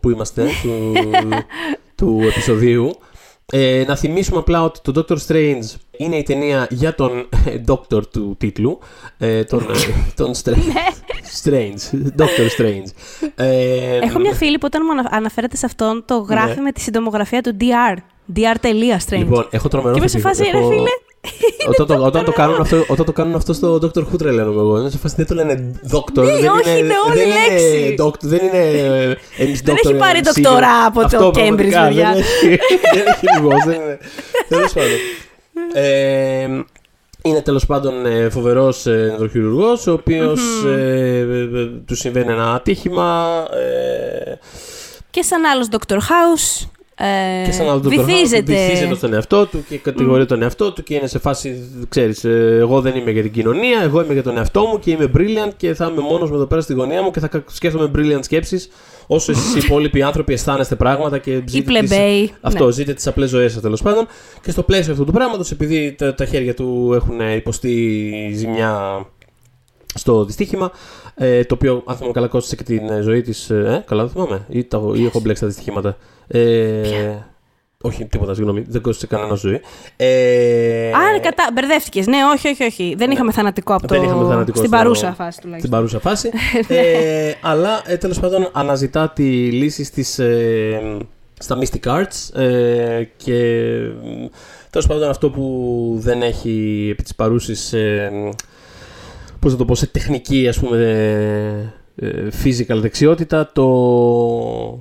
που 0.02 0.10
είμαστε 0.10 0.46
του, 0.62 0.92
του 1.96 2.20
επεισοδίου. 2.22 2.90
Ε, 3.54 3.84
να 3.86 3.96
θυμίσουμε 3.96 4.38
απλά 4.38 4.64
ότι 4.64 4.80
το 4.92 5.04
Doctor 5.08 5.16
Strange 5.28 5.62
είναι 5.96 6.16
η 6.16 6.22
ταινία 6.22 6.66
για 6.70 6.94
τον 6.94 7.28
Doctor 7.66 8.06
του 8.10 8.34
τίτλου. 8.38 8.78
Ε, 9.18 9.44
τον, 9.44 9.60
ε, 9.60 9.74
τον 10.16 10.32
Stra- 10.42 10.56
Strange. 11.42 11.96
Doctor 12.18 12.58
Strange. 12.58 12.84
Ε, 13.34 13.96
Έχω 13.98 14.18
μια 14.18 14.32
φίλη 14.34 14.58
που 14.58 14.66
όταν 14.66 14.82
μου 14.84 14.90
ανα- 14.92 15.08
αναφέρεται 15.12 15.56
σε 15.56 15.66
αυτόν 15.66 16.04
το 16.06 16.16
γράφει 16.18 16.54
Ναι. 16.56 16.60
με 16.62 16.72
τη 16.72 16.80
συντομογραφία 16.80 17.40
του 17.40 17.56
DR. 17.60 17.96
DR. 18.36 18.56
Strange. 19.08 19.18
Λοιπόν, 19.18 19.46
έχω 19.50 19.68
τρομερό 19.68 19.92
Και 19.94 19.98
είμαι 19.98 20.08
σε 20.08 20.18
φετίχο. 20.18 20.34
φάση, 20.44 20.50
ρε 20.52 20.58
Έχω- 20.58 20.68
φίλε. 20.68 20.90
Όταν 21.68 21.86
το, 21.86 22.04
όταν, 22.04 22.24
το 22.24 22.32
κάνουν 22.32 22.60
αυτό, 22.60 22.84
όταν 22.88 23.04
το 23.04 23.12
κάνουν 23.12 23.34
αυτό 23.34 23.52
στο 23.52 23.74
Dr. 23.74 23.98
Who 23.98 24.18
τρελαίνομαι 24.18 24.60
εγώ. 24.60 24.78
Είναι 24.78 24.90
σε 24.90 24.98
φάση 24.98 25.14
δεν 25.16 25.26
το 25.26 25.34
λένε 25.34 25.80
Doctor. 25.92 26.22
Ναι, 26.24 26.36
δεν 26.36 26.48
όχι, 26.50 26.78
είναι 26.78 26.94
όλη 27.08 27.18
δεν 27.18 27.28
λέξη. 27.28 27.78
Είναι 27.78 27.94
doctor, 28.04 28.20
δεν 28.20 28.46
είναι 28.46 28.58
ε, 28.58 29.16
εμείς 29.36 29.60
Δεν 29.60 29.74
doctor, 29.74 29.84
έχει 29.84 29.94
πάρει 29.94 30.18
ε, 30.18 30.20
δοκτορά 30.20 30.54
σίγουρα. 30.54 30.86
από 30.86 31.00
το 31.00 31.06
Αυτό, 31.06 31.28
Cambridge, 31.28 31.32
πραγματικά, 31.34 31.82
παιδιά. 31.86 32.12
Δεν 32.12 32.18
έχει, 32.22 32.60
δεν 32.94 33.04
έχει 33.06 33.26
λιγός, 33.36 33.64
δεν 33.64 33.74
είναι. 33.74 33.98
Τέλος 34.48 34.72
πάντων. 34.72 34.90
Ε, 35.72 36.48
είναι 37.22 37.40
τέλος 37.42 37.66
πάντων 37.66 38.06
ε, 38.06 38.28
φοβερός 38.30 38.86
ε, 38.86 39.08
νευροχειρουργός, 39.10 39.86
ο 39.86 39.92
οποίος 39.92 40.40
ε, 40.66 40.70
ε, 40.70 41.58
ε, 41.60 41.66
του 41.86 41.96
συμβαίνει 41.96 42.32
ένα 42.32 42.52
ατύχημα. 42.54 43.42
Ε, 43.52 44.38
Και 45.10 45.22
σαν 45.22 45.44
άλλος 45.44 45.66
Dr. 45.70 45.96
House. 45.96 46.66
Ε, 46.96 47.44
και 47.44 47.52
σαν 47.52 47.66
να 47.66 47.80
το 47.80 47.88
βυθίζεται. 47.88 48.52
βυθίζεται 48.54 48.94
στον 48.94 49.12
εαυτό 49.14 49.46
του 49.46 49.64
και 49.68 49.78
κατηγορεί 49.78 50.26
τον 50.26 50.42
εαυτό 50.42 50.72
του 50.72 50.82
και 50.82 50.94
είναι 50.94 51.06
σε 51.06 51.18
φάση, 51.18 51.68
ξέρεις, 51.88 52.24
ε, 52.24 52.56
εγώ 52.60 52.80
δεν 52.80 52.94
είμαι 52.96 53.10
για 53.10 53.22
την 53.22 53.32
κοινωνία, 53.32 53.80
εγώ 53.82 54.02
είμαι 54.02 54.12
για 54.12 54.22
τον 54.22 54.36
εαυτό 54.36 54.60
μου 54.66 54.78
και 54.78 54.90
είμαι 54.90 55.10
brilliant 55.16 55.50
και 55.56 55.74
θα 55.74 55.88
είμαι 55.92 56.02
μόνος 56.02 56.30
με 56.30 56.36
εδώ 56.36 56.46
πέρα 56.46 56.60
στη 56.60 56.72
γωνία 56.72 57.02
μου 57.02 57.10
και 57.10 57.20
θα 57.20 57.26
κα- 57.28 57.44
σκέφτομαι 57.46 57.90
brilliant 57.96 58.18
σκέψεις 58.24 58.68
όσο 59.06 59.32
εσείς 59.32 59.54
οι 59.54 59.58
υπόλοιποι 59.66 60.02
άνθρωποι 60.02 60.32
αισθάνεστε 60.32 60.74
πράγματα 60.74 61.18
και 61.18 61.30
Οι 61.30 61.42
ζείτε 61.46 61.80
τις, 61.80 61.88
πλεμπέοι. 61.88 62.30
αυτό, 62.40 62.64
Ναι. 62.64 62.72
ζείτε 62.72 62.92
τις 62.92 63.06
απλές 63.06 63.28
ζωές 63.30 63.52
σας 63.52 63.62
τέλος 63.62 63.82
πάντων 63.82 64.06
και 64.42 64.50
στο 64.50 64.62
πλαίσιο 64.62 64.92
αυτού 64.92 65.04
του 65.04 65.12
πράγματος 65.12 65.50
επειδή 65.50 65.94
τα, 65.98 66.14
τα 66.14 66.24
χέρια 66.24 66.54
του 66.54 66.92
έχουν 66.94 67.20
υποστεί 67.36 68.32
ζημιά 68.34 69.04
στο 69.94 70.24
δυστύχημα. 70.24 70.70
Ε, 71.14 71.44
το 71.44 71.54
οποίο, 71.54 71.82
αν 71.86 71.94
θυμάμαι 71.96 72.12
καλά, 72.12 72.26
κόστησε 72.26 72.56
και 72.56 72.62
την 72.62 72.88
ε, 72.90 73.00
ζωή 73.00 73.22
της. 73.22 73.50
Ε, 73.50 73.84
καλά, 73.86 74.02
δεν 74.02 74.12
θυμάμαι. 74.12 74.46
Ή, 74.48 74.64
τα, 74.64 74.80
ή 74.94 75.04
έχω 75.04 75.20
μπλέξει 75.20 75.40
τα 75.42 75.48
δυστυχήματα. 75.48 75.96
Ε, 76.38 77.14
όχι, 77.84 78.04
τίποτα, 78.04 78.34
συγγνώμη. 78.34 78.64
Δεν 78.68 78.80
κόστησε 78.80 79.06
κανένα 79.06 79.34
ζωή. 79.34 79.60
Ε, 79.96 80.88
Α, 80.88 81.20
κατά... 81.22 81.50
μπερδεύτηκες. 81.54 82.06
Ναι, 82.06 82.16
όχι, 82.34 82.48
όχι, 82.48 82.64
όχι. 82.64 82.94
Δεν 82.98 83.10
είχαμε 83.10 83.32
θανατικό 83.32 83.74
από 83.74 83.86
το. 83.86 83.94
Δεν 83.94 84.02
είχαμε 84.02 84.28
θανατικό 84.28 84.56
Στην 84.56 84.68
στο- 84.68 84.76
παρούσα 84.76 85.12
φάση 85.12 85.30
στην 85.30 85.42
τουλάχιστον. 85.42 85.70
παρούσα 85.70 86.00
φάση. 86.00 86.30
ε, 86.68 87.32
αλλά 87.40 87.82
ε, 87.86 87.96
τέλος 87.96 88.20
πάντων 88.20 88.48
αναζητά 88.52 89.10
τη 89.10 89.22
λύση 89.52 89.84
στις, 89.84 90.18
ε, 90.18 90.96
στα 91.38 91.58
Mystic 91.60 91.88
Arts 91.92 92.40
ε, 92.40 93.02
και 93.16 93.32
τέλος 94.70 94.86
πάντων 94.86 95.08
αυτό 95.08 95.30
που 95.30 95.96
δεν 95.98 96.22
έχει 96.22 96.88
επί 96.92 97.02
της 97.02 97.14
παρούσης 97.14 97.72
ε, 97.72 98.10
πώς 99.38 99.52
να 99.52 99.58
το 99.58 99.64
πω, 99.64 99.74
σε 99.74 99.86
τεχνική 99.86 100.48
ας 100.48 100.58
πούμε 100.58 100.76
ε, 100.76 100.90
ε, 101.60 101.72
physical 102.44 102.76
δεξιότητα 102.80 103.50
το, 103.52 103.66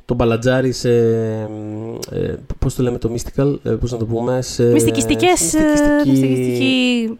το 0.05 0.13
μπαλατζάρι 0.15 0.71
σε 0.71 0.89
ε, 2.11 2.33
πώς 2.59 2.75
το 2.75 2.83
λέμε 2.83 2.97
το 2.97 3.11
mystical, 3.15 3.55
ε, 3.63 3.69
πώς 3.69 3.91
να 3.91 3.97
το 3.97 4.05
πούμε 4.05 4.41
σε 4.41 4.63
Μυστικιστικές, 4.63 5.39
σε 5.39 5.57
ε, 5.57 5.61
μυστικιστική- 5.61 6.09
μυστικιστική 6.09 7.17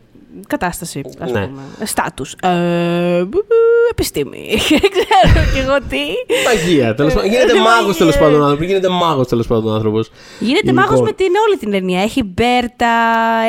κατάσταση, 0.47 1.01
ας 1.19 1.31
Ναι. 1.31 1.45
πούμε. 1.47 1.61
Στάτους. 1.83 2.33
Ε, 2.43 3.19
μπου, 3.19 3.37
μπου, 3.47 3.55
επιστήμη. 3.91 4.47
Δεν 4.69 4.89
ξέρω 4.95 5.45
κι 5.53 5.59
εγώ 5.59 5.77
τι. 5.89 5.97
Μαγεία, 6.45 6.95
τέλος 6.95 7.13
πάντων. 7.13 7.29
Γίνεται 7.29 7.57
Ε, 7.57 7.59
μάγος 7.59 7.97
τέλος 7.97 8.13
μαγεία. 8.15 8.19
πάντων 8.29 8.41
ο 8.41 8.43
άνθρωπος. 8.43 8.67
Γίνεται 8.67 8.89
μάγος 8.89 9.27
τέλος 9.27 9.47
πάντων 9.47 9.71
ο 9.71 9.75
άνθρωπος. 9.75 10.09
Γίνεται 10.39 10.65
Λοιπόν. 10.65 10.83
μάγος 10.83 11.01
με 11.01 11.11
την 11.11 11.27
όλη 11.47 11.57
την 11.57 11.71
ταινία. 11.71 12.01
Έχει 12.01 12.23
Μπέρτα, 12.23 12.87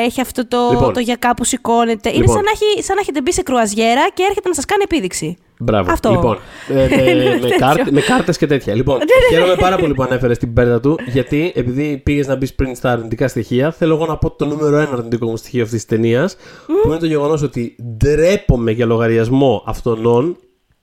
έχει 0.05 0.21
αυτό 0.21 0.47
το, 0.47 0.69
Λοιπόν. 0.71 0.93
το 0.93 0.99
για 0.99 1.15
κάπου 1.15 1.43
σηκώνεται. 1.43 2.09
Είναι 2.09 2.17
Λοιπόν. 2.19 2.35
σαν 2.35 2.43
να, 2.43 2.51
έχει, 2.51 2.83
σαν 2.83 2.95
να 2.95 3.01
έχετε 3.01 3.21
μπει 3.21 3.33
σε 3.33 3.41
κρουαζιέρα 3.41 4.09
και 4.13 4.23
έρχεται 4.29 4.47
να 4.47 4.55
σας 4.55 4.65
κάνει 4.65 4.81
επίδειξη. 4.85 5.37
Μπράβο. 5.59 5.91
Αυτό. 5.91 6.09
Λοιπόν, 6.11 6.37
ε, 6.67 6.73
με, 6.73 7.11
Είναι 7.11 7.23
με, 7.33 7.39
τέτοιο. 7.39 7.57
κάρ, 7.57 7.91
με 7.91 8.01
κάρτες 8.01 8.37
και 8.37 8.47
τέτοια. 8.47 8.75
Λοιπόν, 8.75 8.99
χαίρομαι 9.29 9.55
πάρα 9.55 9.75
πολύ 9.75 9.93
που 9.93 10.03
ανέφερες 10.03 10.37
την 10.37 10.53
πέρτα 10.53 10.79
του, 10.79 10.99
γιατί 11.05 11.51
επειδή 11.55 11.97
πήγες 11.97 12.27
να 12.27 12.35
μπεις 12.35 12.53
πριν 12.53 12.75
στα 12.75 12.91
αρνητικά 12.91 13.27
στοιχεία, 13.27 13.71
θέλω 13.71 13.95
εγώ 13.95 14.05
να 14.05 14.17
πω 14.17 14.31
το 14.31 14.45
νούμερο 14.45 14.77
ένα 14.77 14.89
αρνητικό 14.91 15.25
μου 15.29 15.37
στοιχείο 15.37 15.63
αυτής 15.63 15.85
της 15.85 15.97
ταινίας, 15.97 16.35
που 16.81 16.87
είναι 16.87 16.97
το 16.97 17.05
γεγονός 17.05 17.41
ότι 17.41 17.75
ντρέπομαι 17.97 18.71
για 18.71 18.85
λογαριασμό 18.85 19.63
αυτών 19.65 20.01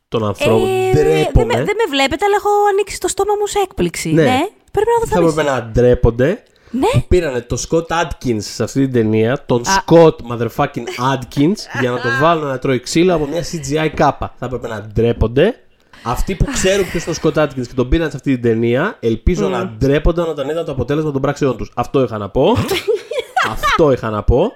των 0.08 0.24
ανθρώπων. 0.24 0.68
Ε, 0.68 0.90
δεν, 0.92 1.04
ντρέπομαι. 1.04 1.44
με, 1.44 1.54
δεν 1.54 1.76
με 1.76 1.84
βλέπετε, 1.90 2.24
αλλά 2.24 2.36
έχω 2.36 2.48
ανοίξει 2.70 3.00
το 3.00 3.08
στόμα 3.08 3.32
μου 3.40 3.46
σε 3.46 3.58
έκπληξη. 3.58 4.12
Ναι. 4.12 4.22
Ναι. 4.22 4.38
Πρέπει 4.72 4.88
να 4.94 4.98
δω 5.00 5.06
θα 5.06 5.20
θα 5.20 5.42
έπρεπε 5.42 5.50
να 5.50 5.70
ντρέπονται. 5.72 6.42
Ναι. 6.70 6.86
που 6.92 7.04
πήρανε 7.08 7.40
το 7.40 7.62
Scott 7.68 7.86
Adkins 8.02 8.38
σε 8.38 8.62
αυτή 8.62 8.80
την 8.80 8.92
ταινία, 8.92 9.42
τον 9.46 9.60
Α. 9.60 9.82
Scott 9.86 10.14
motherfucking 10.32 11.14
Adkins, 11.14 11.56
για 11.80 11.90
να 11.90 11.96
το 11.96 12.08
βάλουν 12.20 12.46
να 12.46 12.58
τρώει 12.58 12.80
ξύλο 12.80 13.14
από 13.14 13.26
μια 13.26 13.42
CGI 13.42 13.90
κάπα. 13.94 14.34
Θα 14.38 14.46
έπρεπε 14.46 14.68
να 14.68 14.80
ντρέπονται. 14.92 15.54
Αυτοί 16.02 16.34
που 16.34 16.44
ξέρουν 16.52 16.90
ποιος 16.90 17.04
είναι 17.06 17.16
ο 17.16 17.20
Scott 17.22 17.42
Adkins 17.44 17.66
και 17.66 17.74
τον 17.74 17.88
πήραν 17.88 18.10
σε 18.10 18.16
αυτή 18.16 18.32
την 18.32 18.42
ταινία, 18.42 18.96
ελπίζω 19.00 19.48
να 19.48 19.66
ντρέπονταν 19.78 20.28
όταν 20.28 20.48
είδαν 20.48 20.64
το 20.64 20.72
αποτέλεσμα 20.72 21.12
των 21.12 21.20
πράξεών 21.20 21.56
τους. 21.56 21.72
Αυτό 21.74 22.02
είχα 22.02 22.18
να 22.18 22.28
πω. 22.28 22.56
Αυτό 23.52 23.92
είχα 23.92 24.10
να 24.10 24.22
πω. 24.22 24.52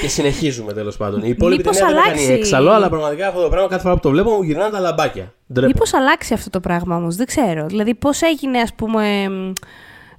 Και 0.00 0.08
συνεχίζουμε 0.08 0.72
τέλος 0.72 0.96
πάντων. 0.96 1.22
Η 1.22 1.28
υπόλοιπη 1.28 1.62
Μήπως 1.62 1.76
ταινία 1.76 1.94
δεν 1.94 2.02
αλλάξει- 2.02 2.24
έκανε 2.24 2.38
έξαλλο, 2.38 2.70
αλλά 2.70 2.88
πραγματικά 2.88 3.28
αυτό 3.28 3.42
το 3.42 3.48
πράγμα 3.48 3.68
κάθε 3.68 3.82
φορά 3.82 3.94
που 3.94 4.00
το 4.00 4.10
βλέπω 4.10 4.30
μου 4.30 4.42
γυρνάνε 4.42 4.70
τα 4.70 4.80
λαμπάκια. 4.80 5.32
Ντρέπομαι. 5.52 5.66
Μήπως 5.74 5.94
αλλάξει 5.94 6.34
αυτό 6.34 6.50
το 6.50 6.60
πράγμα 6.60 6.96
όμως, 6.96 7.16
δεν 7.16 7.26
ξέρω. 7.26 7.66
Δηλαδή 7.66 7.94
πώς 7.94 8.22
έγινε 8.22 8.58
ας 8.60 8.74
πούμε... 8.74 9.26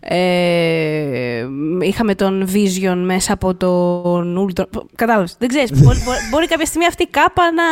Ε, 0.02 1.46
είχαμε 1.82 2.16
τον 2.16 2.48
Vision 2.54 2.96
μέσα 3.06 3.34
από 3.34 3.56
τον 3.56 4.48
Ultron. 4.48 4.66
Κατάλαβες, 4.96 5.36
δεν 5.40 5.48
ξέρεις. 5.48 5.72
μπορεί, 5.72 6.00
μπορεί, 6.06 6.18
μπορεί 6.32 6.48
κάποια 6.48 6.66
στιγμή 6.66 6.86
αυτή 6.86 7.04
η 7.04 7.08
κάπα 7.12 7.44
να, 7.52 7.64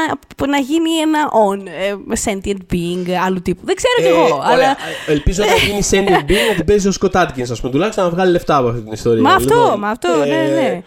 να 0.48 0.58
γίνει 0.58 0.90
ένα 0.96 1.30
on, 1.48 1.66
ε, 1.68 1.94
sentient 2.26 2.74
being 2.74 3.12
άλλου 3.26 3.42
τύπου. 3.42 3.62
Δεν 3.66 3.76
ξέρω 3.76 3.94
κι 3.98 4.04
Ε, 4.04 4.08
εγώ, 4.08 4.36
ωραία. 4.36 4.52
αλλά... 4.52 4.76
Ελπίζω 5.08 5.44
να 5.44 5.54
γίνει 5.56 5.80
Sending 5.92 6.30
Being 6.32 6.48
να 6.50 6.56
την 6.56 6.66
παίζει 6.66 6.88
ο 6.88 6.92
Scott 7.02 7.22
Adkins, 7.22 7.52
ας 7.52 7.60
πούμε, 7.60 7.72
τουλάχιστον 7.72 8.04
να 8.04 8.10
βγάλει 8.10 8.32
λεφτά 8.32 8.58
από 8.58 8.68
αυτή 8.68 8.82
την 8.82 8.92
ιστορία. 8.92 9.22
Μα 9.22 9.34
αυτό, 9.34 9.56
Λοιπόν, 9.56 9.80
μα 9.80 9.90
αυτό, 9.90 10.10
ε, 10.26 10.28
ναι, 10.28 10.62
ναι. 10.62 10.82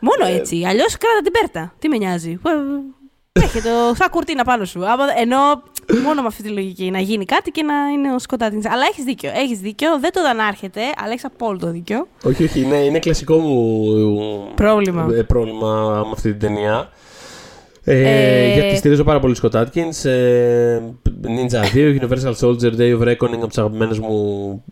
Μόνο 0.00 0.32
έτσι. 0.34 0.64
Αλλιώς 0.68 0.96
κράτα 0.98 1.20
την 1.22 1.32
πέρτα. 1.32 1.74
Τι 1.78 1.88
με 1.88 1.96
νοιάζει. 1.96 2.38
Ε, 3.40 3.44
Έχει 3.44 3.60
το 3.62 3.94
σαν 3.94 4.08
κουρτίνα 4.10 4.44
πάνω 4.44 4.64
σου. 4.64 4.86
Άμα, 4.86 5.04
ενώ 5.20 5.36
μόνο 6.04 6.20
με 6.20 6.26
αυτή 6.26 6.42
τη 6.42 6.48
λογική 6.48 6.90
να 6.90 6.98
γίνει 7.00 7.24
κάτι 7.24 7.50
και 7.50 7.62
να 7.62 7.74
είναι 7.94 8.14
ο 8.14 8.18
σκοτάδι. 8.18 8.60
Αλλά 8.64 8.82
έχεις 8.90 9.04
δίκιο. 9.04 9.30
Έχεις 9.34 9.58
δίκιο. 9.58 9.98
Δεν 10.00 10.12
το 10.12 10.22
δανάρχεται, 10.22 10.80
αλλά 11.02 11.10
έχεις 11.10 11.24
απόλυτο 11.24 11.70
δίκιο. 11.70 12.06
Όχι, 12.24 12.44
όχι. 12.44 12.60
Είναι, 12.60 12.76
είναι 12.76 12.98
κλασικό 12.98 13.36
μου 13.38 14.54
Πρόβλημα. 14.54 15.08
ε, 15.16 15.22
πρόβλημα 15.22 16.02
με 16.04 16.10
αυτή 16.12 16.30
την 16.30 16.38
ταινία. 16.40 16.88
Ε, 17.88 18.00
Ε, 18.48 18.52
Γιατί 18.54 18.76
στηρίζω 18.76 19.04
πάρα 19.04 19.20
πολύ 19.20 19.36
Scott 19.42 19.60
Atkins. 19.62 20.04
Ε, 20.10 20.80
Ninja 21.22 21.74
2, 21.76 21.98
Universal 22.00 22.34
Soldier, 22.40 22.72
Day 22.78 22.98
of 22.98 23.02
Reckoning 23.08 23.34
από 23.36 23.46
τις 23.48 23.58
αγαπημένες 23.58 23.98
μου 23.98 24.64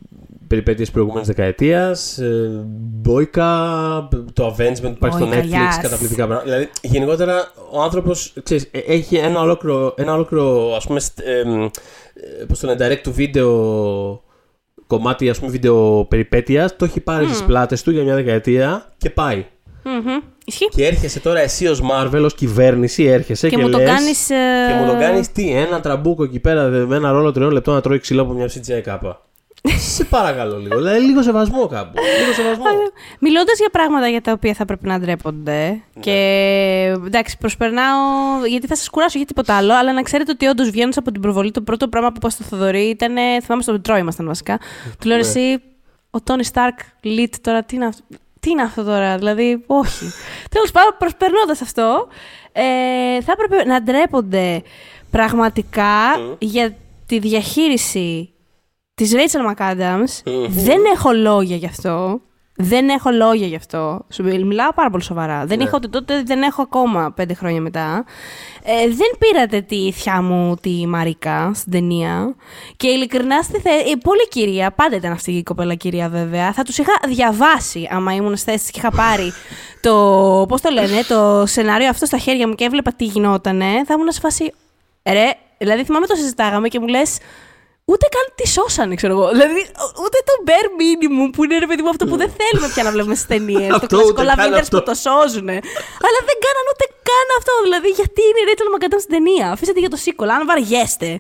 περιπέτειες 0.55 0.91
προηγούμενης 0.91 1.27
δεκαετίας. 1.27 2.19
Ε, 2.19 2.65
Boyka, 3.09 4.09
το 4.33 4.47
Avengement 4.59 4.81
που 4.83 4.95
υπάρχει 4.97 5.17
στο 5.19 5.29
Boyka, 5.31 5.35
Netflix, 5.35 5.79
yes. 5.79 5.83
καταπληκτικά 5.83 6.27
πράγματα. 6.27 6.45
Δηλαδή, 6.51 6.69
γενικότερα, 6.83 7.53
ο 7.71 7.83
άνθρωπος, 7.83 8.33
ξέρεις, 8.43 8.69
ε, 8.71 8.79
έχει 8.79 9.17
ένα 9.17 9.41
ολόκληρο, 9.41 9.95
ένα 9.97 10.15
ολόκληρο 10.15 10.75
ας 10.77 10.87
πούμε, 10.87 11.01
στ- 11.01 11.21
εμ, 11.45 11.63
ε, 11.63 11.69
πώς 12.49 12.59
το 12.59 12.67
λένε, 12.67 12.87
direct 13.03 13.09
to 13.09 13.13
video 13.21 14.19
κομμάτι, 14.87 15.29
ας 15.31 15.39
πούμε, 15.39 15.51
βίντεο 15.51 16.05
περιπέτειας, 16.09 16.77
το 16.77 16.85
έχει 16.85 17.01
πάρει 17.01 17.27
στις 17.27 17.43
πλάτες 17.43 17.83
του 17.83 17.91
για 17.91 18.03
μια 18.03 18.15
δεκαετία 18.15 18.93
και 18.99 19.11
πάει. 19.11 19.45
Μμμ. 19.85 20.21
Ισχύει. 20.47 20.69
Και 20.69 20.87
έρχεσαι 20.87 21.21
τώρα 21.21 21.41
εσύ 21.41 21.67
ως 21.67 21.81
Marvel, 21.83 22.23
ως 22.25 22.35
κυβέρνηση, 22.35 23.05
έρχεσαι 23.05 23.49
και, 23.49 23.57
Και 23.57 23.63
μου 23.63 23.71
το 23.71 23.79
λες- 23.79 23.89
κάνεις. 23.89 24.27
και 24.27 24.75
μου 24.81 24.87
το 24.93 24.99
κάνεις 24.99 25.33
τι, 25.33 25.51
ένα 25.51 25.81
τραμπούκο 25.81 26.25
εκεί 26.25 26.39
πέρα 26.41 26.63
με 26.69 26.97
ένα 26.97 27.11
ρόλο 27.13 27.33
τριών 27.33 27.51
λεπτών 27.51 27.75
να 27.75 27.81
τρώει 27.81 27.99
ξύλο 27.99 28.23
από 28.23 28.33
μια 28.33 28.47
CGI 28.49 28.81
κάπα. 28.83 29.21
Σε 29.79 30.05
παρακαλώ 30.05 30.59
λίγο. 30.59 30.77
Δηλαδή, 30.77 31.01
λίγο 31.01 31.23
σεβασμό 31.23 31.67
κάπου. 31.67 31.93
Λίγο 32.21 32.33
σεβασμό. 32.33 32.65
Μιλώντας 33.19 33.59
για 33.59 33.69
πράγματα 33.71 34.09
για 34.09 34.21
τα 34.21 34.33
οποία 34.33 34.55
θα 34.55 34.65
πρέπει 34.65 34.87
να 34.87 34.99
ντρέπονται. 35.01 35.69
Ναι. 35.69 36.01
Και 36.01 36.13
εντάξει, 37.07 37.39
προσπερνάω. 37.39 38.01
Γιατί 38.49 38.67
θα 38.67 38.77
σας 38.77 38.89
κουράσω 38.91 39.19
για 39.19 39.27
τίποτα 39.27 39.57
άλλο. 39.57 39.75
Αλλά 39.77 39.93
να 39.93 40.03
ξέρετε 40.03 40.31
ότι 40.31 40.47
όντως 40.47 40.71
βγαίνοντας 40.71 40.97
από 40.97 41.13
την 41.13 41.21
προβολή, 41.21 41.51
το 41.51 41.61
πρώτο 41.61 41.89
πράγμα 41.89 42.09
που 42.09 42.15
είπα 42.17 42.31
στο 42.31 42.45
Θοδωρή 42.45 42.83
ήταν. 42.89 43.15
Θυμάμαι 43.43 43.63
στο 43.63 43.73
Μετρό 43.73 43.97
ήμασταν 43.97 44.27
βασικά. 44.27 44.59
Του 45.01 45.07
λέω 45.09 45.17
Ναι. 45.17 45.23
εσύ, 45.23 45.63
ο 46.11 46.21
Τόνι 46.21 46.45
Σταρκ 46.45 46.79
Λίτ 47.01 47.35
τώρα, 47.41 47.63
τι 47.63 47.77
είναι 47.77 47.87
αυτό. 47.87 48.03
Τι 48.41 48.51
είναι 48.51 48.63
αυτό 48.63 48.83
τώρα, 48.85 49.17
δηλαδή, 49.17 49.63
όχι. 49.67 50.05
Τέλος 50.55 50.71
πάντων, 50.71 50.95
προσπερνώντας 50.99 51.61
αυτό, 51.61 52.09
ε, 52.53 52.63
θα 53.23 53.33
έπρεπε 53.33 53.65
να 53.65 53.83
ντρέπονται 53.83 54.63
πραγματικά 55.11 55.91
για 56.39 56.75
τη 57.07 57.19
διαχείριση 57.19 58.29
της 58.95 59.13
Rachel 59.15 59.55
McAdams. 59.55 60.31
Δεν 60.49 60.81
έχω 60.95 61.13
λόγια 61.13 61.57
γι' 61.57 61.67
αυτό. 61.67 62.21
Δεν 62.57 62.89
έχω 62.89 63.11
λόγια 63.11 63.47
γι' 63.47 63.57
αυτό. 63.57 64.05
Σου 64.11 64.23
μι- 64.23 64.45
μιλάω 64.45 64.73
πάρα 64.73 64.91
πολύ 64.91 65.03
σοβαρά. 65.03 65.45
Δεν 65.47 65.59
Ναι. 65.59 65.65
είχα 65.65 65.73
ούτε 65.77 65.89
τότε, 65.89 66.23
δεν 66.23 66.43
έχω 66.43 66.63
ακόμα 66.63 67.13
πέντε 67.13 67.35
χρόνια 67.35 67.61
μετά. 67.61 68.05
Ε, 68.63 68.89
δεν 68.89 69.09
πήρατε 69.19 69.61
τη 69.61 69.93
θιά 69.93 70.23
μου 70.23 70.57
τη 70.61 70.87
Μαρίκα 70.87 71.51
στην 71.55 71.73
ταινία. 71.73 72.35
Και 72.77 72.89
ειλικρινά 72.89 73.43
στη 73.43 73.61
θε... 73.61 73.71
η 73.71 73.97
πολύ 73.97 74.29
κυρία, 74.29 74.71
πάντα 74.71 74.97
ήταν 74.97 75.13
αυτή 75.13 75.33
η 75.33 75.43
κοπέλα 75.43 75.75
κυρία 75.75 76.09
βέβαια. 76.09 76.53
Θα 76.53 76.63
τους 76.63 76.79
είχα 76.79 76.93
διαβάσει 77.09 77.89
άμα 77.91 78.15
ήμουν 78.15 78.37
στη 78.37 78.51
θέση 78.51 78.71
και 78.73 78.79
είχα 78.79 78.91
πάρει 78.91 79.33
το, 79.81 79.93
πώς 80.49 80.61
το 80.61 80.71
λένε, 80.71 81.03
το 81.09 81.47
σενάριο 81.47 81.89
αυτό 81.89 82.07
στα 82.07 82.19
χέρια 82.19 82.49
μου 82.49 82.55
και 82.55 82.65
έβλεπα 82.65 82.93
τι 82.93 83.05
γινότανε. 83.05 83.85
Θα 83.87 83.95
ήμουν 83.95 84.11
σε 84.13 84.21
φάση, 84.21 84.53
ρε, 85.09 85.31
δηλαδή 85.59 85.85
θυμάμαι 85.85 86.07
το 86.07 86.15
συζητάγαμε 86.15 86.69
και 86.69 86.81
μου 86.81 86.87
λες, 86.87 87.19
Ούτε 87.93 88.07
καν 88.15 88.27
τη 88.35 88.47
σώσανε, 88.49 88.95
ξέρω 89.01 89.13
εγώ. 89.17 89.27
Δηλαδή, 89.37 89.61
ούτε 90.05 90.19
το 90.29 90.35
bare 90.49 90.69
minimum 90.81 91.29
που 91.35 91.45
είναι 91.45 91.59
ρε 91.65 91.67
παιδί 91.71 91.83
μου 91.83 91.89
αυτό 91.95 92.05
που 92.11 92.17
δεν 92.23 92.31
θέλουμε 92.39 92.69
πια 92.73 92.83
να 92.87 92.91
βλέπουμε 92.95 93.15
στις 93.15 93.27
ταινίες. 93.33 93.69
το 93.69 93.75
Αυτό, 93.75 93.87
κλασικό 93.87 94.11
ούτε 94.13 94.23
καν 94.25 94.37
Λαβίντερ 94.37 94.61
αυτό. 94.61 94.77
που 94.79 94.85
το 94.91 94.95
σώζουν. 95.07 95.49
Αλλά 96.07 96.21
δεν 96.29 96.37
κάναν 96.47 96.65
ούτε 96.73 96.85
καν 97.09 97.27
αυτό. 97.39 97.53
Δηλαδή, 97.67 97.89
γιατί 98.01 98.21
είναι 98.29 98.41
η 98.43 98.47
Rachel 98.51 98.69
McAdams 98.75 99.03
στην 99.05 99.15
ταινία; 99.17 99.47
Αφήσατε 99.55 99.81
για 99.85 99.93
το 99.95 99.99
sequel, 100.05 100.29
αν 100.37 100.43
βαριέστε. 100.51 101.11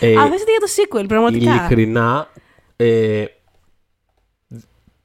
Ε, 0.00 0.08
Αφήσατε 0.24 0.50
για 0.56 0.62
το 0.66 0.70
sequel, 0.76 1.04
πραγματικά. 1.12 1.50
Ειλικρινά, 1.54 2.28
ε, 2.76 3.24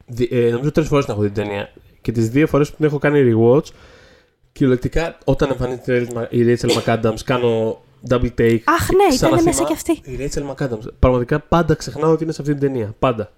δι- 0.06 0.32
ε, 0.34 0.50
νομίζω 0.56 0.72
τρεις 0.72 0.88
φορές 0.88 1.06
να 1.08 1.14
έχω 1.14 1.22
δει 1.22 1.30
την 1.32 1.44
ταινία. 1.44 1.74
Και 2.02 2.12
τις 2.12 2.30
δύο 2.30 2.48
φορές 2.48 2.70
που 2.70 2.76
την 2.76 2.86
έχω 2.86 2.98
κάνει 2.98 3.20
rewatch, 3.34 3.66
κυριολεκτικά 4.52 5.18
όταν 5.24 5.50
εμφανίζεται 5.52 6.08
η 6.30 6.40
Rachel 6.48 6.70
McAdams, 6.78 7.20
κάνω 7.26 7.82
double 8.10 8.30
take. 8.40 8.60
Αχ, 8.64 8.90
ναι, 8.92 9.04
ήταν 9.04 9.10
Ξαναθυμά- 9.10 9.44
μέσα 9.44 9.64
κι 9.64 9.74
αυτή. 9.74 9.92
Η 9.92 10.18
Rachel 10.20 10.54
McAdams. 10.56 10.88
Πραγματικά 11.00 11.40
πάντα 11.40 11.74
ξεχνάω 11.76 12.12
ότι 12.12 12.24
είναι 12.24 12.32
σε 12.34 12.42
αυτή 12.42 12.54
την 12.54 12.62
ταινία. 12.68 12.96
Πάντα. 13.00 13.32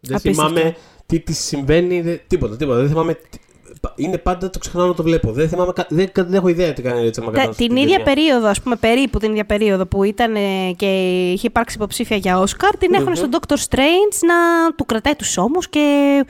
Δεν 0.00 0.16
Απίστευτο. 0.16 0.48
θυμάμαι 0.52 0.76
τι 1.06 1.20
της 1.20 1.38
συμβαίνει, 1.38 2.00
δε- 2.00 2.16
τίποτα, 2.26 2.56
τίποτα. 2.56 2.78
Δεν 2.78 2.88
θυμάμαι. 2.88 3.14
τι- 3.14 3.38
πα- 3.80 3.92
Είναι 3.96 4.18
πάντα 4.18 4.50
το 4.50 4.58
ξεχνάω 4.58 4.86
να 4.86 4.94
το 4.94 5.02
βλέπω. 5.02 5.32
Δεν, 5.32 5.48
θυμάμαι, 5.48 5.72
κα- 5.72 5.86
δεν, 5.90 6.08
δεν 6.14 6.34
έχω 6.34 6.48
ιδέα 6.48 6.72
τι 6.72 6.82
κάνει 6.82 7.06
η 7.06 7.10
Rachel 7.14 7.24
McAdams. 7.28 7.32
Τα- 7.32 7.42
στην 7.52 7.68
την 7.68 7.76
ίδια 7.76 7.88
ταινία. 7.98 8.04
περίοδο, 8.14 8.46
ας 8.46 8.60
πούμε, 8.62 8.76
περίπου 8.76 9.18
την 9.18 9.30
ίδια 9.30 9.44
περίοδο 9.44 9.86
που 9.86 10.02
ήταν 10.04 10.34
ε, 10.34 10.72
και 10.76 10.86
είχε 11.32 11.46
υπάρξει 11.46 11.76
υποψήφια 11.76 12.16
για 12.16 12.38
Όσκαρ, 12.38 12.76
την 12.76 12.92
έχουν 12.94 13.06
Μμμ. 13.06 13.14
στον 13.14 13.30
Dr. 13.32 13.52
Strange 13.54 14.16
να 14.26 14.34
του 14.74 14.84
κρατάει 14.86 15.14
τους 15.16 15.36
ώμους 15.36 15.68
και 15.68 16.24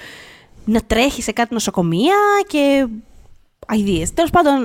να 0.65 0.81
τρέχει 0.87 1.23
σε 1.23 1.33
κάτι 1.33 1.53
νοσοκομεία 1.55 2.15
και. 2.47 2.87
Αιδίε. 3.72 4.07
Τέλος 4.14 4.31
πάντων, 4.31 4.62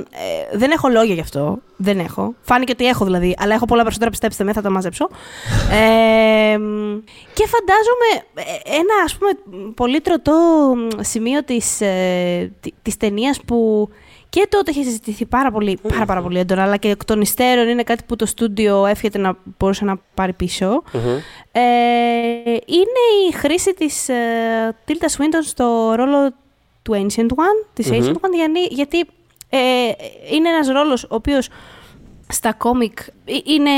ε, 0.51 0.57
δεν 0.57 0.71
έχω 0.71 0.87
λόγια 0.87 1.13
γι' 1.13 1.19
αυτό. 1.19 1.57
Δεν 1.75 1.99
έχω. 1.99 2.33
Φάνηκε 2.41 2.71
ότι 2.71 2.85
έχω 2.85 3.05
δηλαδή, 3.05 3.35
αλλά 3.39 3.53
έχω 3.53 3.65
πολλά 3.65 3.81
περισσότερα, 3.81 4.09
πιστέψτε 4.11 4.43
με, 4.43 4.53
θα 4.53 4.61
τα 4.61 4.69
μαζέψω. 4.69 5.07
ε, 5.71 6.57
μ, 6.57 6.97
και 7.33 7.47
φαντάζομαι 7.47 8.25
ε, 8.35 8.75
ένα 8.75 8.93
ας 9.05 9.17
πούμε 9.17 9.31
πολύ 9.75 10.01
τροτό 10.01 10.33
μ, 10.75 10.87
σημείο 11.03 11.43
της, 11.43 11.81
ε, 11.81 12.51
τη- 12.59 12.73
της 12.81 12.97
ταινίας 12.97 13.41
που 13.41 13.89
και 14.29 14.47
τότε 14.49 14.71
είχε 14.71 14.83
συζητηθεί 14.83 15.25
πάρα 15.25 15.51
πολύ, 15.51 15.79
πάρα, 15.93 16.05
πάρα 16.05 16.21
πολύ 16.21 16.39
έντονα, 16.39 16.63
αλλά 16.63 16.77
και 16.77 16.89
εκ 16.89 17.05
των 17.05 17.21
υστέρων 17.21 17.67
είναι 17.67 17.83
κάτι 17.83 18.03
που 18.07 18.15
το 18.15 18.25
στούντιο 18.25 18.85
εύχεται 18.85 19.17
να 19.17 19.37
μπορούσε 19.57 19.85
να 19.85 19.97
πάρει 20.13 20.33
πίσω. 20.33 20.83
Μμμ. 20.93 21.01
Ε, 21.51 21.61
είναι 22.65 23.27
η 23.29 23.33
χρήση 23.33 23.73
της 23.73 24.09
ε, 24.09 24.75
Tilda 24.87 25.05
Swinton 25.17 25.41
στο 25.43 25.93
ρόλο 25.95 26.33
του 26.87 26.93
Ancient 27.07 27.29
One, 27.29 27.65
της 27.73 27.89
Μμμ. 27.91 27.97
Ancient 27.99 28.13
One, 28.13 28.33
γιατί, 28.35 28.59
γιατί 28.69 28.99
ε, 29.49 29.59
είναι 30.31 30.49
ένας 30.49 30.67
ρόλος 30.67 31.03
ο 31.03 31.07
οποίος 31.15 31.49
στα 32.27 32.53
κόμικ 32.53 32.99
ε, 33.25 33.33
είναι 33.43 33.71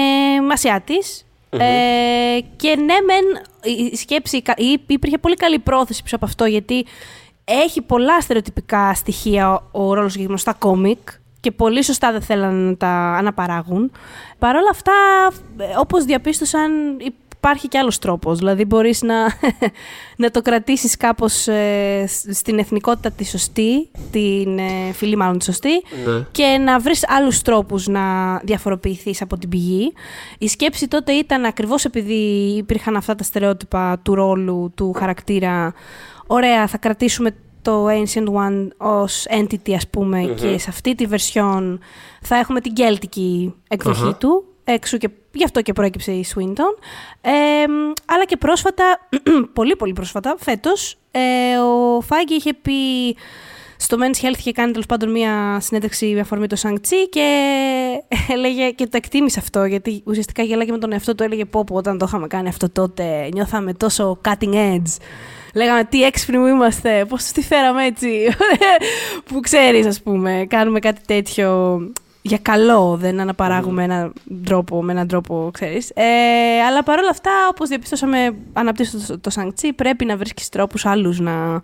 Ασιάτης, 0.51 1.23
Ε, 1.51 2.39
και 2.55 2.75
ναι, 2.75 2.93
μεν 3.05 3.23
η 3.91 3.95
σκέψη, 3.95 4.41
κα- 4.41 4.53
ή- 4.57 4.81
υπήρχε 4.87 5.17
πολύ 5.17 5.35
καλή 5.35 5.59
πρόθεση 5.59 6.03
πίσω 6.03 6.15
από 6.15 6.25
αυτό, 6.25 6.45
γιατί 6.45 6.85
έχει 7.45 7.81
πολλά 7.81 8.21
στερεοτυπικά 8.21 8.93
στοιχεία 8.93 9.51
ο, 9.51 9.63
ο 9.71 9.93
ρόλος 9.93 10.11
συγκεκριμένος 10.11 10.41
στα 10.41 10.53
κόμικ 10.53 10.97
και 11.39 11.51
πολύ 11.51 11.83
σωστά 11.83 12.11
δεν 12.11 12.21
θέλαν 12.21 12.55
να 12.55 12.77
τα 12.77 12.87
αναπαράγουν. 13.17 13.91
Παρ' 14.39 14.55
όλα 14.55 14.69
αυτά, 14.71 14.93
ε, 15.57 15.63
όπως 15.77 16.03
διαπίστωσαν, 16.03 16.71
υπάρχει 17.41 17.67
και 17.67 17.77
άλλος 17.77 17.99
τρόπος. 17.99 18.37
Δηλαδή 18.37 18.65
μπορείς 18.65 19.01
να, 19.01 19.15
να 20.23 20.31
το 20.31 20.41
κρατήσεις 20.41 20.97
κάπως 20.97 21.47
ε, 21.47 22.05
σ- 22.07 22.33
στην 22.33 22.59
εθνικότητα 22.59 23.11
τη 23.11 23.25
σωστή, 23.25 23.89
την 24.11 24.57
ε, 24.59 24.91
φυλή 24.93 25.15
μάλλον 25.15 25.37
τη 25.37 25.43
σωστή, 25.43 25.69
Ναι. 26.05 26.25
και 26.31 26.43
να 26.65 26.79
βρεις 26.79 27.09
άλλους 27.09 27.41
τρόπους 27.41 27.87
να 27.87 28.37
διαφοροποιηθείς 28.43 29.21
από 29.21 29.37
την 29.37 29.49
πηγή. 29.49 29.93
Η 30.37 30.47
σκέψη 30.47 30.87
τότε 30.87 31.11
ήταν 31.11 31.45
ακριβώς 31.45 31.85
επειδή 31.85 32.13
υπήρχαν 32.57 32.95
αυτά 32.95 33.15
τα 33.15 33.23
στερεότυπα 33.23 33.99
του 34.03 34.15
ρόλου, 34.15 34.71
του 34.75 34.93
χαρακτήρα, 34.97 35.73
ωραία, 36.27 36.67
θα 36.67 36.77
κρατήσουμε 36.77 37.31
το 37.61 37.85
Ancient 37.87 38.27
One 38.27 38.67
ως 38.77 39.25
entity 39.39 39.71
ας 39.75 39.87
πουμε 39.87 40.21
και 40.21 40.57
σε 40.57 40.65
αυτή 40.69 40.95
τη 40.95 41.05
version 41.11 41.77
θα 42.21 42.35
έχουμε 42.35 42.61
την 42.61 42.73
κέλτικη 42.73 43.53
εκδοχή 43.67 44.01
Αχα. 44.03 44.15
του, 44.15 44.43
έξω 44.73 44.97
και 44.97 45.09
γι' 45.31 45.43
αυτό 45.43 45.61
και 45.61 45.73
προέκυψε 45.73 46.11
η 46.11 46.25
Swinton. 46.35 46.83
Ε, 47.21 47.31
αλλά 48.05 48.25
και 48.25 48.37
πρόσφατα, 48.37 49.07
πολύ 49.53 49.75
πολύ 49.75 49.93
πρόσφατα, 49.93 50.35
φέτος, 50.39 50.97
ε, 51.11 51.57
ο 51.57 52.01
Φάγκη 52.01 52.33
είχε 52.33 52.53
πει 52.53 52.73
στο 53.81 53.97
Men's 53.99 54.25
Health 54.25 54.37
είχε 54.37 54.51
κάνει 54.51 54.71
τέλος 54.71 54.85
πάντων 54.85 55.11
μία 55.11 55.59
συνέντευξη 55.59 56.05
με 56.05 56.19
αφορμή 56.19 56.47
το 56.47 56.55
Σανκτσί 56.55 57.09
και 57.09 57.27
έλεγε 58.33 58.69
και 58.69 58.85
το 58.85 58.97
εκτίμησε 58.97 59.39
αυτό 59.39 59.65
γιατί 59.65 60.01
ουσιαστικά 60.05 60.43
γέλαγε 60.43 60.71
με 60.71 60.77
τον 60.77 60.91
εαυτό 60.91 61.15
του. 61.15 61.23
Έλεγε 61.23 61.45
πω, 61.45 61.63
πω 61.63 61.75
όταν 61.75 61.97
το 61.97 62.05
είχαμε 62.07 62.27
κάνει 62.27 62.47
αυτό 62.47 62.69
τότε 62.69 63.29
νιώθαμε 63.33 63.73
τόσο 63.73 64.21
cutting 64.27 64.53
edge. 64.53 64.97
Λέγαμε 65.53 65.83
τι 65.83 66.03
έξυπνοι 66.03 66.37
που 66.37 66.45
είμαστε, 66.45 67.05
πώς 67.05 67.23
τη 67.23 67.41
φέραμε 67.41 67.85
έτσι. 67.85 68.27
που 69.27 69.39
ξέρεις 69.39 69.85
ας 69.85 70.01
πούμε, 70.01 70.45
κάνουμε 70.49 70.79
κάτι 70.79 71.01
τέτοιο 71.07 71.79
για 72.21 72.37
καλό, 72.41 72.97
δεν 72.99 73.19
αναπαράγουμε 73.19 73.83
έναν 73.83 74.13
τρόπο, 74.43 74.83
με 74.83 74.91
έναν 74.91 75.07
τρόπο, 75.07 75.49
ξέρεις. 75.53 75.91
Ε, 75.93 76.03
αλλά 76.67 76.83
παρόλα 76.83 77.09
αυτά, 77.09 77.31
όπως 77.51 77.69
διαπιστώσαμε 77.69 78.35
αναπτύσσοντας 78.53 79.07
το, 79.07 79.19
το 79.19 79.29
Σανκτσί, 79.29 79.73
πρέπει 79.73 80.05
να 80.05 80.17
βρίσκεις 80.17 80.49
τρόπους 80.49 80.85
άλλους 80.85 81.19
να 81.19 81.61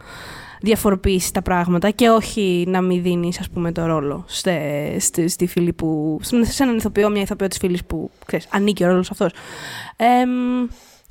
διαφοροποιήσεις 0.61 1.31
τα 1.31 1.41
πράγματα 1.41 1.89
και 1.89 2.09
όχι 2.09 2.65
να 2.67 2.81
μην 2.81 3.01
δίνεις, 3.01 3.39
ας 3.39 3.49
πούμε, 3.49 3.71
το 3.71 3.85
ρόλο 3.85 4.23
στη, 4.27 4.51
στη, 4.99 5.27
στη 5.27 5.47
φίλη 5.47 5.73
που. 5.73 6.19
σε 6.21 6.63
έναν 6.63 6.77
ηθοποιό, 6.77 7.09
μια 7.09 7.21
ηθοποιό 7.21 7.47
της 7.47 7.57
φίλης 7.57 7.85
που 7.85 8.11
ξέρεις, 8.25 8.47
ανήκει 8.51 8.83
ο 8.83 8.87
ρόλος 8.87 9.11
αυτός. 9.11 9.31
Ε, 9.95 10.05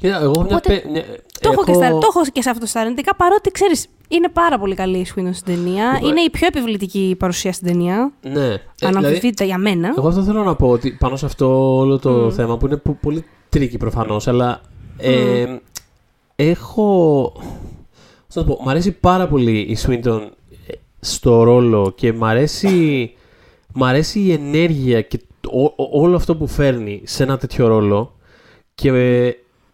Κοίτα, 0.05 0.21
εγώ 0.21 0.31
μια 0.31 0.41
Οπότε, 0.41 0.75
πε- 0.75 0.91
μια- 0.91 1.05
το, 1.41 1.51
έχω 1.53 1.65
και 1.65 1.71
έχω- 1.71 1.83
στα, 1.83 1.91
το 1.99 2.07
έχω 2.15 2.21
και 2.33 2.43
σε 2.43 2.51
αυτό 2.51 2.67
στα 2.67 2.81
αρνητικά, 2.81 3.15
παρότι 3.15 3.51
ξέρεις, 3.51 3.87
είναι 4.09 4.29
πάρα 4.29 4.59
πολύ 4.59 4.75
καλή 4.75 4.99
η 4.99 5.07
Swinton 5.15 5.29
στην 5.33 5.55
ταινία. 5.55 5.93
Λοιπόν, 5.93 6.11
είναι 6.11 6.21
η 6.21 6.31
πιο 6.31 6.47
επιβλητική 6.47 7.17
παρουσία 7.19 7.53
στην 7.53 7.67
ταινία. 7.67 8.13
Ναι. 8.23 8.31
Ε, 8.31 8.33
δηλαδή, 8.33 8.61
Αναμφισβήτητα 8.83 9.45
για 9.45 9.59
μένα. 9.59 9.95
εγώ 9.99 10.09
αυτό 10.09 10.23
θέλω 10.23 10.43
να 10.43 10.55
πω 10.57 10.69
ότι 10.69 10.91
πάνω 10.91 11.17
σε 11.17 11.27
αυτό 11.27 11.77
όλο 11.77 11.99
το 11.99 12.11
Μμ. 12.11 12.31
θέμα 12.31 12.57
που 12.57 12.67
είναι 12.67 12.77
πο- 12.77 12.99
πολύ 13.01 13.25
tricky 13.49 13.77
προφανώς, 13.77 14.29
αλλά 14.29 14.61
ε, 14.99 15.45
έχω. 16.37 17.33
Πώς 18.27 18.35
να 18.35 18.45
το 18.45 18.55
πω, 18.55 18.63
μ' 18.65 18.69
αρέσει 18.69 18.93
πάρα 18.93 19.29
πολύ 19.29 19.59
η 19.59 19.79
Swinton 19.87 20.21
ε, 20.67 20.73
στο 21.01 21.43
ρόλο 21.43 21.93
και 21.97 22.13
μ' 22.13 22.25
αρέσει, 22.25 23.13
μ' 23.75 23.85
αρέσει 23.85 24.21
η 24.21 24.33
ενέργεια 24.33 25.01
και 25.01 25.19
το- 25.41 25.51
ό- 25.53 25.83
ό- 25.83 26.03
όλο 26.03 26.17
αυτό 26.17 26.37
που 26.37 26.47
φέρνει 26.47 27.01
σε 27.05 27.23
ένα 27.23 27.39
τέτοιο 27.39 27.67
ρόλο 27.67 28.17
και, 28.75 28.91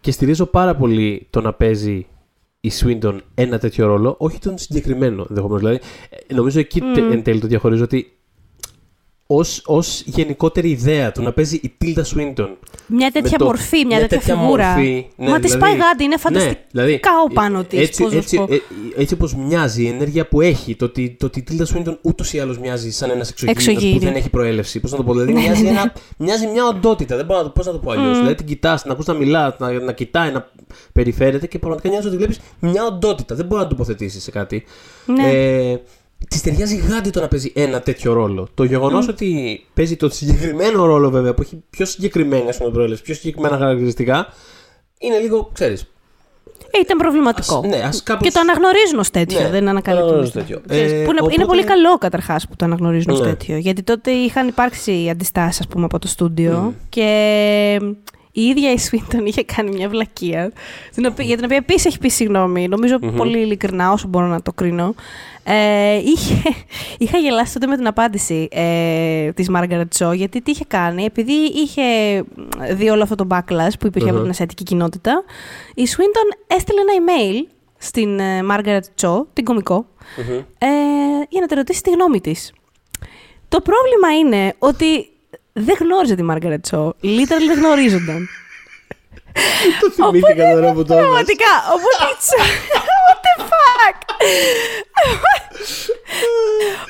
και 0.01 0.11
στηρίζω 0.11 0.45
πάρα 0.45 0.75
πολύ 0.75 1.27
το 1.29 1.41
να 1.41 1.53
παίζει 1.53 2.05
η 2.61 2.71
Swinton 2.81 3.17
ένα 3.33 3.59
τέτοιο 3.59 3.85
ρόλο, 3.85 4.15
όχι 4.17 4.39
τον 4.39 4.57
συγκεκριμένο 4.57 5.25
ενδεχομένως. 5.29 5.59
Δηλαδή, 5.61 5.79
ε, 6.27 6.33
νομίζω 6.33 6.59
εκεί 6.59 6.79
τε- 6.79 7.03
Μμ. 7.03 7.11
εν 7.11 7.23
τέλει 7.23 7.39
το 7.39 7.47
διαχωρίζω 7.47 7.83
ότι 7.83 8.11
ως, 9.35 9.61
ως 9.65 10.01
γενικότερη 10.05 10.69
ιδέα 10.69 11.11
του 11.11 11.21
να 11.21 11.31
παίζει 11.31 11.55
η 11.55 11.73
Tilda 11.83 11.99
Swinton 12.15 12.47
Μια 12.87 13.11
τέτοια 13.11 13.29
με 13.31 13.37
το- 13.37 13.45
μορφή, 13.45 13.85
μια, 13.85 13.99
τέτοια, 13.99 14.17
τέτοια 14.17 14.35
φιγούρα. 14.35 14.67
μορφή, 14.73 15.05
ναι, 15.15 15.29
Μα 15.29 15.35
τη 15.39 15.41
δηλαδή- 15.41 15.59
πάει 15.63 15.71
γάντι, 15.71 16.03
είναι 16.03 16.13
Ναι, 16.15 16.17
φανταστικά 16.21 16.59
δηλαδή, 16.71 16.99
ο 17.29 17.33
πάνω 17.33 17.63
της. 17.63 17.79
έτσι, 17.79 18.03
Πώς 18.03 18.11
να 18.11 18.17
έτσι, 18.17 18.35
σου 18.35 18.45
πω. 18.47 18.53
ε, 18.53 18.61
έτσι 18.97 19.13
όπως 19.13 19.35
μοιάζει, 19.35 19.83
η 19.83 19.87
ενέργεια 19.87 20.27
που 20.27 20.41
έχει, 20.41 20.75
το 20.75 20.85
ότι, 20.85 21.15
το 21.19 21.25
ότι 21.25 21.39
η 21.39 21.43
Tilda 21.51 21.63
Swinton 21.75 21.97
ούτως 22.01 22.33
ή 22.33 22.39
άλλως 22.39 22.59
μοιάζει 22.59 22.91
σαν 22.91 23.09
ένας 23.09 23.29
εξωγήινος 23.29 23.63
που 23.65 23.69
Εξωγήινο. 23.71 23.99
δεν 23.99 24.15
έχει 24.15 24.29
προέλευση. 24.29 24.79
Πώς 24.79 24.91
να 24.91 24.97
το 24.97 25.03
πω, 25.03 25.11
δηλαδή 25.13 25.33
Ναι, 25.33 25.39
μοιάζει, 25.39 25.63
ναι. 25.63 25.69
ένα, 25.69 25.93
μοιάζει 26.17 26.47
μια 26.47 26.65
οντότητα, 26.67 27.15
δεν 27.15 27.25
μπορώ 27.25 27.39
να 27.39 27.45
το, 27.45 27.51
πώς 27.51 27.65
να 27.65 27.71
το 27.71 27.77
πω 27.77 27.91
αλλιώς. 27.91 28.17
Δηλαδή 28.17 28.35
την 28.35 28.45
κοιτάς, 28.45 28.81
την 28.81 28.91
ακούς 28.91 29.05
να 29.05 29.13
μιλά, 29.13 29.55
να, 29.59 29.71
να 29.71 29.91
κοιτάει, 29.91 30.31
να 30.31 30.49
περιφέρεται 30.93 31.47
και 31.47 31.59
πραγματικά 31.59 31.89
νοιάζει 31.89 32.07
ότι 32.07 32.17
βλέπεις 32.17 32.39
μια 32.59 32.85
οντότητα. 32.85 33.35
Δεν 33.35 33.45
μπορεί 33.45 33.61
να 33.61 33.67
τοποθετήσεις 33.67 34.23
σε 34.23 34.31
κάτι. 34.31 34.63
Ναι. 35.05 35.29
Ε, 35.31 35.81
Τη 36.29 36.41
ταιριάζει 36.41 36.75
γάντι 36.75 37.09
το 37.09 37.19
να 37.21 37.27
παίζει 37.27 37.51
ένα 37.55 37.81
τέτοιο 37.81 38.13
ρόλο. 38.13 38.47
Το 38.53 38.63
γεγονός 38.63 39.07
ότι 39.07 39.59
παίζει 39.73 39.95
το 39.95 40.09
συγκεκριμένο 40.09 40.85
ρόλο, 40.85 41.09
βέβαια, 41.09 41.33
που 41.33 41.41
έχει 41.41 41.63
πιο 41.69 41.85
συγκεκριμένα 41.85 42.49
ας 42.49 42.57
πούμε, 42.57 42.71
προέλευση, 42.71 43.03
πιο 43.03 43.13
συγκεκριμένα 43.13 43.57
χαρακτηριστικά, 43.57 44.27
είναι 44.97 45.17
λίγο, 45.19 45.49
ξέρεις. 45.53 45.85
Ε, 46.73 46.79
ήταν 46.79 46.97
προβληματικό. 46.97 47.63
Ναι, 47.67 47.77
ας 47.77 48.03
κάπως... 48.03 48.27
Και 48.27 48.33
το 48.33 48.39
αναγνωρίζουν 48.39 48.99
ως 48.99 49.09
τέτοιο, 49.09 49.39
Ναι, 49.39 49.49
δεν 49.49 49.63
το 49.63 49.69
ανακαλύπτουν. 49.69 50.09
αναγνωρίζουν 50.09 50.41
τέτοιο. 50.41 50.61
Ξέρεις, 50.67 50.91
Ε, 50.91 50.95
που 50.95 51.09
είναι, 51.11 51.19
οπότε- 51.19 51.33
είναι 51.35 51.45
πολύ 51.45 51.63
καλό 51.63 51.97
καταρχάς 51.97 52.47
που 52.47 52.55
το 52.55 52.65
αναγνωρίζουν 52.65 53.11
ως 53.13 53.19
Ναι. 53.19 53.25
τέτοιο. 53.25 53.57
Γιατί 53.57 53.83
τότε 53.83 54.11
είχαν 54.11 54.47
υπάρξει 54.47 55.07
αντιστάσεις, 55.11 55.59
ας 55.59 55.67
πούμε, 55.67 55.85
από 55.85 55.99
το 55.99 56.07
στούντιο 56.07 56.57
Μμ. 56.59 56.71
και 56.89 57.79
η 58.31 58.41
ίδια 58.41 58.71
η 58.71 58.75
Swinton 58.91 59.21
είχε 59.25 59.43
κάνει 59.43 59.69
μια 59.71 59.89
βλακεία, 59.89 60.51
την 60.95 61.05
οποία- 61.05 61.25
για 61.25 61.35
την 61.35 61.45
οποία 61.45 61.57
επίσης 61.57 61.85
έχει 61.85 61.97
πει 61.99 62.09
συγγνώμη, 62.09 62.67
νομίζω 62.67 62.97
Μμμ. 63.01 63.15
πολύ 63.15 63.39
ειλικρινά, 63.39 63.91
όσο 63.91 64.07
μπορώ 64.07 64.25
να 64.25 64.41
το 64.41 64.53
κρίνω. 64.53 64.95
Ε, 65.43 65.95
είχε, 65.95 66.41
είχα 67.03 67.17
γελάσει 67.17 67.53
τότε 67.53 67.67
με 67.67 67.75
την 67.77 67.87
απάντηση 67.87 68.47
ε, 68.51 69.31
της 69.31 69.49
Margaret 69.55 69.83
Cho, 69.97 70.15
γιατί 70.15 70.41
τι 70.41 70.51
είχε 70.51 70.65
κάνει, 70.67 71.03
επειδή 71.03 71.33
είχε 71.33 71.81
δει 72.71 72.89
όλο 72.89 73.03
αυτό 73.03 73.15
το 73.15 73.27
backlash 73.29 73.73
που 73.79 73.87
υπήρχε 73.87 74.07
από 74.07 74.15
Μμμ. 74.17 74.21
την 74.21 74.29
ασιατική 74.31 74.63
κοινότητα, 74.63 75.23
η 75.75 75.83
Swinton 75.87 76.55
έστειλε 76.55 76.79
ένα 76.81 76.91
email 76.99 77.51
στην 77.77 78.19
ε, 78.19 78.39
Margaret 78.51 79.01
Cho, 79.07 79.25
την 79.33 79.43
κομικό, 79.45 79.85
Μμμ. 80.17 80.33
ε, 80.37 80.67
για 81.29 81.41
να 81.41 81.47
τη 81.47 81.55
ρωτήσει 81.55 81.81
τη 81.81 81.89
γνώμη 81.89 82.21
της. 82.21 82.53
Το 83.47 83.61
πρόβλημα 83.61 84.17
είναι 84.19 84.53
ότι 84.59 85.10
δεν 85.53 85.75
γνώριζε 85.79 86.15
τη 86.15 86.23
Margaret 86.29 86.59
Cho. 86.71 86.87
Literally 86.87 87.47
δεν 87.47 87.57
γνωρίζονταν. 87.59 88.27
Το 89.81 89.91
θυμήθηκα 89.91 90.51
τώρα 90.53 90.71
που 90.73 90.83
το 90.85 90.93
έβαλες. 90.93 91.09
Πραγματικά. 91.09 91.51
Οπότε 91.73 92.03
η 92.11 92.15
Cho... 92.27 92.41
What 93.07 93.19
the 93.25 93.43
fuck? 93.51 93.95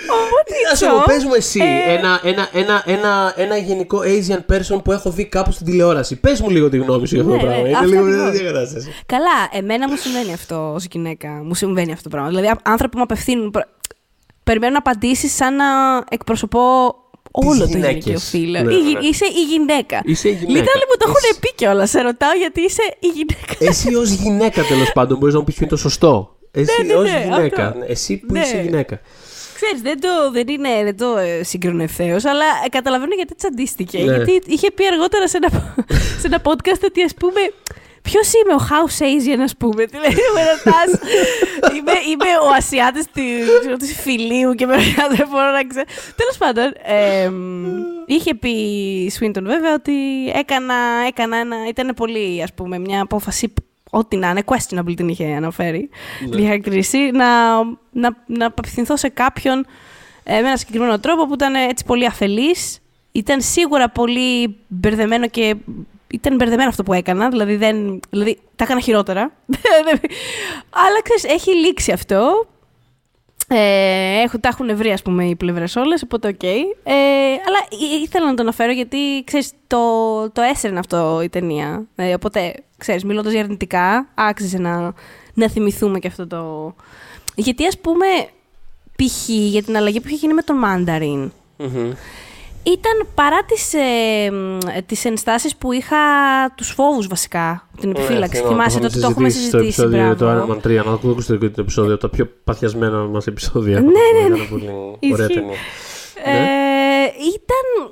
Οπότε 0.09 0.53
η 0.55 0.70
Να 0.70 0.76
σου 0.76 0.86
πω, 0.86 1.01
Cho... 1.01 1.05
πες 1.05 1.24
μου 1.24 1.34
εσύ 1.34 1.59
ε, 1.59 1.93
ένα, 1.93 2.20
ένα, 2.24 2.49
ένα, 2.53 2.84
ένα, 2.86 3.34
ένα 3.36 3.57
γενικό 3.57 3.99
Asian 4.03 4.39
person 4.53 4.84
που 4.84 4.91
έχω 4.91 5.09
δει 5.12 5.26
κάπου 5.26 5.51
στην 5.51 5.66
τηλεόραση. 5.66 6.16
Πες 6.16 6.41
μου 6.41 6.49
λίγο 6.49 6.70
τη 6.70 6.78
γνώμη 6.78 7.07
σου 7.07 7.16
για 7.16 7.24
αυτό 7.24 7.36
το 7.38 7.41
Ναι, 7.41 7.47
πράγμα. 7.47 7.62
ναι, 7.64 7.70
Είναι 7.70 7.78
αυτό 7.78 7.89
λίγο 7.89 8.03
ακριβώς. 8.03 8.32
τέτοια 8.32 8.51
κατάσταση. 8.51 8.93
Καλά, 9.05 9.49
εμένα 9.51 9.89
μου 9.89 9.95
συμβαίνει 9.95 10.34
αυτό 10.34 10.72
ως 10.76 10.86
γυναίκα. 10.91 11.30
Μου 11.30 11.53
συμβαίνει 11.55 11.91
αυτό 11.91 12.03
το 12.03 12.09
πράγμα. 12.09 12.30
Δηλαδή, 12.30 12.47
α- 12.47 12.59
άνθρωποι 12.64 12.91
που 12.91 12.97
μου 12.97 13.03
απευθύνουν. 13.03 13.51
προ- 13.51 13.68
Περιμένουν 14.43 14.76
απαντήσεις 14.78 15.36
σαν 15.36 15.55
να 15.55 15.66
εκπροσωπώ 16.09 16.95
όλο 17.32 17.58
το 17.60 17.66
γυναίκες. 17.66 18.04
γυναικείο 18.04 18.20
φύλλο. 18.20 18.62
Ναι, 18.62 18.74
Η 18.74 18.78
γυ- 18.78 18.98
ναι. 19.02 19.08
Είσαι 19.08 19.26
η 19.26 19.44
γυναίκα. 19.52 20.02
Είσαι 20.06 20.28
η 20.30 20.32
γυναίκα. 20.32 20.52
Λίτραλι 20.60 20.84
μου 20.90 20.96
το 21.00 21.06
έχουν 21.08 21.16
Εσύ- 21.30 21.40
πει 21.40 21.54
κιόλας. 21.56 21.90
Σε 21.90 22.02
ρωτάω 22.02 22.34
γιατί 22.34 22.62
είσαι 22.62 22.82
η 23.00 23.08
γυναίκα. 23.08 23.56
Εσύ 23.60 23.96
ως 23.96 24.10
γυναίκα 24.10 24.64
τέλος 24.64 24.92
πάντων 24.92 25.18
μπορείς 25.18 25.34
να 25.34 25.40
μου 25.40 25.46
πεις 25.46 25.56
ποιο 25.56 25.66
είναι 25.66 25.76
το 25.76 25.82
σωστό. 25.82 26.36
Εσύ 26.52 26.84
ναι, 26.86 26.94
ως 26.94 27.12
ναι, 27.12 27.24
γυναίκα. 27.24 27.68
αυτό. 27.68 27.80
Εσύ 27.88 28.18
που 28.18 28.34
Ναι. 28.34 28.40
είσαι 28.40 28.62
γυναίκα. 28.62 29.00
Ξέρεις, 29.56 29.82
δεν 29.82 30.00
το, 30.02 30.10
δεν 30.32 30.48
είναι, 30.48 30.84
δεν 30.84 30.98
το 30.98 31.18
ε, 31.18 31.44
συγκρίνω 31.44 31.84
ευθέως, 31.84 32.26
αλλά 32.26 32.46
ε, 32.66 32.70
καταλαβαίνω 32.70 33.14
γιατί 33.16 33.36
τσαντίστηκε. 33.36 33.98
Ναι. 33.98 34.04
Γιατί 34.16 34.42
είχε 34.46 34.72
πει 34.72 34.84
αργότερα 34.88 35.28
σε 35.28 35.38
ένα, 35.38 35.76
σε 36.22 36.28
ένα 36.28 36.42
podcast 36.44 36.82
ότι 36.86 37.02
ας 37.04 37.14
πούμε 37.14 37.42
Ποιος 38.02 38.32
είμαι, 38.34 38.54
ο 38.54 38.68
House 38.70 39.02
Asian, 39.02 39.47
α 39.52 39.56
πούμε. 39.58 39.86
Δηλαδή, 39.86 40.16
με 40.36 40.41
ρωτάς. 40.52 40.99
είμαι, 41.76 41.91
είμαι 41.91 42.30
ο 42.43 42.54
Ασιάτης 42.58 43.06
του 43.80 43.86
φιλίου 43.86 44.54
και 44.54 44.66
με 44.66 44.74
ρωτάς, 44.74 45.18
δεν 45.18 45.28
μπορώ 45.30 45.52
να 45.52 45.68
ξέρω. 45.68 45.86
Τέλος 46.16 46.38
πάντων, 46.38 46.74
εμ, 46.84 47.84
είχε 48.06 48.36
πει 48.36 48.49
η 48.49 49.12
Swinton 49.20 49.43
βέβαια 49.43 49.74
ότι 49.74 50.28
έκανα, 50.34 50.76
έκανα 51.08 51.38
ένα. 51.38 51.56
ήταν 51.68 51.93
πολύ, 51.95 52.43
ας 52.43 52.54
πούμε, 52.54 52.80
μια 52.80 53.02
απόφαση. 53.02 53.54
Ό,τι 53.93 54.18
να 54.18 54.30
είναι, 54.30 54.43
questionable 54.45 54.93
την 54.95 55.08
είχε 55.08 55.26
αναφέρει. 55.26 55.89
Ναι. 56.22 56.30
Την 56.30 56.38
είχε 56.38 56.47
χαρακτηρίσει. 56.47 56.97
Να, 56.97 57.56
να, 57.91 58.18
να 58.26 58.45
απευθυνθώ 58.45 58.97
σε 58.97 59.10
κάποιον 59.10 59.66
ε, 60.24 60.34
με 60.41 60.47
ένα 60.47 60.58
συγκεκριμένο 60.58 60.99
τρόπο 60.99 61.28
που 61.28 61.34
ήταν 61.34 61.56
έτσι 61.56 61.86
πολύ 61.86 62.06
αφελής. 62.06 62.80
Ήταν 63.12 63.41
σίγουρα 63.41 63.89
πολύ 63.89 64.56
μπερδεμένο 64.68 65.28
και 65.28 65.56
ήταν 66.14 66.36
μπερδεμένο 66.36 66.70
αυτό 66.70 66.84
που 66.84 66.93
έκανα, 66.93 67.30
δηλαδή, 67.30 67.55
δεν, 67.55 67.99
δηλαδή 68.09 68.39
τα 68.55 68.64
έκανα 68.64 68.80
χειρότερα. 68.80 69.22
Αλλά 70.86 71.01
ξέρεις, 71.03 71.24
έχει 71.24 71.55
λήξει 71.55 71.91
αυτό. 71.91 72.47
Ε, 73.47 74.22
έχω, 74.22 74.39
τα 74.39 74.47
έχουν 74.49 74.76
βρει, 74.76 74.91
ας 74.91 75.01
πούμε, 75.01 75.26
οι 75.26 75.36
πλευρές 75.36 75.76
όλες, 75.76 76.03
οπότε 76.03 76.28
οκ. 76.28 76.43
Ε, 76.43 76.53
αλλά 77.45 77.59
ή- 77.70 78.01
ήθελα 78.03 78.26
να 78.26 78.34
το 78.34 78.41
αναφέρω 78.41 78.72
γιατί, 78.72 79.24
ξέρεις, 79.24 79.51
το, 79.68 79.78
το 80.32 80.41
έσερνε 80.41 80.80
αυτό 80.80 81.22
η 81.24 81.30
ταινία. 81.30 81.84
Ε, 81.95 82.14
οπότε, 82.14 82.53
ξέρεις, 82.78 83.03
μιλώντας 83.03 83.32
για 83.32 83.41
αρνητικά, 83.41 84.07
άξιζε 84.16 84.57
να, 84.57 84.93
να 85.34 85.49
θυμηθούμε 85.49 85.99
και 85.99 86.07
αυτό 86.07 86.28
το... 86.28 86.74
Γιατί, 87.36 87.66
ας 87.68 87.80
πούμε, 87.80 88.05
π.χ. 88.95 89.30
για 89.30 89.64
την 89.64 89.78
αλλαγή 89.78 89.99
που 89.99 90.07
είχε 90.07 90.16
γίνει 90.16 90.34
με 90.34 90.41
τον 90.41 90.62
Mandarin, 90.66 91.30
Μμμ. 91.57 91.91
Ήταν 92.64 93.07
παρά 93.16 93.43
τις, 93.43 93.74
ε, 93.74 94.32
μ, 94.32 94.57
τις 94.86 95.05
ενστάσεις 95.05 95.55
που 95.55 95.72
είχα, 95.72 95.97
τους 96.55 96.70
φόβους 96.70 97.07
βασικά, 97.07 97.68
την 97.80 97.89
επιφύλαξη. 97.89 98.41
Ναι, 98.41 98.47
θυμάμαι, 98.47 98.55
Θυμάσαι 98.70 98.80
το 98.80 98.88
τότε 98.88 98.99
το 98.99 99.07
έχουμε 99.12 99.30
Στο 99.30 99.39
συζητήσει. 99.39 99.64
επεισόδιο 99.82 100.16
το 100.16 100.26
μπράβο. 100.26 100.53
Iron 100.53 100.57
Man 100.57 100.62
3, 100.82 100.86
να 100.86 100.91
ακούσετε 100.91 101.38
και 101.47 101.53
το 101.53 101.62
επεισόδιο, 101.62 101.97
τα 101.97 102.09
πιο 102.09 102.30
παθιασμένα 102.43 102.97
μας 102.97 103.28
επεισόδια. 103.28 103.80
Ναι, 103.80 103.88
ναι, 103.89 104.36
Ήταν 104.36 104.47
πολύ 104.49 104.70
ωραία 105.12 105.26
Ισχύει. 105.26 105.34
ταινία. 105.39 105.55
Ε, 106.24 107.03
ήταν, 107.05 107.91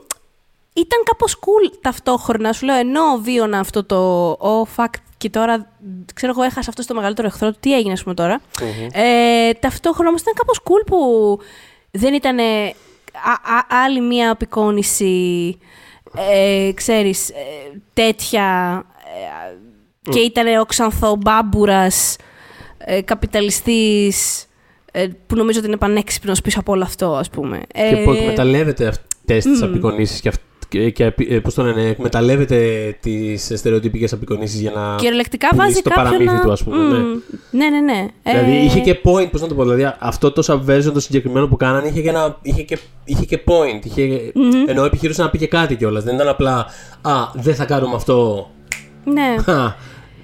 ήταν 0.74 1.04
κάπως 1.04 1.36
cool 1.40 1.78
ταυτόχρονα. 1.82 2.54
Σου 2.54 2.66
λέω, 2.66 2.76
ενώ 2.76 3.02
βίωνα 3.22 3.60
αυτό 3.60 3.84
το 3.84 4.32
«Oh, 4.32 4.64
fuck, 4.84 4.90
και 5.18 5.30
τώρα, 5.30 5.72
ξέρω 6.14 6.32
εγώ, 6.36 6.44
έχασα 6.44 6.70
αυτό 6.70 6.82
στο 6.82 6.94
μεγαλύτερο 6.94 7.28
εχθρό 7.28 7.52
του. 7.52 7.58
Τι 7.60 7.76
έγινε, 7.76 7.94
ας 7.94 8.04
πούμε, 8.04 8.16
τώρα. 8.16 8.42
Μμμ. 8.62 8.88
Ε, 8.94 9.54
ταυτόχρονα 9.54 10.10
όμως 10.10 10.22
ήταν 10.22 10.34
κάπως 10.34 10.60
cool 10.64 10.84
που 10.86 11.40
δεν 11.92 12.14
ήταν 12.14 12.38
άλλη 13.86 14.02
μία 14.02 14.32
απεικόνηση, 14.32 15.58
ε, 16.32 16.72
ξέρεις, 16.74 17.30
ε, 17.30 17.34
τέτοια 17.94 18.84
ε, 20.06 20.12
και 20.12 20.20
ήταν 20.20 20.60
ο 20.60 20.66
ξανθό 20.66 21.16
μπάμπουρας, 21.16 22.16
ε, 22.78 23.02
καπιταλιστής, 23.02 24.46
ε, 24.92 25.08
που 25.28 25.36
νομίζω 25.36 25.60
ότι 25.60 25.68
είναι 25.68 25.78
πανέξυπνος 25.78 26.42
πίσω 26.42 26.60
από 26.60 26.72
όλο 26.72 26.84
αυτό, 26.84 27.16
ας 27.16 27.30
πούμε. 27.30 27.62
Και 27.74 28.02
που 28.04 28.12
Ε, 28.12 28.18
εκμεταλλεύεται 28.18 28.88
αυτές 28.88 29.44
τις 29.44 29.62
απεικονίσεις 29.62 30.20
και, 30.22 30.28
αυ- 30.28 30.42
και, 30.70 30.90
και 30.90 31.14
ε, 31.30 31.40
πώς 31.40 31.54
το 31.54 31.64
λένε, 31.64 31.82
εκμεταλλεύεται 31.82 32.58
τις 33.00 33.52
στερεοτυπικές 33.56 34.14
απεικονίσεις 34.14 34.60
για 34.60 34.72
να. 34.72 34.96
Κυριολεκτικά 34.96 35.48
πουλήσει 35.50 35.68
βάζει 35.68 35.82
το 35.82 35.90
κάποιον 35.90 36.06
παραμύθι 36.06 36.36
να... 36.36 36.42
του, 36.42 36.52
ας 36.52 36.64
πούμε, 36.64 36.78
Μμμ. 36.78 37.20
Ναι, 37.52 37.70
ναι, 37.70 37.80
ναι. 37.80 38.08
Δηλαδή 38.24 38.52
Ε, 38.52 38.64
είχε 38.64 38.80
και 38.80 39.00
point, 39.04 39.32
πώς 39.32 39.42
να 39.42 39.48
το 39.48 39.56
πω. 39.56 39.64
Δηλαδή 39.64 39.94
αυτό 40.00 40.32
το 40.32 40.44
subversion 40.48 40.92
το 40.94 41.00
συγκεκριμένο 41.00 41.48
που 41.48 41.58
κάνανε 41.58 41.88
είχε 41.88 42.02
και, 42.02 42.10
ένα, 42.10 42.38
είχε 42.42 42.62
και, 42.62 42.78
είχε 43.04 43.26
και 43.26 43.40
point. 43.46 43.86
Είχε, 43.86 44.32
Ενώ 44.68 44.84
επιχειρούσε 44.84 45.22
να 45.22 45.30
πει 45.30 45.38
και 45.38 45.48
κάτι 45.48 45.76
κιόλας. 45.76 46.04
Δεν 46.04 46.16
ήταν 46.16 46.28
απλά 46.28 46.66
Α, 47.02 47.14
δεν 47.34 47.56
θα 47.56 47.66
κάνουμε 47.66 47.96
αυτό. 47.96 48.50
Ναι. 49.04 49.36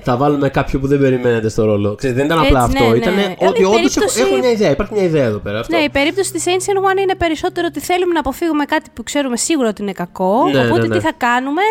Χα, 0.05 0.11
θα 0.11 0.17
βάλουμε 0.17 0.49
κάποιον 0.49 0.81
που 0.81 0.87
δεν 0.87 0.99
περιμένετε 0.99 1.49
στο 1.49 1.65
ρόλο. 1.65 1.95
Ξέρετε, 1.95 2.17
δεν 2.19 2.27
ήταν 2.27 2.45
απλά 2.45 2.63
Έτσι, 2.63 2.77
αυτό. 2.77 2.89
ναι, 2.89 2.97
Ήταν 2.97 3.13
ναι. 3.13 3.23
ότι 3.23 3.35
Δηλαδή, 3.37 3.61
η 3.61 3.63
όντως 3.65 3.93
περίπτωση- 3.93 4.21
έχω 4.21 4.37
μια 4.37 4.51
ιδέα. 4.51 4.69
Υπάρχει 4.71 4.93
μια 4.93 5.03
ιδέα 5.03 5.25
εδώ 5.25 5.37
πέρα. 5.37 5.59
Αυτό. 5.59 5.75
Ναι, 5.77 5.83
η 5.83 5.89
περίπτωση 5.89 6.31
της 6.31 6.43
Ancient 6.47 6.93
One 6.93 6.99
είναι 7.01 7.15
περισσότερο 7.15 7.67
ότι 7.69 7.79
θέλουμε 7.79 8.13
να 8.13 8.19
αποφύγουμε 8.19 8.65
κάτι 8.65 8.89
που 8.93 9.03
ξέρουμε 9.03 9.37
σίγουρα 9.37 9.67
ότι 9.69 9.81
είναι 9.81 9.91
κακό. 9.91 10.49
Ναι, 10.51 10.65
οπότε 10.65 10.81
ναι, 10.81 10.87
ναι. 10.87 10.95
τι 10.97 11.01
θα 11.01 11.11
κάνουμε, 11.17 11.61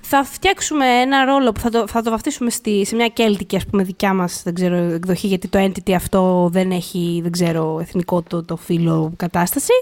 θα 0.00 0.24
φτιάξουμε 0.24 0.86
ένα 0.86 1.24
ρόλο 1.24 1.52
που 1.52 1.60
θα 1.60 1.70
το, 1.70 1.86
θα 1.88 2.02
το 2.02 2.10
βαφτίσουμε 2.10 2.50
στη, 2.50 2.84
σε 2.86 2.94
μια 2.94 3.08
κέλτικη, 3.08 3.56
ας 3.56 3.66
πούμε, 3.66 3.82
δικιά 3.82 4.12
μας 4.14 4.40
δεν 4.44 4.54
ξέρω, 4.54 4.74
εκδοχή, 4.76 5.26
γιατί 5.26 5.48
το 5.48 5.58
entity 5.64 5.92
αυτό 5.92 6.48
δεν 6.52 6.70
έχει, 6.70 7.20
δεν 7.22 7.32
ξέρω, 7.32 7.78
εθνικό 7.80 8.22
το, 8.22 8.44
το 8.44 8.56
φύλλο 8.56 9.12
κατάσταση. 9.16 9.72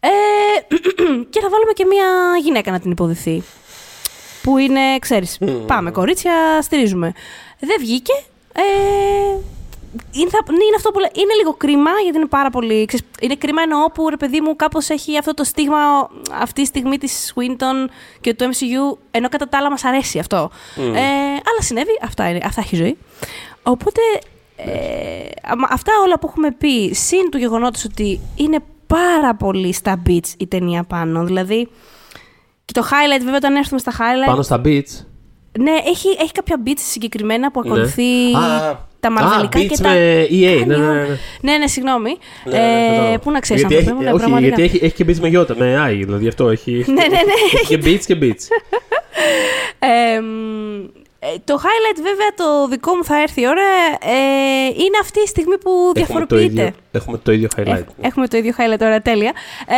Ε, 0.00 0.08
και 1.32 1.40
θα 1.40 1.48
βάλουμε 1.50 1.72
και 1.74 1.84
μια 1.84 2.04
γυναίκα 2.42 2.70
να 2.70 2.80
την 2.80 2.90
υποδηθεί. 2.90 3.42
Που 4.42 4.58
είναι, 4.58 4.98
ξέρεις, 4.98 5.38
πάμε 5.66 5.90
κορίτσια, 5.90 6.32
στηρίζουμε. 6.62 7.12
Δεν 7.60 7.76
βγήκε. 7.80 8.12
Ε, 8.54 8.62
είναι, 10.12 10.30
θα- 10.30 10.52
ναι, 10.52 10.64
είναι 10.64 10.76
αυτό 10.76 10.90
που 10.90 10.98
λέ- 10.98 11.16
είναι 11.16 11.34
λίγο 11.34 11.52
κρίμα, 11.54 11.90
γιατί 12.02 12.16
είναι 12.18 12.26
πάρα 12.26 12.50
πολύ. 12.50 12.84
Ξέρεις, 12.84 13.06
είναι 13.20 13.34
κρίμα 13.34 13.62
εννοώ 13.62 13.90
που 13.90 14.08
ρε 14.08 14.16
παιδί 14.16 14.40
μου 14.40 14.56
κάπως 14.56 14.88
έχει 14.88 15.18
αυτό 15.18 15.34
το 15.34 15.44
στίγμα 15.44 15.78
αυτή 16.40 16.60
τη 16.60 16.66
στιγμή 16.66 16.98
της 16.98 17.32
Swinton 17.34 17.88
και 18.20 18.34
του 18.34 18.44
MCU, 18.44 18.98
ενώ 19.10 19.28
κατά 19.28 19.48
τα 19.48 19.58
άλλα 19.58 19.70
μας 19.70 19.84
αρέσει 19.84 20.18
αυτό. 20.18 20.50
Ε, 20.76 21.00
αλλά 21.30 21.60
συνέβη, 21.60 21.98
αυτά, 22.02 22.28
είναι, 22.28 22.40
αυτά 22.44 22.60
έχει 22.60 22.74
η 22.74 22.78
ζωή. 22.78 22.98
Οπότε 23.62 24.00
ε, 24.56 25.28
αμα- 25.42 25.68
αυτά 25.70 25.92
όλα 26.04 26.18
που 26.18 26.26
έχουμε 26.30 26.50
πει, 26.50 26.90
συν 26.94 27.30
του 27.30 27.38
γεγονότος 27.38 27.84
ότι 27.84 28.20
είναι 28.36 28.58
πάρα 28.86 29.34
πολύ 29.34 29.72
στα 29.72 30.02
beats 30.06 30.28
η 30.38 30.46
ταινία 30.46 30.82
πάνω. 30.84 31.24
Δηλαδή, 31.24 31.68
και 32.64 32.72
το 32.72 32.82
highlight, 32.90 33.20
βέβαια, 33.20 33.36
όταν 33.36 33.56
έρθουμε 33.56 33.80
στα 33.80 33.92
highlight. 33.92 34.26
Πάνω 34.26 34.42
στα 34.42 34.60
beats. 34.64 35.04
Ναι, 35.58 35.70
έχει, 35.70 36.08
έχει 36.20 36.32
κάποια 36.32 36.56
beats 36.66 36.80
συγκεκριμένα 36.90 37.50
που 37.50 37.60
ακολουθεί 37.60 38.02
Ναι. 38.02 38.38
Α, 38.38 38.86
τα 39.00 39.10
μαρβελικά 39.10 39.58
α, 39.58 39.62
και 39.62 39.68
beats 39.74 39.80
τα. 39.82 39.88
με 39.88 40.26
EA. 40.30 40.30
κάνει 40.30 40.64
Ναι, 40.66 40.76
ναι, 40.76 40.84
όλα. 40.84 40.92
ναι. 40.92 41.18
Ναι, 41.40 41.56
ναι, 41.56 41.66
συγγνώμη. 41.66 42.16
Ναι, 42.44 42.52
ναι, 42.52 42.58
ναι, 42.58 42.86
ε, 42.86 42.88
κατάλαβα. 42.90 43.18
πού 43.18 43.30
να 43.30 43.40
ξέρεις, 43.40 43.62
γιατί 43.62 43.76
άνθρωποι 43.76 43.90
έχει, 43.90 43.98
μου, 43.98 44.02
ναι, 44.02 44.12
όχι, 44.12 44.18
πραγματικά. 44.22 44.54
γιατί 44.56 44.62
έχει, 44.62 44.84
έχει 44.84 44.94
και 44.94 45.04
beats 45.08 45.20
με 45.20 45.28
γιώτα, 45.28 45.54
με 45.58 45.84
AI, 45.86 45.94
δηλαδή 46.04 46.28
αυτό 46.28 46.48
έχει. 46.48 46.84
Ναι, 46.86 46.94
ναι, 46.94 47.06
ναι. 47.08 47.32
Έχει 47.52 47.66
και 47.66 47.80
beats 47.84 48.04
και 48.06 48.16
beats. 48.20 48.46
Ε, 49.78 50.20
μ, 50.20 50.84
ε, 50.84 51.01
το 51.44 51.54
highlight, 51.62 52.00
βέβαια, 52.02 52.28
το 52.36 52.68
δικό 52.68 52.94
μου 52.94 53.04
θα 53.04 53.20
έρθει 53.20 53.40
η 53.40 53.46
ώρα. 53.46 53.62
Ε, 54.00 54.66
είναι 54.66 54.98
αυτή 55.00 55.20
η 55.20 55.26
στιγμή 55.26 55.58
που 55.58 55.70
έχουμε, 55.70 55.92
το 55.92 55.92
διαφοροποιείται. 55.92 56.62
ίδιο, 56.62 56.72
έχουμε 56.92 57.18
το 57.18 57.32
ίδιο 57.32 57.48
highlight. 57.56 57.66
Έχ- 57.66 57.86
έχουμε 58.00 58.28
το 58.28 58.36
ίδιο 58.36 58.54
highlight 58.58 58.78
τώρα, 58.78 59.00
τέλεια. 59.02 59.32
Ε, 59.66 59.76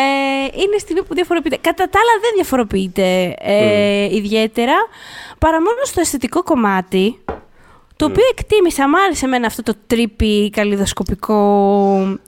είναι 0.63 0.75
η 0.77 0.81
στιγμή 0.81 1.03
που 1.03 1.15
διαφοροποιείται. 1.15 1.57
Κατά 1.61 1.89
τα 1.89 1.99
άλλα 1.99 2.21
δεν 2.21 2.31
διαφοροποιείται 2.35 3.35
ε, 3.41 4.15
ιδιαίτερα, 4.17 4.75
παρά 5.39 5.57
μόνο 5.61 5.79
στο 5.85 6.01
αισθητικό 6.01 6.43
κομμάτι, 6.43 7.19
το 7.97 8.05
οποίο 8.05 8.25
εκτίμησα, 8.31 8.89
μ' 8.89 8.95
άρεσε 8.95 9.25
εμένα 9.25 9.47
αυτό 9.47 9.63
το 9.63 9.75
trippy 9.87 10.51
καλειδοσκοπικό. 10.51 12.19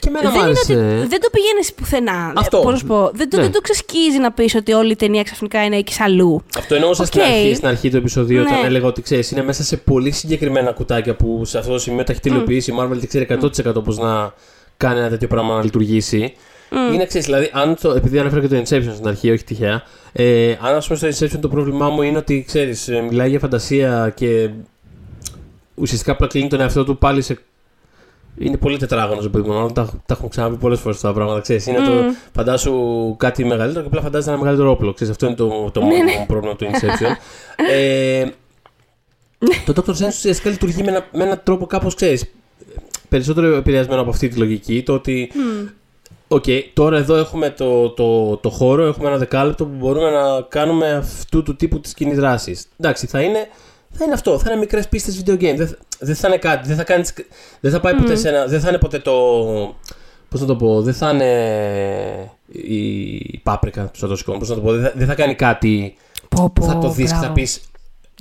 Και 0.00 0.08
εμένα 0.08 0.24
μου 0.28 0.30
δεν, 0.30 0.40
είναι 0.40 0.48
άρεσε. 0.50 0.72
ότι, 0.72 1.08
δεν 1.08 1.20
το 1.20 1.28
πηγαίνεις 1.32 1.72
πουθενά. 1.74 2.32
Αυτό. 2.36 2.58
Ε, 2.58 2.60
πώς 2.62 2.72
να 2.72 2.78
σου 2.78 2.86
πω, 2.86 3.10
δεν, 3.14 3.30
το, 3.30 3.36
Ναι. 3.36 3.42
δεν 3.42 3.52
το 3.52 3.60
ξεσκίζει 3.60 4.18
να 4.18 4.32
πεις 4.32 4.54
ότι 4.54 4.72
όλη 4.72 4.90
η 4.92 4.96
ταινία 4.96 5.22
ξαφνικά 5.22 5.64
είναι 5.64 5.76
εκεί 5.76 5.94
αλλού. 6.02 6.42
Αυτό 6.58 6.74
εννοούσα 6.74 7.04
στην, 7.04 7.20
Οκ. 7.20 7.26
αρχή, 7.26 7.54
στην 7.54 7.68
αρχή 7.68 7.90
του 7.90 7.96
επεισοδίου, 7.96 8.40
όταν 8.40 8.60
Ναι. 8.60 8.66
έλεγα 8.66 8.86
ότι 8.86 9.02
ξέρεις, 9.02 9.30
είναι 9.30 9.42
μέσα 9.42 9.62
σε 9.62 9.76
πολύ 9.76 10.10
συγκεκριμένα 10.10 10.72
κουτάκια 10.72 11.14
που 11.14 11.44
σε 11.44 11.58
αυτό 11.58 11.72
το 11.72 11.78
σημείο 11.78 12.04
τα 12.04 12.12
έχει 12.12 12.20
τελειοποιήσει. 12.20 12.70
Η 12.70 12.74
Marvel 12.80 12.88
δεν 12.96 13.08
ξέρει 13.08 13.24
100% 13.24 13.84
πώς 13.84 13.98
να 13.98 14.32
κάνει 14.76 14.98
ένα 14.98 15.08
τέτοιο 15.08 15.28
πράγμα 15.28 15.54
να 15.56 15.62
λειτουργήσει. 15.64 16.34
Είναι 16.94 17.06
ξέρεις, 17.06 17.26
δηλαδή, 17.26 17.50
αν 17.52 17.76
το, 17.80 17.90
επειδή 17.90 18.18
ανέφερα 18.18 18.40
και 18.40 18.48
το 18.48 18.56
Inception 18.56 18.92
στην 18.94 19.08
αρχή, 19.08 19.30
όχι 19.30 19.44
τυχαία. 19.44 19.82
Ε, 20.12 20.50
αν 20.60 20.74
ας 20.74 20.86
πούμε 20.86 20.98
στο 20.98 21.26
Inception 21.26 21.38
το 21.40 21.48
πρόβλημά 21.48 21.88
μου 21.88 22.02
είναι 22.02 22.18
ότι 22.18 22.44
ξέρεις, 22.46 22.88
μιλάει 23.08 23.28
για 23.30 23.38
φαντασία 23.38 24.12
και 24.16 24.50
ουσιαστικά 25.74 26.12
απλά 26.12 26.26
κλείνει 26.26 26.48
τον 26.48 26.60
εαυτό 26.60 26.84
του 26.84 26.98
πάλι 26.98 27.22
σε. 27.22 27.38
Είναι 28.38 28.56
πολύ 28.56 28.76
τετράγωνος 28.76 29.24
ο 29.24 29.30
παιδί 29.30 29.48
μου. 29.48 29.54
όλα 29.54 29.72
Τα, 29.72 29.84
τα 29.84 30.14
έχουμε 30.14 30.28
ξαναπεί 30.28 30.56
πολλές 30.56 30.80
φορές 30.80 30.96
αυτά 30.96 31.08
τα 31.08 31.14
πράγματα. 31.14 31.40
Ξέρεις. 31.40 31.66
Είναι 31.66 31.78
το 31.78 31.92
φαντάσου 32.34 32.74
κάτι 33.16 33.44
μεγαλύτερο 33.44 33.80
και 33.80 33.86
απλά 33.86 34.00
φαντάζεσαι 34.00 34.30
ένα 34.30 34.38
μεγαλύτερο 34.38 34.70
όπλο. 34.70 34.92
Ξέρεις, 34.92 35.12
αυτό 35.12 35.26
είναι 35.26 35.34
το, 35.34 35.70
το 35.72 35.80
μόνο 35.80 35.94
πρόβλημα 36.26 36.56
του 36.56 36.66
Inception. 36.66 37.16
ε, 37.70 38.26
το 39.66 39.72
Dr. 39.76 39.90
Strange 39.90 40.08
ουσιαστικά 40.08 40.50
λειτουργεί 40.50 40.82
με, 40.82 40.90
ένα, 40.90 41.06
με 41.12 41.24
έναν 41.24 41.40
τρόπο 41.44 41.66
κάπως, 41.66 41.94
ξέρεις, 41.94 42.32
περισσότερο 43.08 43.54
επηρεασμένο 43.56 44.00
από 44.00 44.10
αυτή 44.10 44.28
τη 44.28 44.38
λογική. 44.38 44.82
Το 44.82 44.92
ότι, 44.92 45.30
οκ, 46.28 46.44
τώρα 46.72 46.96
εδώ 46.98 47.16
έχουμε 47.16 47.50
το, 47.50 47.88
το, 47.90 48.36
το 48.36 48.50
χώρο, 48.50 48.86
έχουμε 48.86 49.08
ένα 49.08 49.16
δεκάλεπτο 49.18 49.64
που 49.64 49.74
μπορούμε 49.78 50.10
να 50.10 50.40
κάνουμε 50.48 50.92
αυτού 50.92 51.42
του 51.42 51.56
τύπου 51.56 51.80
της 51.80 51.94
κοινής 51.94 52.16
δράσης. 52.16 52.66
Εντάξει, 52.76 53.06
θα 53.06 53.20
είναι, 53.20 53.48
θα 53.92 54.04
είναι 54.04 54.12
αυτό, 54.12 54.38
θα 54.38 54.50
είναι 54.50 54.58
μικρές 54.60 54.88
πίστες 54.88 55.22
video 55.24 55.32
game. 55.32 55.54
Δεν, 55.56 55.68
θα- 55.68 55.76
δεν 55.98 56.14
θα 56.14 56.28
είναι 56.28 56.36
κάτι, 56.36 56.68
δεν 56.68 56.76
θα, 56.76 56.84
κάνεις, 56.84 57.14
δεν 57.60 57.70
θα 57.72 57.80
πάει 57.80 57.94
ποτέ 57.94 58.16
σε 58.16 58.28
ένα, 58.28 58.46
δεν 58.46 58.60
θα 58.60 58.68
είναι 58.68 58.78
ποτέ 58.78 58.98
το, 58.98 59.12
πώς 60.28 60.40
να 60.40 60.46
το 60.46 60.56
πω, 60.56 60.82
δεν 60.82 60.94
θα 60.94 61.10
είναι 61.10 62.30
η 62.52 63.38
Paprika 63.42 63.84
του 63.84 63.98
Satoshi 63.98 64.23
Kon, 64.23 64.38
πώς 64.38 64.48
να 64.48 64.54
το 64.54 64.60
πω, 64.60 64.72
δεν 64.72 64.82
θα, 64.82 64.92
δεν 64.96 65.06
θα 65.06 65.14
κάνει 65.14 65.34
κάτι 65.34 65.94
Πω, 66.28 66.50
πω, 66.54 66.64
θα 66.64 66.78
το 66.78 66.88
δεις 66.90 67.04
και 67.08 67.12
θα 67.14 67.18
μπράβο. 67.18 67.34
πεις 67.34 67.60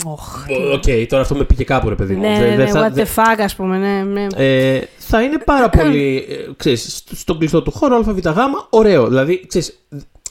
Οχ, 0.05 0.45
Οκ, 0.74 1.07
τώρα 1.09 1.22
αυτό 1.22 1.36
με 1.36 1.43
πήγε 1.43 1.63
κάπου 1.63 1.89
ρε 1.89 1.95
παιδί 1.95 2.15
μου. 2.15 2.22
ναι, 2.22 2.38
Δεν- 2.39 2.49
ναι, 2.49 2.55
δεν 2.55 2.65
ναι, 2.65 2.72
θα- 2.72 2.88
what 2.88 2.91
δεν- 2.91 3.05
the 3.05 3.20
fuck, 3.20 3.41
ας 3.43 3.55
πούμε, 3.55 3.78
ναι, 3.78 4.03
ναι. 4.03 4.28
ε, 4.36 4.82
θα 4.97 5.22
είναι 5.22 5.38
πάρα 5.38 5.70
πολύ, 5.70 6.26
ε, 6.30 6.36
ξέρεις, 6.57 6.95
στο- 6.97 7.15
στον 7.15 7.38
κλειστό 7.38 7.61
του 7.61 7.72
χώρο, 7.72 7.95
ΑΒΓ, 7.95 8.20
ωραίο. 8.70 9.07
Δηλαδή, 9.07 9.45
ξέρεις, 9.47 9.80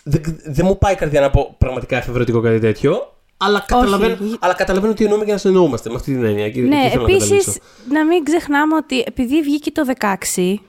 δεν 0.03 0.22
δεν 0.45 0.66
μου 0.66 0.78
πάει 0.78 0.93
η 0.93 0.97
καρδιά 0.97 1.20
να 1.20 1.30
πω 1.30 1.55
πραγματικά 1.59 1.97
εφευρετικό 1.97 2.41
κάτι 2.41 2.59
τέτοιο, 2.59 3.16
αλλά 3.37 3.64
καταλαβαίνω, 3.66 4.16
αλλά 4.41 4.55
καταλαβαίνω 4.55 4.93
τι 4.93 5.05
εννοούμε 5.05 5.24
και 5.24 5.32
να 5.32 5.39
συνεννοούμαστε 5.39 5.89
με 5.89 5.95
αυτή 5.95 6.12
την 6.14 6.24
έννοια. 6.24 6.45
Εκεί- 6.45 6.61
Ναι, 6.61 6.76
εκεί 6.80 6.89
θέλω 6.89 7.03
να 7.07 7.12
επίσης 7.12 7.28
καταλήξω. 7.28 7.61
να 7.91 8.05
μην 8.05 8.24
ξεχνάμε 8.24 8.74
ότι 8.74 9.05
επειδή 9.07 9.43
βγήκε 9.43 9.70
το 9.70 9.82
16 9.84 10.61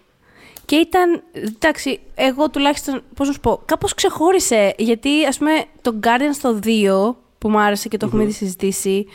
και 0.66 0.76
ήταν. 0.76 1.22
Εντάξει, 1.34 2.00
εγώ 2.16 2.50
τουλάχιστον. 2.50 3.02
Πώς 3.16 3.28
να 3.28 3.34
σου 3.34 3.40
πω, 3.40 3.62
κάπως 3.66 3.94
ξεχώρισε. 3.94 4.74
Γιατί 4.78 5.26
ας 5.26 5.38
πούμε 5.38 5.52
το 5.82 6.00
Guardians 6.04 6.38
το 6.42 6.60
2 6.64 7.16
που 7.38 7.50
μου 7.50 7.60
άρεσε 7.60 7.88
και 7.88 7.98
το 7.98 8.06
έχουμε 8.06 8.24
ήδη 8.24 8.32
συζητήσει, 8.32 9.06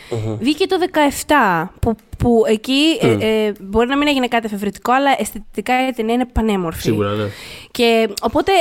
βγήκε 0.40 0.66
το 0.66 0.76
17. 1.26 1.70
Που, 1.80 1.94
που 2.18 2.42
εκεί 2.46 2.98
ε, 3.00 3.16
ε, 3.46 3.52
μπορεί 3.60 3.88
να 3.88 3.96
μην 3.96 4.08
έγινε 4.08 4.28
κάτι 4.28 4.46
εφευρετικό, 4.46 4.92
αλλά 4.92 5.10
αισθητικά 5.18 5.88
η 5.88 5.92
ταινία 5.92 6.14
είναι 6.14 6.26
πανέμορφη. 6.32 6.80
Σίγουρα, 6.82 7.10
ναι. 7.12 7.24
Και 7.70 8.08
οπότε, 8.22 8.52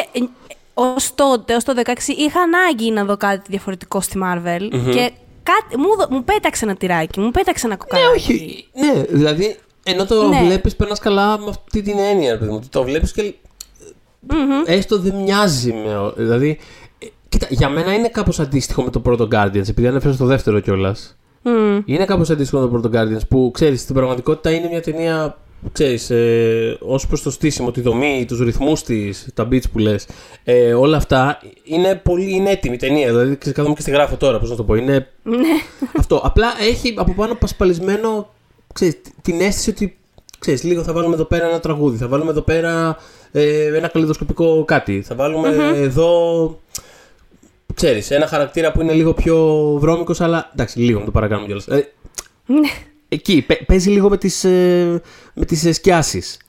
ως 0.96 1.16
τότε, 1.16 1.56
ως 1.56 1.64
το 1.64 1.74
16, 1.76 1.92
είχα 2.18 2.40
ανάγκη 2.42 2.92
να 2.92 3.06
δω 3.06 3.18
κάτι 3.18 3.42
διαφορετικό 3.50 4.02
στη 4.02 4.20
Marvel. 4.24 4.62
Και 4.70 5.12
κάτι, 5.44 5.78
μου, 5.78 5.96
δω- 5.98 6.08
μου 6.10 6.24
πέταξε 6.24 6.66
ένα 6.66 6.76
τυράκι, 6.76 7.20
μου 7.20 7.32
πέταξε 7.32 7.66
ένα 7.68 7.76
κοκαλάκι. 7.76 8.08
Ναι, 8.10 8.16
όχι. 8.16 8.68
Ναι, 8.74 9.04
δηλαδή, 9.04 9.56
ενώ 9.84 10.06
το 10.06 10.28
Ναι. 10.28 10.42
βλέπεις 10.46 10.76
περνάς 10.76 11.00
καλά 11.00 11.38
με 11.40 11.46
αυτή 11.50 11.82
την 11.82 12.00
έννοια, 12.00 12.32
ρε 12.32 12.38
παιδί 12.38 12.52
μου. 12.52 12.62
Το 12.70 12.84
βλέπεις 12.84 13.12
και 13.12 13.34
έστω 14.66 15.00
δεν 15.00 15.16
μοιάζει 15.16 15.74
με. 15.74 15.98
ο- 15.98 16.14
Δηλαδή, 16.18 16.60
ε, 17.00 17.06
κοίτα, 17.30 17.48
για 17.50 17.70
μένα 17.70 17.94
είναι 17.94 18.08
κάπως 18.08 18.40
αντίστοιχο 18.40 18.84
με 18.84 18.90
το 18.90 19.00
πρώτο 19.00 19.28
Guardians, 19.32 19.70
επειδή 19.70 19.88
ανέφερες 19.88 20.16
στο 20.16 20.26
δεύτερο 20.26 20.60
κιόλας. 20.60 21.16
Μμ. 21.44 21.80
Είναι 21.86 22.06
κάπως 22.06 22.30
αντίστοιχο 22.30 22.62
με 22.62 22.68
το 22.68 22.80
πρώτο 22.80 22.90
Guardians 23.00 23.28
που 23.30 23.52
ξέρεις, 23.54 23.82
στην 23.82 23.96
πραγματικότητα 23.96 24.52
είναι 24.52 24.68
μια 24.68 24.82
ταινία. 24.82 25.38
Ξέρεις, 25.72 26.09
ε, 26.09 26.78
ως 26.82 27.07
προς 27.07 27.22
το 27.22 27.32
στήσιμο, 27.32 27.72
τη 27.72 27.82
δομή, 27.82 28.26
τους 28.28 28.39
ρυθμούς 28.39 28.84
της, 28.84 29.28
τα 29.34 29.47
beats 29.51 29.70
που 29.72 29.80
λες, 29.80 30.07
ε, 30.43 30.74
όλα 30.74 30.97
αυτά 30.97 31.39
είναι 31.64 31.95
πολύ 31.95 32.34
είναι 32.36 32.49
έτοιμη 32.49 32.76
η 32.76 32.78
ταινία. 32.78 33.07
Δηλαδή, 33.07 33.38
ξέρεις, 33.38 33.57
κάθομαι 33.57 33.76
και 33.76 33.82
στη 33.82 33.91
γράφω 33.91 34.16
τώρα, 34.16 34.39
πώς 34.39 34.49
να 34.49 34.55
το 34.55 34.64
πω. 34.64 34.76
Είναι 34.76 35.07
Ναι. 35.24 35.38
αυτό. 35.97 36.16
Απλά 36.24 36.47
έχει 36.70 36.93
από 36.97 37.14
πάνω 37.14 37.36
πασπαλισμένο 37.36 38.30
ξέρεις, 38.74 38.97
την 39.22 39.41
αίσθηση 39.41 39.70
ότι 39.70 39.97
ξέρεις, 40.39 40.64
λίγο 40.64 40.84
θα 40.84 40.93
βάλουμε 40.93 41.14
εδώ 41.14 41.24
πέρα 41.24 41.47
ένα 41.47 41.59
τραγούδι, 41.59 41.97
θα 41.97 42.07
βάλουμε 42.07 42.32
εδώ 42.32 42.41
πέρα 42.41 42.97
ε, 43.32 43.78
ένα 43.78 43.88
καλειδοσκοπικό 43.88 44.64
κάτι, 44.66 45.01
θα 45.01 45.16
βάλουμε 45.16 45.50
εδώ. 45.76 46.59
Ξέρεις, 47.74 48.12
ένα 48.12 48.28
χαρακτήρα 48.28 48.72
που 48.72 48.82
είναι 48.82 48.93
λίγο 48.93 49.14
πιο 49.14 49.36
βρώμικος, 49.80 50.22
αλλά 50.22 50.49
εντάξει, 50.53 50.80
λίγο 50.80 50.99
να 50.99 51.05
το 51.05 51.12
παρακάνουμε 51.12 51.45
κιόλας. 51.45 51.68
Ε, 51.68 51.91
Ναι. 52.45 52.70
Εκεί 53.14 53.41
παι- 53.41 53.66
παίζει 53.66 53.89
λίγο 53.89 54.09
με 54.09 54.18
τις, 54.18 54.43
ε, 54.43 55.01
με 55.34 55.45
τις 55.45 55.66
ε, 55.66 55.72
σκιάσεις. 55.72 56.39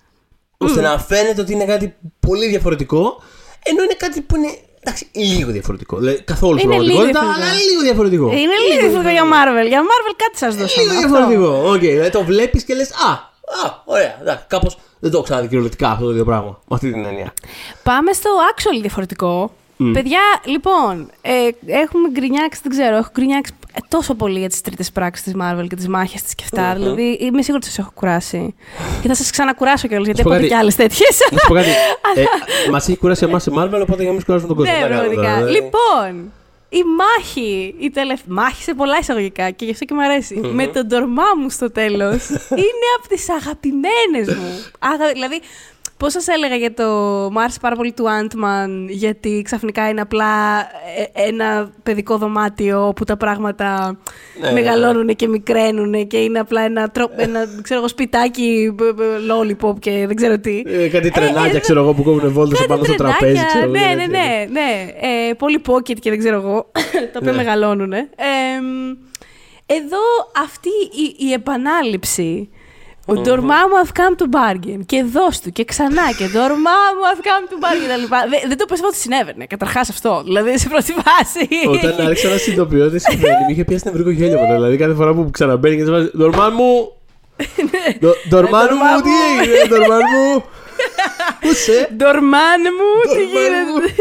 Ώστε 0.59 0.81
να 0.81 0.99
φαίνεται 0.99 1.41
ότι 1.41 1.53
είναι 1.53 1.65
κάτι 1.65 1.95
πολύ 2.21 2.49
διαφορετικό, 2.49 3.23
ενώ 3.65 3.83
είναι 3.83 3.95
κάτι 3.99 4.21
που 4.21 4.37
είναι 4.37 4.49
εντάξει, 4.81 5.07
λίγο 5.13 5.51
διαφορετικό. 5.51 5.97
Δηλαδή, 5.99 6.23
καθόλου 6.23 6.59
στην 6.59 6.71
Είναι 6.71 6.81
λίγο 6.83 6.95
πραγματικότητα, 6.95 7.35
αλλά 7.35 7.45
διαφορετικό. 7.45 7.71
λίγο 7.71 7.83
διαφορετικό. 7.83 8.27
Είναι 8.27 8.57
λίγο 8.69 8.81
διαφορετικό 8.81 9.11
για 9.13 9.25
Marvel. 9.35 9.69
Για 9.69 9.81
Marvel 9.83 10.15
κάτι 10.17 10.39
σας 10.39 10.57
δώσαμε. 10.57 10.83
Λίγο 10.93 10.95
αυτό. 10.97 11.09
διαφορετικό. 11.09 11.71
Οκ, 11.73 11.81
δηλαδή 11.81 12.11
το 12.11 12.25
βλέπεις 12.25 12.63
και 12.65 12.75
λες, 12.75 12.91
Α, 12.91 13.11
α, 13.67 13.83
ωραία. 13.85 14.19
Εντάξει, 14.21 14.45
κάπως 14.49 14.79
δεν 15.01 15.11
το 15.11 15.17
έχω 15.17 15.25
ξαναδεί 15.27 15.47
κυριολεκτικά 15.49 15.91
αυτό 15.91 16.05
το 16.05 16.11
ίδιο 16.11 16.25
πράγμα. 16.25 16.49
Με 16.69 16.75
αυτή 16.77 16.93
την 16.93 17.05
έννοια. 17.05 17.33
Πάμε 17.83 18.13
στο 18.13 18.31
actual 18.55 18.81
διαφορετικό. 18.81 19.53
Παιδιά, 19.93 20.21
λοιπόν, 20.45 21.11
ε, 21.23 21.33
έχουμε 21.67 22.09
γκρινιάξει, 22.11 22.61
δεν 22.63 22.73
ξέρω, 22.73 22.97
έχω 22.97 23.09
γκρινιάξει 23.13 23.53
ε, 23.53 23.62
τόσο 23.89 24.15
πολύ 24.15 24.39
για 24.39 24.49
τις 24.49 24.61
τρίτες 24.61 24.93
πράξεις 24.93 25.25
της 25.25 25.35
Marvel 25.41 25.65
και 25.69 25.77
τις 25.77 25.89
μάχες 25.89 26.23
της 26.23 26.35
και 26.35 26.43
αυτά. 26.45 26.75
Δηλαδή, 26.75 27.03
είμαι 27.03 27.43
σίγουρη 27.43 27.57
ότι 27.57 27.67
σας 27.67 27.79
έχω 27.79 27.91
κουράσει. 27.95 28.55
και 29.03 29.09
θα 29.09 29.15
σας 29.15 29.31
ξανακουράσω 29.31 29.89
κιόλας, 29.89 30.07
γιατί 30.07 30.21
σου 30.21 30.29
πω 30.29 30.33
έχω 30.35 30.43
δει 30.43 30.49
κάτι. 30.49 30.55
και 30.55 30.63
άλλες 30.63 30.77
τέτοιες. 30.77 31.19
Να 31.31 31.39
σου 31.39 31.47
πω 31.47 31.55
κάτι. 31.55 31.69
ε, 32.67 32.71
Μας 32.71 32.89
έχει 32.89 32.99
κουράσει 32.99 33.25
εμάς 33.25 33.47
η 33.47 33.51
Marvel, 33.55 33.81
οπότε 33.83 34.03
για 34.03 34.05
να 34.07 34.13
μην 34.13 34.25
κουράσουμε 34.25 34.55
τον 34.55 34.57
κόσμο. 34.57 34.73
ναι, 34.73 34.79
Τι 34.79 34.83
να 34.83 34.89
κάνουμε 34.89 35.15
πραγματικά. 35.15 35.35
τώρα, 35.35 35.37
δηλαδή. 35.37 35.53
Λοιπόν, 35.53 36.33
η 36.69 36.83
μάχη, 36.99 37.75
η 37.79 37.91
τελευταία. 37.91 38.35
Μάχη 38.35 38.63
σε 38.63 38.75
πολλά 38.75 38.99
εισαγωγικά 39.01 39.51
και 39.51 39.65
γι' 39.65 39.71
αυτό 39.71 39.85
και 39.85 39.95
μου 39.95 40.03
αρεσει 40.03 40.35
Με 40.35 40.67
τον 40.67 40.87
Ντορμάμου 40.87 41.51
στο 41.51 41.71
τέλος. 41.71 42.29
είναι 42.65 42.89
από 42.99 43.09
τις 43.09 43.29
αγαπημένες 43.29 44.37
μου. 44.39 44.65
Αγα... 44.79 45.13
Δηλαδή, 45.13 45.41
Πώς 46.03 46.13
σας 46.13 46.27
έλεγα 46.27 46.57
για 46.57 46.75
το. 46.75 46.85
Μ' 47.33 47.39
άρεσε 47.39 47.59
πάρα 47.61 47.77
πολύ 47.77 47.93
του 47.93 48.05
Ant-Man, 48.05 48.87
γιατί 48.89 49.43
ξαφνικά 49.45 49.89
είναι 49.89 50.01
απλά 50.01 50.61
ε, 51.15 51.29
ένα 51.29 51.71
παιδικό 51.83 52.17
δωμάτιο 52.17 52.87
όπου 52.87 53.05
τα 53.05 53.17
πράγματα 53.17 53.99
ναι, 54.41 54.47
ναι 54.47 54.53
μεγαλώνουν 54.53 55.05
ναι. 55.05 55.13
και 55.13 55.29
μικραίνουν 55.29 56.07
και 56.07 56.17
είναι 56.17 56.39
απλά 56.39 56.63
ένα, 56.63 56.91
τρο... 56.91 57.11
ένα 57.17 57.41
ξέρω 57.63 57.79
εγώ, 57.79 57.89
σπιτάκι 57.89 58.75
lollipop 59.31 59.79
και 59.79 60.05
δεν 60.07 60.17
ξέρω 60.17 60.39
τι. 60.39 60.63
Ε, 60.67 60.89
κάτι 60.89 61.11
τρενάκια, 61.11 61.57
ε, 61.57 61.61
ξέρω 61.61 61.81
εγώ, 61.81 61.95
που 61.95 62.03
κόβουν 62.03 62.33
βόλτες 62.33 62.67
πάνω 62.67 62.85
στο 62.85 62.95
τραπέζι. 62.95 63.45
Ξέρω, 63.47 63.67
ναι, 63.67 63.81
ναι, 63.81 64.07
ναι. 64.07 64.47
ναι. 64.51 64.93
Ε, 65.01 65.33
πολύ 65.33 65.63
pocket 65.67 65.99
και 66.01 66.11
δεν 66.11 66.19
ξέρω 66.19 66.37
εγώ, 66.37 66.71
τα 67.13 67.19
οποία 67.19 67.33
ναι. 67.33 67.37
μεγαλώνουν. 67.37 67.93
Ε, 67.93 68.07
εδώ 69.67 70.01
αυτή 70.43 70.69
η, 70.69 71.27
η 71.29 71.33
επανάληψη 71.33 72.49
ο 73.07 73.15
Ντορμά 73.15 73.55
μου 73.69 73.75
have 73.83 73.93
come 74.01 74.23
to 74.23 74.27
bargain. 74.39 74.81
Και 74.87 75.03
δώσ' 75.03 75.41
του 75.41 75.51
και 75.51 75.65
ξανά 75.65 76.13
και 76.17 76.25
Ντορμά 76.25 76.79
μου 76.95 77.03
have 77.11 77.23
come 77.29 77.45
to 77.51 77.57
bargain. 77.65 78.09
Δεν, 78.31 78.41
δεν 78.49 78.59
το 78.59 78.65
πιστεύω 78.65 78.89
ότι 78.89 78.97
συνέβαινε. 78.97 79.47
Καταρχάς 79.47 79.89
αυτό. 79.89 80.23
Δηλαδή 80.25 80.59
σε 80.59 80.69
πρώτη 80.69 80.93
φάση. 80.93 81.49
Όταν 81.69 82.07
άρχισα 82.07 82.29
να 82.29 82.37
συνειδητοποιώ 82.37 82.85
ότι 82.85 82.99
συμβαίνει, 82.99 83.37
μου 83.45 83.51
είχε 83.51 83.65
πιάσει 83.65 83.83
νευρικό 83.87 84.11
γέλιο 84.11 84.41
μετά. 84.41 84.55
Δηλαδή 84.55 84.77
κάθε 84.77 84.95
φορά 84.95 85.15
που 85.15 85.31
ξαναμπαίνει 85.31 85.77
και 85.77 85.85
βάζει 85.85 86.11
Ντορμά 86.17 86.49
μου. 86.49 86.93
Ντορμάν 88.29 88.69
μου, 88.73 89.01
τι 89.03 89.11
έγινε, 89.41 89.67
Ντορμάν 89.69 90.01
μου. 90.15 90.45
Πού 91.41 91.49
είσαι; 91.49 91.89
Ντορμάν 91.97 92.61
μου, 92.79 93.15
τι 93.15 93.25
γίνεται; 93.25 93.95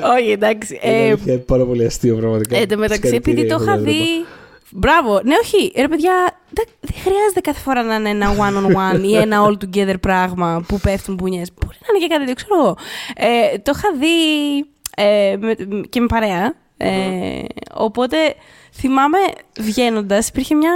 Όχι, 0.16 0.30
εντάξει. 0.30 0.80
Είναι 0.82 1.36
πάρα 1.36 1.64
πολύ 1.64 1.84
αστείο 1.84 2.16
πραγματικά. 2.16 2.56
Εν 2.56 2.68
τω 2.68 2.76
μεταξύ, 2.76 3.14
επειδή 3.14 3.46
το 3.46 3.58
είχα 3.62 3.78
δει. 3.78 4.24
Μπράβο. 4.70 5.20
Ναι, 5.24 5.34
όχι. 5.42 5.72
Ρε 5.76 5.88
παιδιά, 5.88 6.12
δεν 6.12 6.35
χρειάζεται 7.06 7.40
κάθε 7.40 7.60
φορά 7.60 7.82
να 7.82 7.94
είναι 7.94 8.08
ένα 8.08 8.34
one-on-one 8.38 9.02
ή 9.02 9.16
ένα 9.16 9.46
all-together 9.46 10.00
πράγμα 10.00 10.64
που 10.68 10.80
πέφτουν 10.80 11.14
μπουνιές. 11.14 11.48
Μπορεί 11.60 11.76
να 11.80 11.86
είναι 11.88 12.06
και 12.06 12.12
κάτι 12.14 12.24
τέτοιο, 12.26 12.34
ξέρω 12.34 12.60
εγώ. 12.60 12.76
Ε, 13.16 13.58
το 13.58 13.72
είχα 13.76 13.88
δει 13.98 14.58
ε, 14.96 15.36
και 15.88 16.00
με 16.00 16.06
παρέα. 16.06 16.54
Ε, 16.76 17.42
οπότε 17.74 18.16
θυμάμαι 18.72 19.18
βγαίνοντας, 19.60 20.28
υπήρχε 20.28 20.54
μια 20.54 20.72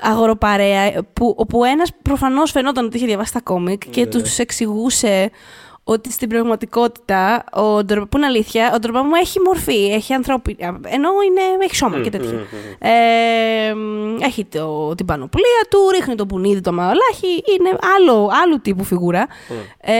αγοροπαρέα 0.00 0.92
που, 1.12 1.34
όπου 1.36 1.64
ένας 1.64 1.90
προφανώς 2.02 2.50
φαινόταν 2.50 2.84
ότι 2.84 2.96
είχε 2.96 3.06
διαβάσει 3.06 3.32
τα 3.32 3.40
κόμικ 3.40 3.90
και 3.90 4.00
ναι. 4.00 4.06
τους 4.06 4.38
εξηγούσε 4.38 5.30
ότι 5.90 6.12
στην 6.12 6.28
πραγματικότητα, 6.28 7.44
ο 7.52 7.84
που 7.84 8.16
είναι 8.16 8.26
αλήθεια, 8.26 8.72
ο 8.74 8.78
Ντορμπά 8.78 9.02
μου 9.02 9.14
έχει 9.14 9.40
μορφή, 9.40 9.90
έχει 9.92 10.12
ανθρώπι... 10.12 10.56
ενώ 10.82 11.08
είναι, 11.26 11.64
έχει 11.64 11.76
σώμα 11.76 12.00
και 12.00 12.10
τέτοια. 12.10 12.46
ε, 12.78 13.74
έχει 14.20 14.44
το, 14.44 14.94
την 14.94 15.06
πανοπλία 15.06 15.66
του, 15.70 15.78
ρίχνει 15.92 16.14
το 16.14 16.26
πουνίδι, 16.26 16.60
το 16.60 16.72
μαολάχι, 16.72 17.26
είναι 17.26 17.78
άλλο, 17.96 18.30
άλλου 18.42 18.60
τύπου 18.60 18.84
φιγούρα. 18.84 19.26
Ε, 19.80 19.92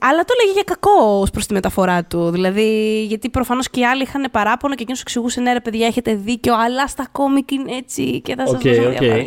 αλλά 0.00 0.24
το 0.24 0.34
έλεγε 0.38 0.52
για 0.54 0.62
κακό 0.64 1.20
ως 1.20 1.30
προς 1.30 1.46
τη 1.46 1.52
μεταφορά 1.52 2.04
του. 2.04 2.30
Δηλαδή, 2.30 3.02
γιατί 3.08 3.30
προφανώς 3.30 3.70
και 3.70 3.80
οι 3.80 3.84
άλλοι 3.84 4.02
είχαν 4.02 4.28
παράπονο 4.30 4.74
και 4.74 4.82
εκείνος 4.82 5.00
εξηγούσε, 5.00 5.40
ναι 5.40 5.52
ρε 5.52 5.60
παιδιά, 5.60 5.86
έχετε 5.86 6.14
δίκιο, 6.14 6.54
αλλά 6.54 6.86
στα 6.86 7.06
κόμικ 7.12 7.50
είναι 7.50 7.76
έτσι 7.76 8.20
και 8.20 8.34
θα 8.34 8.46
σας 8.46 8.60
okay, 8.60 8.68
δώσω 8.68 8.88
okay. 8.88 9.24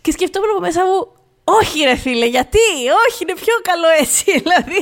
Και 0.00 0.12
σκεφτόμουν 0.12 0.50
από 0.50 0.60
μέσα 0.60 0.80
μου, 0.84 1.19
όχι 1.58 1.78
ρε 1.88 1.96
φίλε, 1.96 2.26
γιατί, 2.36 2.66
όχι, 3.06 3.18
είναι 3.22 3.36
πιο 3.44 3.54
καλό 3.70 3.88
έτσι. 4.02 4.24
Δηλαδή, 4.42 4.78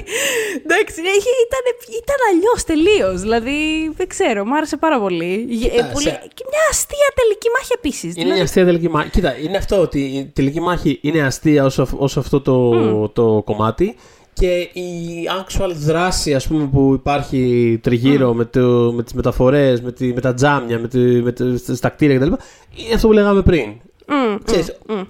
εντάξει, 0.64 0.99
ήταν, 1.47 1.64
ήταν 2.03 2.19
αλλιώς 2.31 2.61
τελείως. 2.71 3.21
Δηλαδή, 3.21 3.59
δεν 3.97 4.07
ξέρω, 4.09 4.45
μου 4.47 4.57
άρεσε 4.57 4.77
πάρα 4.77 5.01
πολύ. 5.01 5.33
Ε, 5.79 5.83
πολύ... 5.93 6.11
Και 6.37 6.45
μια 6.53 6.64
αστεία 6.71 7.09
τελική 7.21 7.49
μάχη 7.55 7.73
επίσης. 7.75 8.03
Είναι 8.03 8.12
δηλαδή... 8.12 8.35
μια 8.35 8.43
αστεία 8.43 8.64
τελική 8.64 8.89
μάχη. 8.89 9.11
Κοίτα, 9.11 9.39
είναι 9.39 9.57
αυτό 9.57 9.81
ότι 9.81 10.01
η 10.01 10.31
τελική 10.35 10.61
μάχη 10.61 10.99
είναι 11.03 11.21
αστεία 11.21 11.64
όσο, 11.64 12.21
αυτό 12.21 12.41
το, 12.41 13.09
το 13.09 13.43
κομμάτι 13.45 13.97
και 14.39 14.69
η 14.81 15.29
actual 15.41 15.71
δράση 15.75 16.35
ας 16.35 16.47
πούμε, 16.47 16.66
που 16.66 16.93
υπάρχει 16.95 17.79
τριγύρω 17.83 18.33
με, 18.35 18.45
το, 18.45 18.93
με 18.97 19.03
τις 19.03 19.12
μεταφορές, 19.12 19.81
με, 19.81 19.93
τη, 19.93 20.12
με 20.12 20.21
τα 20.21 20.35
τζάμια, 20.35 20.79
με, 20.79 20.89
τη, 20.89 20.99
με 20.99 21.33
τα 21.81 21.89
κτίρια 21.89 22.16
κτλ. 22.19 22.33
Είναι 22.75 22.95
αυτό 22.95 23.07
που 23.07 23.12
λέγαμε 23.12 23.43
πριν. 23.43 23.73
Mm, 24.07 24.39
Ξέρεις, 24.45 24.77
mm, 24.89 25.07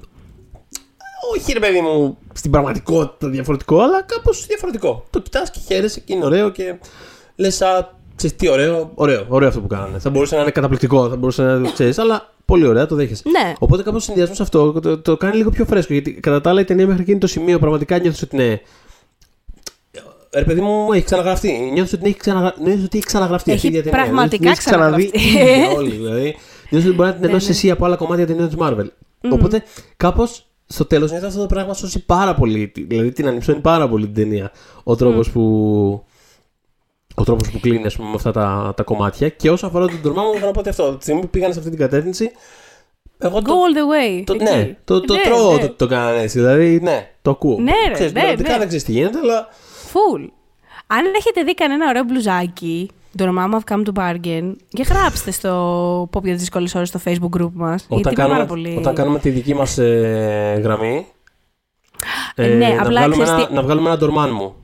όχι 1.35 1.53
ρε 1.53 1.59
παιδί 1.59 1.81
μου 1.81 2.19
στην 2.33 2.51
πραγματικότητα 2.51 3.29
διαφορετικό, 3.29 3.81
αλλά 3.81 4.03
κάπως 4.03 4.47
διαφορετικό. 4.47 5.05
Το 5.11 5.21
κοιτάς 5.21 5.51
και 5.51 5.59
χαίρεσαι 5.67 6.01
και 6.01 6.13
είναι 6.13 6.25
ωραίο 6.25 6.51
και 6.51 6.79
λες, 7.37 7.63
α, 7.63 7.97
ξέρεις, 8.17 8.37
τι 8.37 8.49
ωραίο, 8.49 8.91
ωραίο, 8.95 9.25
ωραίο 9.29 9.49
αυτό 9.49 9.61
που 9.61 9.67
κάνανε. 9.67 9.99
Θα 9.99 10.11
μπορούσε 10.11 10.35
να 10.35 10.43
είναι 10.43 10.51
καταπληκτικό, 10.51 11.09
θα 11.09 11.17
μπορούσε 11.17 11.43
να 11.43 11.53
είναι, 11.53 11.71
ξέρεις, 11.73 11.99
αλλά 11.99 12.33
πολύ 12.45 12.67
ωραία, 12.67 12.87
το 12.87 12.95
δέχεσαι. 12.95 13.23
Ναι. 13.27 13.53
Οπότε 13.59 13.83
κάπως 13.83 14.05
συνδυασμός 14.05 14.41
αυτό 14.41 14.73
το, 14.73 14.99
το, 14.99 15.17
κάνει 15.17 15.37
λίγο 15.37 15.51
πιο 15.51 15.65
φρέσκο. 15.65 15.93
Γιατί 15.93 16.13
κατά 16.13 16.41
τα 16.41 16.51
άλλα 16.51 16.61
η 16.61 16.65
ταινία 16.65 16.87
μέχρι 16.87 17.03
εκείνο 17.03 17.19
το 17.19 17.27
σημείο 17.27 17.59
πραγματικά 17.59 17.99
νιώθεις 17.99 18.23
ότι 18.23 18.37
ναι. 18.37 18.61
Ρε 20.35 20.45
παιδί 20.45 20.61
μου, 20.61 20.93
έχει 20.93 21.05
ξαναγραφτεί. 21.05 21.71
Νιώθεις 21.73 21.93
ότι, 21.93 22.09
έχει, 22.09 22.17
ξαναγρα... 22.17 22.55
ότι 22.59 22.99
έχει 22.99 23.07
ξαναγραφτεί 23.07 23.53
έχει 23.53 23.67
αυτή 23.67 23.79
η 23.79 23.83
ταινία. 23.83 24.03
Πραγματικά 24.03 24.53
ξαναδεί. 24.53 25.11
Όλοι 25.77 25.91
δηλαδή. 25.91 26.37
Νιώθεις 26.71 26.89
ότι 26.89 26.97
μπορεί 26.97 27.09
να 27.09 27.15
την 27.15 27.25
ενώσει 27.25 27.47
ναι, 27.47 27.53
ναι. 27.53 27.59
εσύ 27.59 27.71
από 27.71 27.85
άλλα 27.85 27.97
κομμάτια 27.97 28.27
ταινίας 28.27 28.49
της 28.49 28.57
Marvel. 28.61 28.87
Οπότε 29.31 29.63
κάπως 29.97 30.48
στο 30.71 30.85
τέλος 30.85 31.11
νιώθω 31.11 31.27
αυτό 31.27 31.41
το 31.41 31.47
πράγμα 31.47 31.75
σώσει 31.75 32.05
πάρα 32.05 32.35
πολύ. 32.35 32.73
Δηλαδή 32.75 33.13
την 33.13 33.27
ανυψώνει 33.27 33.61
πάρα 33.61 33.89
πολύ 33.89 34.05
την 34.05 34.15
ταινία. 34.15 34.53
Ο 34.85 34.97
τρόπος 34.97 35.29
mm. 35.29 35.33
που. 35.33 35.43
Ο 37.15 37.25
τρόπος 37.25 37.51
που 37.51 37.61
κλείνει 37.61 37.87
ας 37.87 37.97
πούμε, 37.97 38.09
με 38.09 38.15
αυτά 38.15 38.33
τα, 38.33 38.73
τα 38.77 38.83
κομμάτια. 38.83 39.29
Και 39.29 39.51
όσο 39.51 39.67
αφορά 39.67 39.87
τον 39.87 40.03
τρομά 40.03 40.23
μου, 40.23 40.33
θέλω 40.33 40.47
να 40.47 40.51
πω 40.51 40.61
ότι 40.61 40.69
αυτό. 40.69 40.97
Τη 40.97 41.03
στιγμή 41.03 41.21
που 41.21 41.29
πήγαν 41.29 41.53
σε 41.53 41.59
αυτή 41.59 41.71
την 41.71 41.79
κατεύθυνση. 41.79 42.31
Εγώ 43.19 43.39
Go 43.39 43.43
το, 43.43 43.53
all 43.53 43.77
the 43.77 44.19
way. 44.19 44.23
Το, 44.25 44.35
ναι, 44.35 44.77
το, 44.85 45.01
το 45.01 45.15
ναι, 45.15 45.21
τρώω 45.21 45.53
ναι. 45.53 45.67
το, 45.67 45.73
το 45.73 45.87
κάνανε 45.87 46.21
έτσι. 46.21 46.39
Δηλαδή, 46.39 46.81
ναι, 46.83 47.11
το 47.23 47.31
ακούω. 47.31 47.61
Ναι, 47.61 47.73
ρε, 47.87 47.93
ξέρεις, 47.93 48.13
ναι, 48.13 48.23
ναι. 48.23 48.35
δεν 48.37 48.67
ξέρεις 48.67 48.85
τι 48.85 48.93
γίνεται, 48.93 49.19
αλλά. 49.19 49.49
Full. 49.93 50.29
Αν 50.87 51.05
έχετε 51.17 51.43
δει 51.43 51.55
κανένα 51.55 51.89
ωραίο 51.89 52.05
μπλουζάκι 52.05 52.91
το 53.17 53.25
όνομά 53.25 53.47
μου 53.47 53.59
I've 53.61 53.75
come 53.75 53.83
to 53.85 53.93
bargain 54.03 54.55
και 54.69 54.83
γράψτε 54.83 55.31
στο 55.31 55.49
πω 56.11 56.21
για 56.23 56.33
τις 56.33 56.41
δύσκολες 56.41 56.75
ώρες 56.75 56.89
στο 56.89 57.01
facebook 57.05 57.41
group 57.41 57.51
μας. 57.53 57.87
Όταν, 57.89 58.15
κάνουμε, 58.15 58.47
πολύ... 58.47 58.77
όταν 58.79 58.95
κάνουμε 58.95 59.19
τη 59.19 59.31
δική 59.31 59.55
μας 59.55 59.79
ε, 59.79 60.61
γραμμή, 60.63 61.07
ε, 62.35 62.47
ναι, 62.47 62.69
να, 62.69 62.83
απλά 62.83 63.01
βγάλουμε 63.01 63.25
ένα, 63.25 63.49
να 63.53 63.63
βγάλουμε 63.63 63.89
ένα 63.89 63.99
ντορμάν 63.99 64.31
μου. 64.33 64.55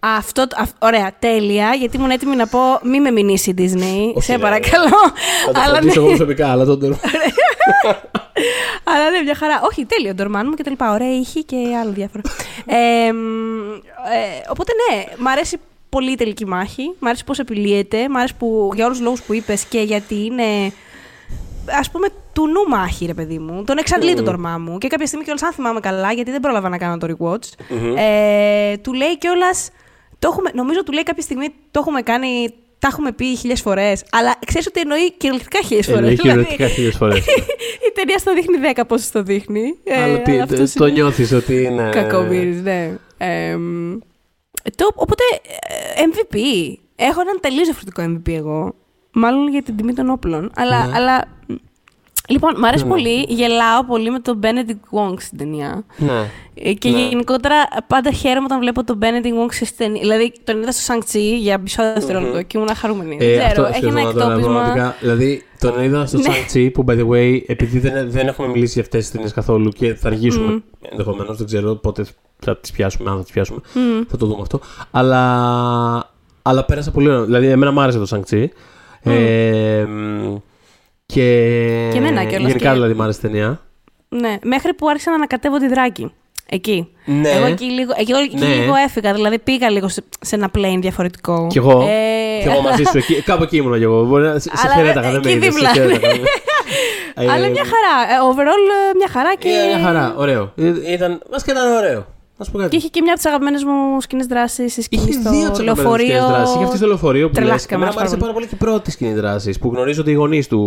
Αυτό, 0.00 0.42
α, 0.42 0.64
ωραία, 0.78 1.12
τέλεια, 1.18 1.74
γιατί 1.74 1.96
ήμουν 1.96 2.10
έτοιμη 2.10 2.36
να 2.36 2.46
πω 2.46 2.58
μη 2.82 3.00
με 3.00 3.10
μηνύσει 3.10 3.50
η 3.50 3.54
Disney, 3.58 4.22
σε 4.22 4.38
παρακαλώ. 4.38 4.88
Θα 5.46 5.52
το 5.52 5.60
αλλά, 5.64 5.82
ναι. 5.82 5.92
εγώ 5.96 6.06
προσωπικά, 6.06 6.50
αλλά 6.50 6.64
τον 6.64 6.78
ντορμάν. 6.78 7.00
αλλά 8.84 9.10
ναι, 9.10 9.22
μια 9.24 9.34
χαρά. 9.34 9.60
Όχι, 9.62 9.84
τέλειο, 9.84 10.10
ο 10.10 10.14
ντορμάν 10.14 10.46
μου 10.48 10.54
και 10.54 10.62
τα 10.62 10.70
λοιπά. 10.70 10.92
Ωραία, 10.92 11.14
είχε 11.14 11.40
και 11.40 11.56
άλλο 11.80 11.90
διάφορα. 11.90 12.22
ε, 12.66 13.06
ε, 13.06 13.12
οπότε 14.48 14.72
ναι, 14.72 15.04
μ' 15.18 15.28
αρέσει 15.28 15.58
πολύ 15.94 16.12
η 16.12 16.14
τελική 16.14 16.46
μάχη. 16.46 16.94
Μ' 16.98 17.06
άρεσε 17.06 17.24
πώς 17.24 17.38
επιλύεται. 17.38 18.08
Μ' 18.08 18.16
άρεσε 18.16 18.34
που, 18.38 18.70
για 18.74 18.84
όλους 18.84 18.96
τους 18.96 19.06
λόγους 19.06 19.22
που 19.22 19.34
είπες 19.34 19.64
και 19.64 19.80
γιατί 19.80 20.24
είναι. 20.24 20.44
Α 21.84 21.90
πούμε, 21.92 22.08
του 22.32 22.46
νου 22.46 22.68
μάχη, 22.68 23.06
ρε 23.06 23.14
παιδί 23.14 23.38
μου. 23.38 23.64
Τον 23.64 23.78
εξαντλεί 23.78 24.12
mm. 24.12 24.16
τον 24.16 24.24
τορμά 24.24 24.58
μου. 24.58 24.78
Και 24.78 24.88
κάποια 24.88 25.06
στιγμή 25.06 25.24
κιόλας, 25.24 25.42
αν 25.42 25.52
θυμάμαι 25.52 25.80
καλά, 25.80 26.12
γιατί 26.12 26.30
δεν 26.30 26.40
πρόλαβα 26.40 26.68
να 26.68 26.78
κάνω 26.78 26.96
το 26.98 27.06
rewatch, 27.10 27.34
mm-hmm. 27.34 27.96
ε, 27.96 28.76
του 28.76 28.92
λέει 28.92 29.18
κιόλας. 29.18 29.70
Νομίζω 30.54 30.82
του 30.82 30.92
λέει 30.92 31.02
κάποια 31.02 31.22
στιγμή 31.22 31.48
το 31.70 31.78
έχουμε 31.80 32.02
κάνει 32.02 32.54
τα 32.78 32.90
έχουμε 32.92 33.12
πει 33.12 33.36
χίλιε 33.36 33.56
φορές. 33.56 34.04
Αλλά 34.10 34.34
ξέρεις 34.46 34.66
ότι 34.66 34.80
εννοεί 34.80 35.12
κυριολεκτικά 35.12 35.60
χίλιε 35.62 35.82
φορές. 35.82 35.98
Εννοεί 35.98 36.14
δηλαδή, 36.14 36.28
κυριολεκτικά 36.28 36.68
χίλιε 36.68 36.90
φορές. 36.90 37.24
η 37.88 37.92
ταινία 37.94 38.18
στο 38.18 38.34
δείχνει 38.34 38.56
10 38.74 38.82
πόσο 38.86 39.08
το 39.12 39.22
δείχνει. 39.22 39.74
Αλλά 40.04 40.14
ε, 40.14 40.46
τι, 40.46 40.72
το 40.72 40.86
νιώθεις 40.86 41.32
ότι 41.32 41.62
είναι. 41.62 41.90
Κακομίρι, 41.92 42.60
ναι. 42.62 42.92
Ε, 43.18 43.56
το, 44.76 44.90
οπότε, 44.94 45.22
ε, 45.96 46.02
MVP. 46.02 46.36
Έχω 46.96 47.20
έναν 47.20 47.38
τελείως 47.40 47.64
διαφορετικό 47.64 48.02
MVP 48.02 48.36
εγώ. 48.36 48.74
Μάλλον 49.12 49.48
για 49.48 49.62
την 49.62 49.76
τιμή 49.76 49.92
των 49.92 50.10
όπλων. 50.10 50.50
Αλλά, 50.54 50.86
ναι. 50.86 50.92
αλλά 50.96 51.24
Λοιπόν, 52.28 52.54
μου 52.58 52.66
αρέσει 52.66 52.84
ναι, 52.84 52.88
ναι. 52.88 52.94
πολύ. 52.96 53.24
Γελάω 53.28 53.84
πολύ 53.84 54.10
με 54.10 54.18
τον 54.18 54.40
Benedict 54.42 54.98
Wong 54.98 55.14
στην 55.18 55.38
ταινία. 55.38 55.84
Ναι. 55.96 56.30
Ε, 56.54 56.72
και 56.72 56.90
ναι. 56.90 56.98
γενικότερα 56.98 57.54
πάντα 57.86 58.12
χαίρομαι 58.12 58.44
όταν 58.44 58.58
βλέπω 58.58 58.84
τον 58.84 58.98
Benedict 59.02 59.44
Wong 59.44 59.48
σε 59.50 59.74
ταινία. 59.76 60.00
Δηλαδή, 60.00 60.32
τον 60.44 60.62
είδα 60.62 60.72
στο 60.72 60.80
Σανκτσί 60.82 61.38
για 61.38 61.58
μισό 61.58 61.82
δευτερόλεπτο 61.82 62.42
και 62.42 62.58
ήμουν 62.58 62.74
χαρούμενη. 62.74 63.16
Ε, 63.20 63.36
δεν 63.36 63.50
ξέρω, 63.52 63.66
έχει 63.66 63.86
ένα 63.86 64.00
εκτόπισμα. 64.00 64.94
Δηλαδή, 65.00 65.44
τον 65.58 65.82
είδα 65.82 66.06
στο 66.06 66.18
Σανκτσί 66.18 66.70
που, 66.70 66.84
by 66.88 66.92
the 66.92 67.08
way, 67.08 67.40
επειδή 67.46 67.78
δεν, 67.78 68.10
δεν 68.10 68.26
έχουμε 68.26 68.48
μιλήσει 68.48 68.72
για 68.72 68.82
αυτές 68.82 69.00
τις 69.00 69.10
ταινίες 69.10 69.32
καθόλου 69.32 69.70
και 69.70 69.94
θα 69.94 70.08
αργήσουμε 70.08 70.54
mm. 70.56 70.86
ενδεχομένως, 70.90 71.36
δεν 71.36 71.46
ξέρω 71.46 71.74
πότε 71.74 72.04
θα 72.44 72.56
τις 72.56 72.70
πιάσουμε, 72.70 73.10
αν 73.10 73.16
θα 73.16 73.22
τις 73.22 73.32
πιάσουμε. 73.32 73.58
Mm. 73.74 74.04
Θα 74.10 74.16
το 74.16 74.26
δούμε 74.26 74.40
αυτό. 74.42 74.60
Αλλά, 74.90 75.22
αλλά 76.42 76.64
πέρασα 76.64 76.90
πολύ 76.90 77.08
ωραία. 77.08 77.22
Δηλαδή, 77.24 77.46
εμένα 77.46 77.72
μου 77.72 77.80
άρεσε 77.80 77.98
το 77.98 78.06
Σανκτσί. 78.06 78.52
Mm. 79.04 79.10
Ε, 79.10 79.84
και, 81.06 81.88
και 81.92 81.98
εμένα 81.98 82.24
κιόλας. 82.24 82.46
Γενικά 82.48 82.68
και... 82.68 82.72
δηλαδή 82.74 82.94
μου 82.94 83.02
άρεσε 83.02 83.18
η 83.18 83.22
ταινία. 83.22 83.60
Ναι, 84.08 84.36
μέχρι 84.42 84.74
που 84.74 84.88
άρχισα 84.88 85.10
να 85.10 85.16
ανακατεύω 85.16 85.56
τη 85.58 85.68
δράκη. 85.68 86.12
Εκεί. 86.48 86.88
Ναι. 87.04 87.28
Εγώ 87.30 87.46
εκεί 87.46 87.64
λίγο, 87.64 87.92
εκεί, 87.96 88.12
εκεί 88.12 88.36
Ναι. 88.36 88.46
λίγο 88.54 88.72
έφυγα. 88.84 89.12
Δηλαδή 89.14 89.38
πήγα 89.38 89.70
λίγο 89.70 89.88
σε, 89.88 90.02
σε 90.20 90.34
ένα 90.34 90.50
plane 90.56 90.78
διαφορετικό. 90.80 91.46
Κι 91.50 91.58
εγώ. 91.58 91.80
Ε, 91.80 92.42
Κι 92.42 92.48
εγώ 92.48 92.60
μαζί 92.60 92.82
σου. 92.84 92.98
Εκεί, 92.98 93.22
κάπου 93.28 93.42
εκεί 93.42 93.56
ήμουν 93.56 93.76
κι 93.76 93.82
εγώ. 93.82 94.04
Μπορεί 94.04 94.24
να 94.24 94.32
σε, 94.38 94.40
σε 94.40 94.50
Αλλά, 94.64 94.74
χαιρέταγα, 94.74 95.10
δεν 95.10 95.20
με 95.24 95.30
εκεί 95.30 95.36
είδες, 95.36 95.44
σε 95.54 95.58
δίπλα. 95.58 95.70
χαιρέταγα. 95.72 96.14
Ε, 97.16 97.30
Αλλά 97.30 97.48
μια 97.48 97.62
χαρά. 97.64 98.12
Ε, 98.12 98.16
overall, 98.32 98.92
ε, 98.92 98.96
μια 98.96 99.08
χαρά 99.12 99.34
και. 99.34 99.48
ε, 99.48 99.76
Μια 99.76 99.84
χαρά, 99.86 100.14
ωραίο. 100.16 100.52
Ε, 100.56 100.92
Ήταν, 100.92 101.20
βασικά 101.30 101.52
ήταν 101.52 101.72
ωραίο. 101.76 102.06
Να 102.36 102.44
σου 102.44 102.50
πω 102.50 102.58
Και 102.58 102.64
κάτι. 102.64 102.76
είχε 102.76 102.88
και 102.88 103.00
μια 103.02 103.10
από 103.12 103.20
τις 103.20 103.26
αγαπημένες 103.30 103.64
μου 103.64 104.00
σκηνές 104.00 104.26
δράσης. 104.26 104.76
Η 104.76 104.82
σκηνή 104.82 105.02
Είχε 105.02 105.12
στο 105.12 105.30
δύο 105.30 105.50
τσακωμένες 105.50 105.64
λεωφορείο. 105.64 106.06
σκηνές 106.06 106.26
δράσης. 106.28 106.54
Είχε 106.54 106.64
αυτή 106.64 106.76
στο 106.76 106.86
λεωφορείο 106.86 107.26
που 107.28 107.34
λες. 107.34 107.42
Τρελάθηκα 107.44 107.74
Εμένα 107.74 107.86
μας 107.86 107.94
μου 107.94 108.00
άρεσε 108.00 108.16
πάρα 108.16 108.32
πάρα 108.32 108.46
πολύ 108.46 108.46
και 108.58 108.64
η 108.64 108.68
πρώτη 108.68 108.90
σκηνή 108.90 109.12
δράσης 109.14 109.58
που 109.58 109.68
γνωρίζονται 109.74 110.10
οι 110.10 110.14
γονείς 110.14 110.48
του. 110.48 110.60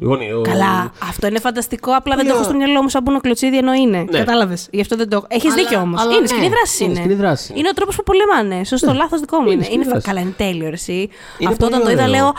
Οι 0.00 0.04
γονείς, 0.04 0.32
ο- 0.34 0.40
Καλά. 0.40 0.92
Αυτό 1.08 1.26
είναι 1.26 1.38
φανταστικό. 1.40 1.90
Απλά 1.92 2.16
δεν 2.16 2.24
το 2.24 2.30
Ωραία. 2.30 2.42
έχω 2.44 2.50
στο 2.50 2.58
μυαλό 2.64 2.82
μου 2.82 2.88
σαν 2.88 3.02
μπουνο-κλωτσίδι 3.02 3.56
ενώ 3.56 3.72
είναι. 3.72 3.98
Ναι. 4.10 4.18
Κατάλαβες. 4.18 4.68
Γι' 4.70 4.80
αυτό 4.80 4.96
δεν 4.96 5.08
το 5.08 5.16
έχω. 5.16 5.26
Έχεις 5.28 5.52
Αλλά- 5.52 5.62
δίκιο 5.62 5.80
όμως. 5.80 6.00
αλλά 6.00 6.10
Είναι 6.12 6.20
ναι, 6.20 6.26
σκηνή 6.26 6.48
δράσης. 6.48 6.80
είναι 6.80 6.88
Είναι. 6.90 6.98
σκηνή 6.98 7.14
δράση. 7.14 7.52
Είναι 7.56 7.68
ο 7.68 7.72
τρόπος 7.72 7.96
που 7.96 8.02
πολεμάνε. 8.02 8.64
Σωστό, 8.64 8.92
λάθος 8.92 9.20
δικό 9.20 9.36
μου 9.38 9.44
Είναι 9.44 9.54
είναι. 9.54 9.62
σκηνή 9.64 9.76
είναι 9.82 9.84
φα- 9.84 9.90
δράση. 9.90 10.06
Καλά, 10.06 10.20
είναι 10.20 10.34
τέλειο, 10.36 10.66
ρε, 10.68 10.74
εσύ. 10.74 11.08
Είναι 11.38 11.50
Αυτό 11.50 11.66
όταν 11.66 11.80
πολύ 11.80 11.94
το 11.94 12.00
είδα, 12.00 12.08
ωραίο. 12.08 12.22
λέω. 12.22 12.32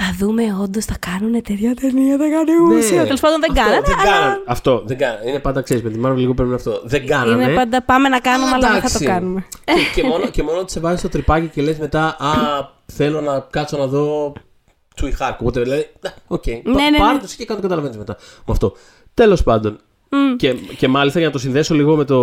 Θα 0.00 0.14
δούμε, 0.18 0.42
όντως 0.62 0.84
θα 0.84 0.96
κάνουν 0.98 1.32
τέτοια 1.32 1.74
ταινία, 1.74 2.16
θα 2.16 2.24
κάνουν 2.28 2.76
ουσία. 2.76 3.02
Τέλος 3.04 3.20
πάντων 3.20 3.40
δεν 3.40 3.52
Ναι. 3.52 3.60
Αυτό 3.60 3.70
κάνανε. 3.70 3.86
δεν 3.86 3.98
αλλά 3.98 4.10
κάνανε. 4.18 4.42
Αυτό 4.46 4.82
δεν 4.86 4.98
κάνανε. 4.98 5.28
Είναι 5.28 5.38
πάντα 5.38 5.60
ξέρεις 5.62 5.82
με 5.82 5.90
τη 5.90 5.98
Marvel 6.04 6.14
λίγο 6.16 6.34
πρέπει 6.34 6.50
να 6.50 6.56
είναι 6.60 6.70
αυτό. 6.70 6.80
Δεν 6.84 7.06
κάνανε. 7.06 7.42
Είναι 7.42 7.54
πάντα 7.54 7.82
πάμε 7.82 8.08
να 8.08 8.18
κάνουμε, 8.20 8.50
αλλά 8.50 8.70
δεν 8.72 8.80
θα 8.80 8.98
το 8.98 8.98
Εντάξει. 9.00 9.04
κάνουμε. 9.04 9.44
Και, 9.64 10.00
και, 10.00 10.06
μόνο, 10.08 10.28
και 10.28 10.42
μόνο 10.42 10.58
ότι 10.58 10.72
σε 10.72 10.80
βάζει 10.80 10.98
στο 10.98 11.08
τριπάκι 11.08 11.46
και 11.46 11.62
λες 11.62 11.78
μετά 11.78 12.04
Α, 12.18 12.32
θέλω 12.86 13.20
να 13.20 13.46
κάτσω 13.50 13.76
να 13.76 13.86
δω 13.86 14.32
Tsui 14.94 15.12
Hark. 15.12 15.40
Οπότε 15.40 15.60
δηλαδή, 15.60 15.80
«Α, 15.80 16.10
οκ. 16.26 16.46
Ναι, 16.46 16.54
ναι, 16.64 16.90
ναι. 16.90 16.98
Πάρε 16.98 17.18
το 17.18 17.24
εσύ 17.24 17.36
και 17.36 17.44
κάνω 17.44 17.60
καταλαβαίνεις 17.60 17.96
μετά. 17.96 18.16
Με 18.20 18.52
αυτό. 18.52 18.72
Τέλος 19.14 19.42
πάντων. 19.42 19.78
Και, 20.36 20.52
και 20.52 20.88
μάλιστα 20.88 21.18
για 21.18 21.28
να 21.28 21.32
το 21.34 21.38
συνδέσω 21.38 21.74
λίγο 21.74 21.96
με 21.96 22.04
το. 22.04 22.16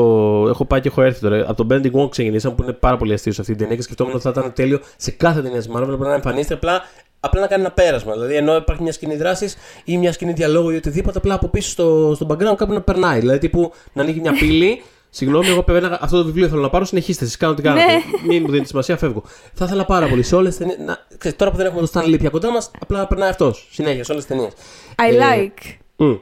Έχω 0.50 0.66
πάει 0.66 0.82
και 0.82 0.88
έχω 0.88 1.02
έρθει 1.02 1.20
τώρα. 1.22 1.46
Από 1.50 1.66
τον 1.66 1.68
Benedict 1.72 2.02
Wong 2.02 2.10
ξεκινήσαμε 2.10 2.56
που 2.56 2.64
είναι 2.64 2.74
πάρα 2.74 2.98
πολύ 2.98 3.14
αστείο 3.14 3.32
σε 3.32 3.42
αυτή 3.42 3.54
την 3.54 3.62
ταινία 3.62 3.76
και 3.78 3.82
σκεφτόμουν 3.82 4.14
ότι 4.14 4.22
θα 4.24 4.30
ήταν 4.30 4.54
τέλειο 4.54 4.80
σε 4.98 5.12
κάθε 5.12 5.42
ταινία 5.42 5.58
της 5.58 5.70
Marvel. 5.76 5.84
Πρέπει 5.86 6.02
να 6.02 6.14
εμφανίζεται 6.14 6.54
απλά, 6.54 6.82
απλά 7.26 7.42
να 7.42 7.48
κάνει 7.48 7.62
ένα 7.62 7.72
πέρασμα. 7.72 8.14
Δηλαδή 8.14 8.36
ενώ 8.36 8.56
υπάρχει 8.56 8.82
μια 8.82 8.92
σκηνή 8.92 9.16
δράσης 9.16 9.56
ή 9.84 9.98
μια 9.98 10.12
σκηνή 10.14 10.34
διαλόγου 10.34 10.70
ή 10.70 10.76
οτιδήποτε, 10.76 11.18
απλά 11.18 11.34
από 11.34 11.48
πίσω 11.48 11.70
στο, 11.70 12.12
στο 12.16 12.28
background 12.30 12.56
κάπου 12.58 12.74
να 12.74 12.82
περνάει. 12.82 13.20
Δηλαδή 13.20 13.40
τύπου 13.40 13.72
να 13.94 14.02
ανοίγει 14.02 14.20
μια 14.20 14.32
πύλη. 14.32 14.82
Συγγνώμη, 15.18 15.48
εγώ 15.48 15.64
πεβαίνα, 15.64 15.98
αυτό 16.02 16.18
το 16.18 16.26
βιβλίο 16.26 16.48
θέλω 16.48 16.62
να 16.62 16.70
πάρω. 16.70 16.86
Συνεχίστε, 16.86 17.26
εσεί 17.26 17.38
κάνω 17.38 17.54
τι 17.54 17.62
κάνετε. 17.62 17.86
Ναι. 17.92 18.02
Μην 18.28 18.42
μου 18.42 18.48
δίνετε 18.50 18.68
σημασία, 18.68 18.98
φεύγω. 18.98 19.24
Θα 19.54 19.66
ήθελα 19.66 19.86
πάρα 19.86 20.08
πολύ 20.08 20.24
σε 20.24 20.36
όλες 20.36 20.56
τις 20.58 20.68
ταινίε. 20.68 21.36
Τώρα 21.36 21.52
που 21.52 21.58
δεν 21.58 21.66
έχουμε 21.66 21.88
το 21.88 21.90
Stanley 21.94 22.16
πια 22.20 22.30
κοντά 22.30 22.52
μας, 22.52 22.72
απλά 22.80 22.98
να 23.00 23.08
περνάει 23.08 23.30
αυτός. 23.30 23.68
Συνέχεια 23.72 24.04
σε 24.04 24.12
όλες 24.12 24.26
τις 24.26 24.36
ταινίες. 24.36 24.54
I 24.96 25.14
Ε, 25.14 25.18
like. 25.18 25.74
Μμ. 25.96 26.16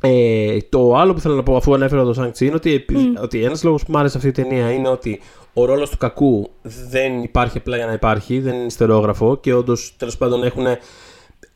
Ε, 0.00 0.56
το 0.68 0.96
άλλο 0.96 1.14
που 1.14 1.20
θέλω 1.20 1.34
να 1.34 1.42
πω 1.42 1.56
αφού 1.56 1.74
ανέφερα 1.74 2.04
το 2.04 2.14
Shang-Chi 2.22 2.40
είναι 2.40 2.54
ότι, 2.54 2.74
επει- 2.74 3.18
ότι 3.22 3.44
ένας 3.44 3.62
λόγος 3.62 3.82
που 3.84 3.92
μου 3.92 3.98
άρεσε 3.98 4.16
αυτή 4.16 4.28
η 4.28 4.32
ταινία 4.32 4.72
είναι 4.72 4.88
ότι 4.88 5.20
ο 5.52 5.64
ρόλος 5.64 5.90
του 5.90 5.96
κακού 5.96 6.50
δεν 6.90 7.22
υπάρχει 7.22 7.58
απλά 7.58 7.76
για 7.76 7.86
να 7.86 7.92
υπάρχει, 7.92 8.40
δεν 8.40 8.54
είναι 8.54 8.64
ιστερόγραφο 8.64 9.36
και 9.36 9.54
όντως 9.54 9.94
τέλος 9.96 10.16
πάντων 10.16 10.42
έχουν. 10.44 10.64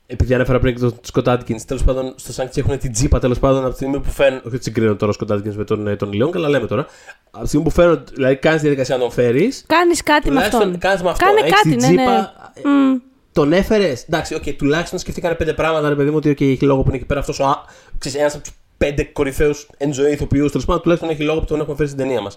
Επειδή 0.07 0.35
ανέφερα 0.35 0.59
πριν 0.59 0.75
και 0.75 0.81
τον 0.81 0.95
Σκοτ 1.01 1.29
Άτκιν, 1.29 1.57
τέλος 1.67 1.85
πάντων 1.85 2.15
στο 2.17 2.43
Shang-Chi 2.43 2.57
έχουν 2.59 2.79
την 2.79 2.93
τζίπα 2.93 3.19
τέλος 3.19 3.39
πάντων 3.39 3.59
από 3.61 3.69
τη 3.69 3.75
στιγμή 3.75 3.99
που 4.01 4.11
φέρνουν. 4.11 4.41
Όχι 4.47 4.55
ότι 4.55 4.65
συγκρίνω 4.65 4.95
τώρα 4.97 5.11
ο 5.11 5.15
Σκοτ 5.15 5.31
Άτκιν 5.33 5.55
με 5.57 5.65
τον, 5.65 5.87
ε, 5.87 5.97
τον 5.97 6.13
Λιόν, 6.13 6.31
αλλά 6.35 6.49
λέμε 6.49 6.67
τώρα. 6.67 6.87
Από 7.31 7.43
τη 7.43 7.49
στιγμή 7.49 7.65
που 7.67 7.71
φέρνουν, 7.73 8.03
δηλαδή 8.15 8.37
κάνεις 8.37 8.59
τη 8.61 8.67
διαδικασία 8.67 8.97
να 8.97 9.01
τον 9.03 9.11
φέρεις. 9.11 9.65
Κάνεις 9.67 10.03
κάτι 10.03 10.31
με 10.31 10.41
αυτόν. 10.41 10.79
Κάνεις 10.79 11.03
με 11.03 11.11
αυτό. 11.11 11.25
Κάνε 11.25 11.41
Έχεις 11.41 11.53
κάτι, 11.53 11.69
την 11.69 11.79
ναι, 11.79 11.87
τζίπα, 11.87 12.33
ναι. 12.63 12.71
Μμ. 12.71 12.97
τον 13.33 13.53
έφερες. 13.53 14.03
Εντάξει, 14.03 14.41
okay, 14.43 14.55
τουλάχιστον 14.57 14.99
σκεφτήκανε 14.99 15.35
πέντε 15.35 15.53
πράγματα, 15.53 15.89
ρε 15.89 15.95
παιδί 15.95 16.11
μου, 16.11 16.17
ότι 16.17 16.31
okay, 16.31 16.41
έχει 16.43 16.65
λόγο 16.65 16.81
που 16.83 16.89
είναι 16.89 16.97
εκεί 16.97 17.07
πέρα 17.07 17.21
αυτός 17.21 17.41
ο. 17.41 17.65
Ένας 18.11 18.35
από 18.35 18.43
τους 18.43 18.53
πέντε 18.79 19.03
κορυφαίους 19.05 19.69
εν 19.77 19.93
ζωή 19.93 20.13
ηθοποιούς. 20.13 20.51
Τέλος 20.51 20.67
πάντων, 20.67 20.83
τουλάχιστον 20.83 21.11
έχει 21.11 21.23
λόγο 21.23 21.39
που 21.41 21.45
τον 21.47 21.61
έχουμε 21.61 21.77
φέρει 21.77 21.89
στην 21.89 22.01
ταινία 22.01 22.21
μας. 22.21 22.37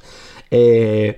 Ε, 0.49 1.11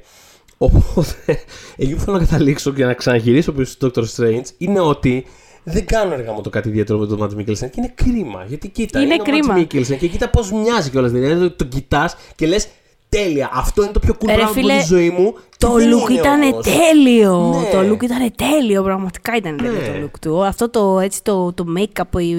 οπότε, 0.58 1.16
εκεί 1.78 1.94
που 1.96 2.00
θέλω 2.02 2.18
να 2.18 2.26
καταλήξω 2.26 2.74
και 2.74 2.86
να 2.86 2.94
ξαναγυρίσω 2.94 3.52
πίσω 3.52 3.72
στο 3.72 3.92
Doctor 3.96 4.04
Strange 4.16 4.46
είναι 4.58 4.80
ότι 4.80 5.26
δεν 5.64 5.86
κάνω 5.86 6.14
έργα 6.14 6.32
μου 6.32 6.42
το 6.42 6.50
κάτι 6.50 6.70
ιδιαίτερο 6.70 7.00
με 7.00 7.08
τον 7.08 7.18
Μάτ 7.20 7.32
Μίκελσεν 7.32 7.70
και 7.70 7.76
είναι 7.78 7.92
κρίμα. 7.96 8.44
Γιατί 8.48 8.70
κοίτα, 8.70 9.02
Είναι 9.02 9.14
είναι, 9.14 9.24
κρίμα. 9.24 9.40
ο 9.44 9.48
Μάτ 9.48 9.58
Μίκελσεν 9.58 9.98
και 9.98 10.08
κοίτα 10.08 10.30
πώς 10.30 10.52
μοιάζει 10.52 10.90
κιόλας. 10.90 11.12
Δηλαδή, 11.12 11.50
τον 11.50 11.68
κοιτάς 11.68 12.16
και 12.36 12.48
λες 12.48 12.68
τέλεια. 13.10 13.50
Αυτό 13.54 13.84
είναι 13.84 13.92
το 13.92 14.00
πιο 14.00 14.14
cool 14.20 14.26
Ρε 14.28 14.34
πράγμα 14.34 14.52
που 14.54 14.60
έχω 14.60 14.68
φίλε, 14.68 14.80
στη 14.80 14.94
ζωή 14.94 15.10
μου. 15.10 15.36
Το 15.58 15.68
Και 15.68 15.74
δεν 15.86 15.98
look 15.98 16.10
είναι 16.10 16.20
ήταν 16.20 16.42
όμως. 16.42 16.66
τέλειο. 16.66 17.62
Ναι. 17.62 17.70
Το 17.72 17.94
look 17.94 18.04
ήταν 18.04 18.32
τέλειο. 18.36 18.84
Πραγματικά 18.84 19.36
ήταν 19.36 19.58
τέλειο 19.58 19.72
Ναι. 19.80 19.88
το 20.00 20.06
look 20.06 20.20
του. 20.22 20.44
Αυτό 20.46 20.70
το, 20.70 21.00
έτσι, 21.00 21.24
το, 21.24 21.54
το 21.54 21.66
make-up, 21.78 22.20
η, 22.20 22.30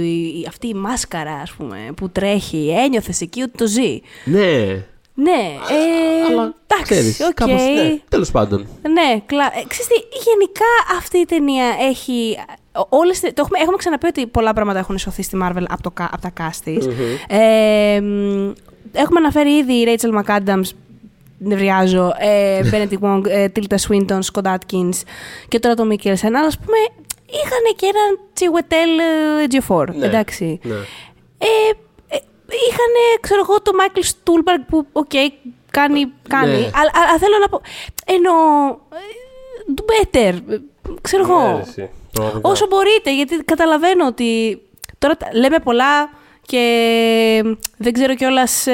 η- 0.41 0.45
αυτή 0.49 0.69
η 0.69 0.75
μάσκαρα 0.75 1.33
ας 1.33 1.51
πούμε, 1.53 1.77
που 1.97 2.11
τρέχει, 2.11 2.75
ένιωθες 2.85 3.21
εκεί 3.21 3.43
ότι 3.43 3.57
το 3.57 3.67
ζει. 3.67 4.01
Ναι. 4.25 4.83
Ναι, 5.21 5.41
ε, 5.71 6.33
Αλλά 6.33 6.55
εντάξει, 6.67 6.93
ξέρεις, 6.93 7.21
οκ. 7.21 7.33
κάπως, 7.35 7.63
ναι, 7.63 7.99
τέλος 8.09 8.31
πάντων. 8.31 8.67
Ναι, 8.83 9.21
κλα... 9.27 9.45
ε, 9.45 9.65
ξέρεις 9.69 9.87
τι, 9.87 9.95
γενικά 10.31 10.97
αυτή 10.99 11.19
η 11.19 11.25
ταινία 11.25 11.65
έχει... 11.91 12.37
ο- 12.79 12.87
Όλες, 12.89 13.21
το 13.21 13.33
έχουμε, 13.37 13.59
έχουμε 13.61 13.77
ξαναπεί 13.77 14.07
ότι 14.07 14.27
πολλά 14.27 14.53
πράγματα 14.53 14.79
έχουν 14.79 14.99
σωθεί 14.99 15.23
στη 15.23 15.39
Marvel 15.43 15.63
από, 15.69 15.83
το, 15.83 15.91
κα- 15.91 16.11
από 16.13 16.21
τα 16.23 16.33
cast 16.41 16.57
της. 16.65 16.87
Ε, 17.29 18.01
μ, 18.01 18.51
έχουμε 18.93 19.19
αναφέρει 19.21 19.51
ήδη 19.57 19.73
η 19.73 19.87
Rachel 20.01 20.21
McAdams, 20.23 20.71
νευριάζω, 21.39 22.13
ε, 22.19 22.61
Benedict 22.73 23.01
Wong, 23.03 23.21
ε, 23.29 23.47
Tilda 23.57 23.77
Swinton, 23.89 24.19
Scott 24.33 24.55
Adkins 24.55 25.03
και 25.49 25.59
τώρα 25.59 25.75
το 25.75 25.83
Mikkelsen. 25.91 26.23
Αλλά 26.27 26.41
ας 26.41 26.59
πούμε 26.59 26.77
είχαν 27.27 27.75
και 27.77 27.87
έναν 27.87 28.19
Chiwetel 28.39 29.01
ε, 29.41 29.47
Ejiofor, 29.47 29.95
Ναι, 29.95 30.07
εντάξει. 30.07 30.61
ναι. 30.63 30.75
Ε, 31.39 31.47
ε, 32.09 32.17
είχαν, 32.69 32.93
ξέρω 33.21 33.41
εγώ, 33.49 33.63
το 33.63 33.71
Michael 33.81 34.03
Stuhlbarg 34.05 34.65
που, 34.69 34.87
οκ, 34.93 35.11
κάνει, 35.71 36.13
κάνει. 36.29 36.51
Ναι. 36.51 36.57
Αλλά, 36.57 36.91
αλλά 36.95 37.19
θέλω 37.19 37.39
να 37.41 37.49
πω, 37.49 37.61
εννοώ, 38.05 38.35
ε, 38.93 39.75
do 39.77 39.83
better, 39.91 40.35
ε, 40.51 40.57
ξέρω 41.01 41.23
εγώ. 41.23 41.53
Ναι, 41.53 41.61
εσύ, 41.61 41.91
πραγματικά. 42.13 42.49
Όσο 42.49 42.67
μπορείτε, 42.67 43.15
γιατί 43.15 43.37
καταλαβαίνω 43.37 44.07
ότι 44.07 44.63
τώρα 44.99 45.17
τα- 45.17 45.29
λέμε 45.33 45.59
πολλά 45.59 46.11
και 46.49 47.43
δεν 47.77 47.93
ξέρω 47.93 48.15
κιόλας. 48.15 48.67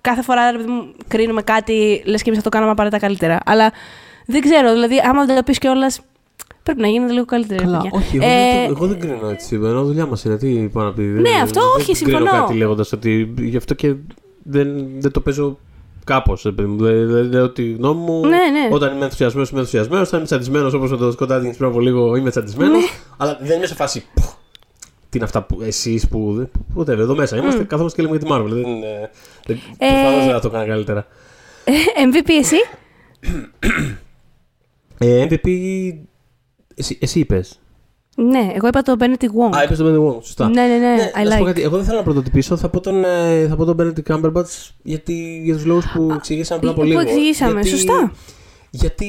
κάθε 0.00 0.22
φορά 0.22 0.50
ρε 0.50 0.56
παιδί 0.56 0.70
μου, 0.70 0.92
κρίνουμε 1.08 1.42
κάτι, 1.42 2.02
λες 2.06 2.22
και 2.22 2.28
εμείς 2.30 2.38
θα 2.42 2.44
το 2.44 2.50
κάναμε 2.50 2.70
απαραίτητα 2.70 3.00
καλύτερα. 3.06 3.38
Αλλά 3.44 3.72
δεν 4.26 4.40
ξέρω, 4.40 4.72
δηλαδή, 4.72 4.94
άμα 5.08 5.24
δεν 5.24 5.36
το 5.36 5.42
πεις 5.42 5.58
κιόλας, 5.58 6.00
πρέπει 6.62 6.80
να 6.80 6.86
γίνεται 6.86 7.12
λίγο 7.12 7.24
καλύτερα. 7.24 7.60
ρε 7.60 7.66
Καλά, 7.66 7.78
παιδιά. 7.82 7.98
όχι, 7.98 8.16
εγώ, 8.16 8.26
Ε, 8.26 8.28
δεν, 8.52 8.66
το- 8.66 8.70
εγώ 8.76 8.86
δεν 8.86 9.00
κρίνω 9.00 9.28
έτσι. 9.28 9.54
Ενώ 9.54 9.84
δουλειά 9.84 10.06
μας 10.06 10.24
είναι. 10.24 10.36
Τι 10.36 10.68
πάω 10.72 10.84
να 10.84 10.92
πει. 10.92 11.02
Ναι, 11.02 11.30
αυτό 11.42 11.60
όχι, 11.76 11.84
δεν 11.86 11.94
συμφωνώ. 11.94 12.24
κρίνω 12.24 12.40
κάτι 12.40 12.54
λέγοντας 12.54 12.92
ότι 12.92 13.34
γι' 13.38 13.56
αυτό 13.56 13.74
και 13.74 13.94
δεν, 14.42 14.86
δεν 14.98 15.10
το 15.12 15.20
παίζω 15.20 15.58
κάπως. 16.04 16.46
Δεν 16.54 16.76
λέω 17.30 17.50
τη 17.50 17.72
γνώμη 17.72 18.00
μου. 18.00 18.20
Ναι, 18.20 18.28
ναι. 18.28 18.68
Όταν 18.70 18.94
είμαι 18.94 19.04
ενθουσιασμένος, 19.04 19.50
είμαι 19.50 19.58
ενθουσιασμένος. 19.58 20.06
Όταν 20.06 20.18
είμαι 20.18 20.28
τσαντισμένος, 20.28 20.72
όπως 20.74 20.90
με 20.90 20.96
το 20.96 21.10
σκοτάδι 21.12 21.54
πριν 21.56 21.68
από 21.68 21.80
λίγο, 21.80 22.16
είμαι 22.16 22.30
τσαντισμένος. 22.30 22.76
Ναι. 22.82 22.88
Αλλά 23.16 23.38
δεν 23.42 23.56
είμαι 23.56 23.66
σε 23.66 23.74
φάση. 23.74 24.04
«Πω, 24.14 24.22
Τι 25.14 25.20
είναι 25.20 25.28
αυτά 25.28 25.42
που 25.42 25.62
εσείς 25.62 26.08
που. 26.08 26.34
δεν- 26.36 26.50
Whatever, 26.76 26.98
εδώ 26.98 27.14
μέσα 27.14 27.36
είμαστε. 27.36 27.64
Καθόμαστε 27.64 28.00
και 28.02 28.08
λέμε 28.08 28.18
για 28.18 28.26
τη 28.28 28.34
Marvel. 28.34 28.48
Δεν, 28.62 28.70
είναι- 28.70 29.10
δεν, 29.46 29.56
Ε, 29.78 29.86
προφανώς 29.86 30.24
δεν 30.24 30.32
θα 30.34 30.40
το 30.40 30.48
έκανα 30.48 30.66
καλύτερα. 30.66 31.06
MVP 32.10 32.28
εσύ; 32.40 32.56
Ε, 34.98 35.26
MVP. 35.30 35.48
Εσύ, 36.74 36.98
εσύ 37.00 37.18
είπες. 37.20 37.58
Ναι, 38.16 38.52
εγώ 38.54 38.66
είπα 38.66 38.82
το 38.82 38.94
Benedict 38.98 39.24
Wong. 39.52 39.56
Α, 39.56 39.62
είπες 39.62 39.78
τον 39.78 39.86
Benedict 39.86 40.08
Wong, 40.16 40.22
σωστά. 40.24 40.48
Ναι, 40.48 40.62
ναι, 40.66 40.76
ναι, 40.78 41.10
I 41.14 41.24
να 41.24 41.30
σου 41.30 41.36
πω 41.38 41.42
like. 41.42 41.46
κάτι, 41.46 41.62
εγώ 41.62 41.76
δεν 41.76 41.84
θέλω 41.84 41.96
να 41.98 42.04
πρωτοτυπήσω. 42.04 42.56
Θα 42.56 42.68
πω 42.68 42.80
τον, 42.80 43.04
ε, 43.04 43.46
θα 43.48 43.56
πω 43.56 43.64
τον 43.64 43.76
Benedict 43.80 44.14
Cumberbatch 44.14 44.70
γιατί, 44.82 45.40
για 45.44 45.54
τους 45.54 45.64
λόγους 45.64 45.86
που 45.94 46.10
εξηγήσαμε 46.14 46.60
πριν 46.60 46.72
από 46.72 46.80
που 46.80 46.86
λίγο. 46.86 47.00
εξηγήσαμε, 47.00 47.52
γιατί, 47.52 47.68
σωστά. 47.68 48.12
Γιατί. 48.70 49.06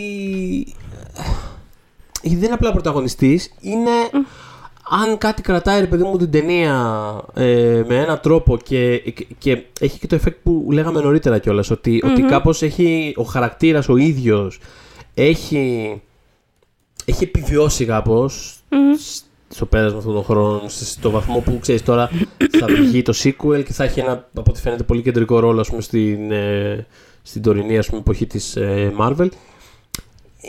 Γιατί 2.21 2.35
δεν 2.39 2.45
είναι 2.45 2.53
απλά 2.53 2.71
πρωταγωνιστής, 2.71 3.53
είναι. 3.59 3.89
Αν 4.89 5.17
κάτι 5.17 5.41
κρατάει, 5.41 5.79
ρε 5.79 5.87
παιδί 5.87 6.03
μου, 6.03 6.17
την 6.17 6.31
ταινία 6.31 6.75
ε, 7.33 7.83
με 7.87 7.95
έναν 7.99 8.19
τρόπο 8.21 8.57
και, 8.57 8.97
και, 8.97 9.27
και 9.37 9.63
έχει 9.79 9.99
και 9.99 10.07
το 10.07 10.19
effect 10.23 10.37
που 10.43 10.67
λέγαμε 10.71 11.01
νωρίτερα 11.01 11.37
κιόλας, 11.37 11.71
ότι, 11.71 12.01
ότι 12.11 12.21
κάπως 12.21 12.61
έχει 12.61 13.13
ο 13.17 13.23
χαρακτήρας 13.23 13.89
ο 13.89 13.95
ίδιος 13.95 14.59
έχει, 15.15 16.01
έχει 17.05 17.23
επιβιώσει 17.23 17.85
κάπως 17.85 18.59
στο 19.47 19.65
πέρασμα 19.65 19.97
αυτών 19.97 20.13
των 20.13 20.23
χρόνων, 20.23 20.61
στο 20.69 21.09
βαθμό 21.09 21.39
που 21.39 21.59
ξέρεις 21.61 21.83
τώρα 21.83 22.09
θα 22.59 22.65
βγει 22.67 23.01
το 23.01 23.13
sequel 23.23 23.63
και 23.65 23.73
θα 23.73 23.83
έχει 23.83 23.99
ένα 23.99 24.11
από 24.11 24.43
ό,τι 24.47 24.61
φαίνεται 24.61 24.83
πολύ 24.83 25.01
κεντρικό 25.01 25.39
ρόλο 25.39 25.59
ας 25.59 25.69
πούμε, 25.69 25.81
στην, 25.81 26.31
ε, 26.31 26.87
στην 27.21 27.41
τωρινή 27.41 27.77
ας 27.77 27.87
πούμε, 27.87 27.99
εποχή 27.99 28.27
της 28.27 28.55
ε, 28.55 28.93
Marvel. 28.99 29.27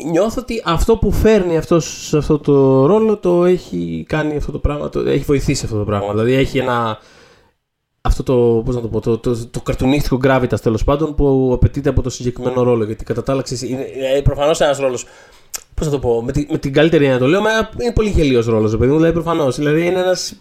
Νιώθω 0.04 0.40
ότι 0.40 0.62
αυτό 0.64 0.96
που 0.96 1.12
φέρνει 1.12 1.56
αυτός 1.56 2.06
σε 2.08 2.16
αυτό 2.16 2.38
το 2.38 2.86
ρόλο 2.86 3.16
το 3.16 3.44
έχει 3.44 4.04
κάνει 4.08 4.36
αυτό 4.36 4.52
το 4.52 4.58
πράγμα, 4.58 4.88
το, 4.88 5.00
έχει 5.00 5.24
βοηθήσει 5.24 5.64
αυτό 5.64 5.78
το 5.78 5.84
πράγμα. 5.84 6.10
Δηλαδή 6.10 6.32
έχει 6.32 6.58
ένα. 6.58 6.98
Αυτό 8.00 8.22
το, 8.22 8.62
πώς 8.64 8.74
να 8.74 8.80
το 8.80 8.88
πω, 8.88 9.00
το, 9.00 9.18
το, 9.18 9.46
το 9.50 9.60
καρτουνίστικο 9.60 10.20
gravitas 10.24 10.60
τέλος 10.62 10.84
πάντων 10.84 11.14
που 11.14 11.50
απαιτείται 11.54 11.88
από 11.88 12.02
το 12.02 12.10
συγκεκριμένο 12.10 12.62
ρόλο. 12.62 12.84
Γιατί 12.84 13.04
κατά 13.04 13.22
τα 13.22 13.32
άλλα 13.32 13.42
ξέρεις, 13.42 13.62
είναι, 13.62 13.86
είναι 13.96 14.22
προφανώς 14.22 14.60
ένας 14.60 14.78
ρόλος. 14.78 15.06
Πώς 15.74 15.86
να 15.86 15.92
το 15.92 15.98
πω, 15.98 16.22
με, 16.22 16.32
τη, 16.32 16.46
με 16.50 16.58
την 16.58 16.72
καλύτερη 16.72 17.08
να 17.08 17.18
το 17.18 17.26
λέω, 17.26 17.40
μα 17.40 17.50
είναι 17.80 17.92
πολύ 17.92 18.08
γελίος 18.08 18.46
ρόλος, 18.46 18.76
παιδί 18.76 18.90
μου. 18.90 18.96
Δηλαδή 18.96 19.12
προφανώς. 19.12 19.56
Δηλαδή 19.56 19.86
είναι 19.86 19.98
ένας. 19.98 20.34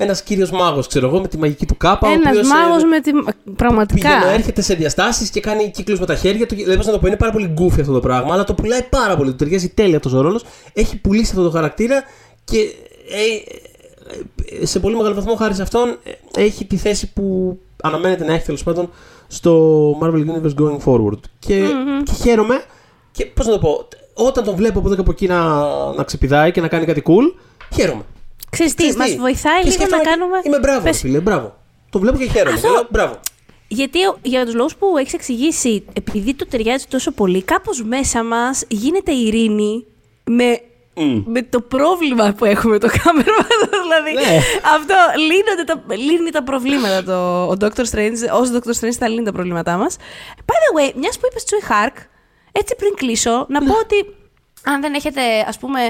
Ένας 0.00 0.22
κύριος 0.22 0.50
μάγος, 0.50 0.86
ξέρω 0.86 1.06
εγώ, 1.06 1.20
με 1.20 1.28
τη 1.28 1.38
μαγική 1.38 1.66
του 1.66 1.76
κάπα. 1.76 2.08
Ένας 2.08 2.46
μάγος 2.48 2.84
με 2.84 3.00
τη. 3.00 3.10
Πραγματικά. 3.56 3.94
Πηγαίνει, 3.94 4.32
έρχεται 4.34 4.62
σε 4.62 4.74
διαστάσεις 4.74 5.30
και 5.30 5.40
κάνει 5.40 5.70
κύκλους 5.70 6.00
με 6.00 6.06
τα 6.06 6.14
χέρια 6.14 6.46
του. 6.46 6.56
Δεν 6.64 6.78
να 6.78 6.84
το 6.84 6.98
πω, 6.98 7.06
είναι 7.06 7.16
πάρα 7.16 7.32
πολύ 7.32 7.46
γκούφι 7.46 7.80
αυτό 7.80 7.92
το 7.92 8.00
πράγμα, 8.00 8.34
αλλά 8.34 8.44
το 8.44 8.54
πουλάει 8.54 8.82
πάρα 8.82 9.16
πολύ. 9.16 9.30
Του 9.30 9.36
ταιριάζει 9.36 9.68
τέλεια 9.68 9.96
αυτός 9.96 10.12
ο 10.12 10.20
ρόλος. 10.20 10.44
Έχει 10.72 10.96
πουλήσει 10.96 11.30
αυτό 11.30 11.42
το 11.42 11.50
χαρακτήρα 11.50 12.02
και 12.44 12.58
ε, 14.60 14.66
σε 14.66 14.80
πολύ 14.80 14.96
μεγάλο 14.96 15.14
βαθμό 15.14 15.34
χάρη 15.34 15.54
σε 15.54 15.62
αυτόν 15.62 15.98
ε, 16.34 16.42
έχει 16.42 16.64
τη 16.64 16.76
θέση 16.76 17.12
που 17.12 17.58
αναμένεται 17.82 18.24
να 18.24 18.34
έχει 18.34 18.44
τέλος 18.44 18.62
πάντων 18.62 18.90
στο 19.26 19.90
Marvel 20.02 20.24
Universe 20.26 20.54
going 20.62 20.78
forward. 20.84 21.20
Και, 21.38 21.62
mm-hmm. 21.64 22.02
και 22.04 22.12
χαίρομαι. 22.12 22.62
Και 23.12 23.26
πώς 23.26 23.46
να 23.46 23.52
το 23.52 23.58
πω, 23.58 23.88
όταν 24.14 24.44
τον 24.44 24.54
βλέπω 24.54 24.78
από 24.78 24.86
εδώ 24.86 24.96
και 24.96 25.00
από 25.00 25.10
εκεί 25.10 25.26
να, 25.26 25.64
να 25.92 26.04
ξεπηδάει 26.04 26.50
και 26.50 26.60
να 26.60 26.68
κάνει 26.68 26.84
κάτι 26.84 27.02
cool, 27.06 27.40
χαίρομαι. 27.74 28.02
Ξέρεις 28.50 28.74
τι, 28.74 28.96
μας 28.96 29.16
βοηθάει 29.16 29.64
λίγο 29.64 29.86
να 29.90 29.98
κάνουμε... 29.98 30.40
Είμαι 30.44 30.58
μπράβο, 30.58 30.82
Πες... 30.82 30.98
φίλε, 30.98 31.20
μπράβο. 31.20 31.56
Το 31.90 31.98
βλέπω 31.98 32.18
και 32.18 32.28
χαίρομαι. 32.28 32.56
Αυτό... 32.56 32.86
μπράβο. 32.90 33.20
Γιατί 33.68 33.98
για 34.22 34.44
τους 34.44 34.54
λόγους 34.54 34.76
που 34.76 34.96
έχεις 34.96 35.12
εξηγήσει, 35.12 35.84
επειδή 35.92 36.34
το 36.34 36.46
ταιριάζει 36.46 36.84
τόσο 36.88 37.10
πολύ, 37.10 37.42
κάπως 37.42 37.82
μέσα 37.82 38.24
μας 38.24 38.64
γίνεται 38.68 39.12
ειρήνη 39.12 39.84
με 40.24 40.60
Mm. 41.00 41.22
με 41.26 41.42
το 41.42 41.60
πρόβλημα 41.60 42.32
που 42.32 42.44
έχουμε 42.44 42.78
το 42.78 42.88
κάμερα. 43.02 43.46
δηλαδή, 43.84 44.12
ναι. 44.12 44.40
αυτό 44.74 44.94
λύνονται 45.16 45.64
τα, 45.64 45.96
λύνει 45.96 46.30
τα 46.30 46.42
προβλήματα. 46.42 47.04
Το, 47.04 47.42
ο 47.42 47.54
Dr. 47.60 47.84
Strange, 47.92 48.40
ως 48.40 48.50
Dr. 48.52 48.80
Strange 48.80 48.96
θα 48.98 49.08
λύνει 49.08 49.24
τα 49.24 49.32
προβλήματά 49.32 49.76
μας. 49.76 49.96
By 50.36 50.40
the 50.40 50.78
way, 50.78 50.92
μιας 50.94 51.18
που 51.18 51.26
είπες 51.30 51.44
Τσούι 51.44 51.62
Χάρκ, 51.62 51.96
έτσι 52.52 52.74
πριν 52.76 52.94
κλείσω, 52.94 53.46
να 53.48 53.60
πω 53.60 53.72
ότι 53.78 54.14
αν 54.62 54.80
δεν 54.80 54.94
έχετε, 54.94 55.20
ας 55.46 55.58
πούμε, 55.58 55.80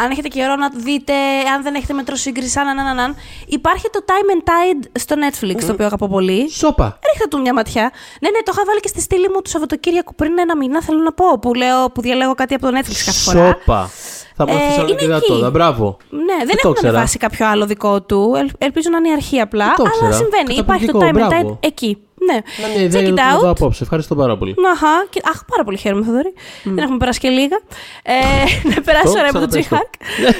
αν 0.00 0.10
έχετε 0.10 0.28
καιρό 0.28 0.56
να 0.56 0.68
δείτε, 0.74 1.12
αν 1.54 1.62
δεν 1.62 1.74
έχετε 1.74 1.92
μετρό 1.92 2.16
σύγκριση, 2.16 2.58
αν, 2.58 2.78
αν, 2.78 2.98
αν, 2.98 3.16
υπάρχει 3.46 3.90
το 3.92 4.04
Time 4.06 4.34
and 4.34 4.48
Tide 4.48 4.88
στο 4.98 5.16
Netflix, 5.16 5.64
το 5.66 5.72
οποίο 5.72 5.86
αγαπώ 5.86 6.08
πολύ. 6.08 6.50
Σόπα. 6.50 6.98
Ρίχτε 7.12 7.28
του 7.28 7.40
μια 7.40 7.54
ματιά. 7.54 7.90
Ναι, 8.20 8.28
ναι, 8.30 8.38
το 8.44 8.52
είχα 8.54 8.62
βάλει 8.66 8.80
και 8.80 8.88
στη 8.88 9.00
στήλη 9.00 9.28
μου 9.28 9.42
του 9.42 9.50
Σαββατοκύριακου 9.50 10.14
πριν 10.14 10.38
ένα 10.38 10.56
μήνα, 10.56 10.82
θέλω 10.82 11.02
να 11.02 11.12
πω, 11.12 11.38
που, 11.38 11.54
λέω, 11.54 11.90
που 11.90 12.00
διαλέγω 12.00 12.34
κάτι 12.34 12.54
από 12.54 12.66
το 12.66 12.78
Netflix 12.78 13.02
κάθε 13.04 13.20
φορά. 13.20 13.46
Σόπα. 13.46 13.90
Θα 14.34 14.46
μου 14.46 14.54
αφήσεις 14.54 14.76
ε, 14.76 14.94
και 14.94 15.06
τότε. 15.06 15.50
Μπράβο. 15.50 15.96
Ναι, 16.10 16.44
δεν 16.44 16.56
έχουν 16.62 16.76
ανεβάσει 16.78 17.18
κάποιο 17.18 17.48
άλλο 17.48 17.66
δικό 17.66 18.02
του. 18.02 18.34
ελπίζω 18.58 18.90
να 18.90 18.96
είναι 18.96 19.08
η 19.08 19.12
αρχή 19.12 19.40
απλά. 19.40 19.74
αλλά 20.02 20.12
συμβαίνει. 20.12 20.54
Υπάρχει 20.54 20.86
το 20.86 20.98
Time 21.02 21.16
and 21.16 21.30
Tide 21.30 21.56
εκεί. 21.60 21.98
Ναι. 22.26 22.38
Να 22.62 22.68
μια 22.74 22.82
ιδέα 22.82 23.02
για 23.02 23.38
το 23.40 23.48
απόψε. 23.48 23.82
Ευχαριστώ 23.82 24.14
πάρα 24.14 24.36
πολύ. 24.36 24.54
Αχα. 24.72 25.06
Και, 25.10 25.20
αχ, 25.24 25.44
πάρα 25.44 25.64
πολύ 25.64 25.76
χαίρομαι, 25.76 26.04
Θοδωρή. 26.04 26.32
Mm. 26.36 26.40
Δεν 26.64 26.78
έχουμε 26.78 26.96
περάσει 26.96 27.20
και 27.20 27.28
λίγα. 27.28 27.60
Ε, 28.02 28.14
να 28.74 28.80
περάσει 28.80 29.08
ωραία 29.08 29.30
από 29.34 29.38
το 29.38 29.48
G-Hack. 29.52 29.90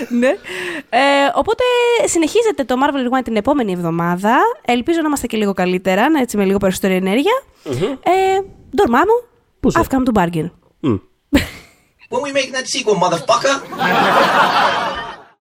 ναι. 0.09 0.29
Ε, 0.89 1.01
οπότε 1.35 1.64
συνεχίζεται 2.05 2.64
το 2.64 2.74
Marvel 2.83 3.18
Rewind 3.18 3.24
την 3.24 3.37
επόμενη 3.37 3.72
εβδομάδα. 3.72 4.37
Ελπίζω 4.64 5.01
να 5.01 5.07
είμαστε 5.07 5.26
και 5.26 5.37
λίγο 5.37 5.53
καλύτερα, 5.53 6.07
έτσι 6.20 6.37
με 6.37 6.45
λίγο 6.45 6.59
περισσότερη 6.59 6.95
ενέργεια. 6.95 7.43
Mm-hmm. 7.64 7.99
Ε, 8.03 8.41
ντορμά 8.76 8.99
μου. 8.99 9.26
I've 9.72 9.91
come 9.91 10.05
to 10.05 10.12
bargain. 10.12 10.51
Mm. 10.83 11.01
when 12.11 12.22
we 12.22 12.33
make 12.33 12.53
that 12.53 12.66
sequel, 12.66 12.95
motherfucker. 12.95 13.55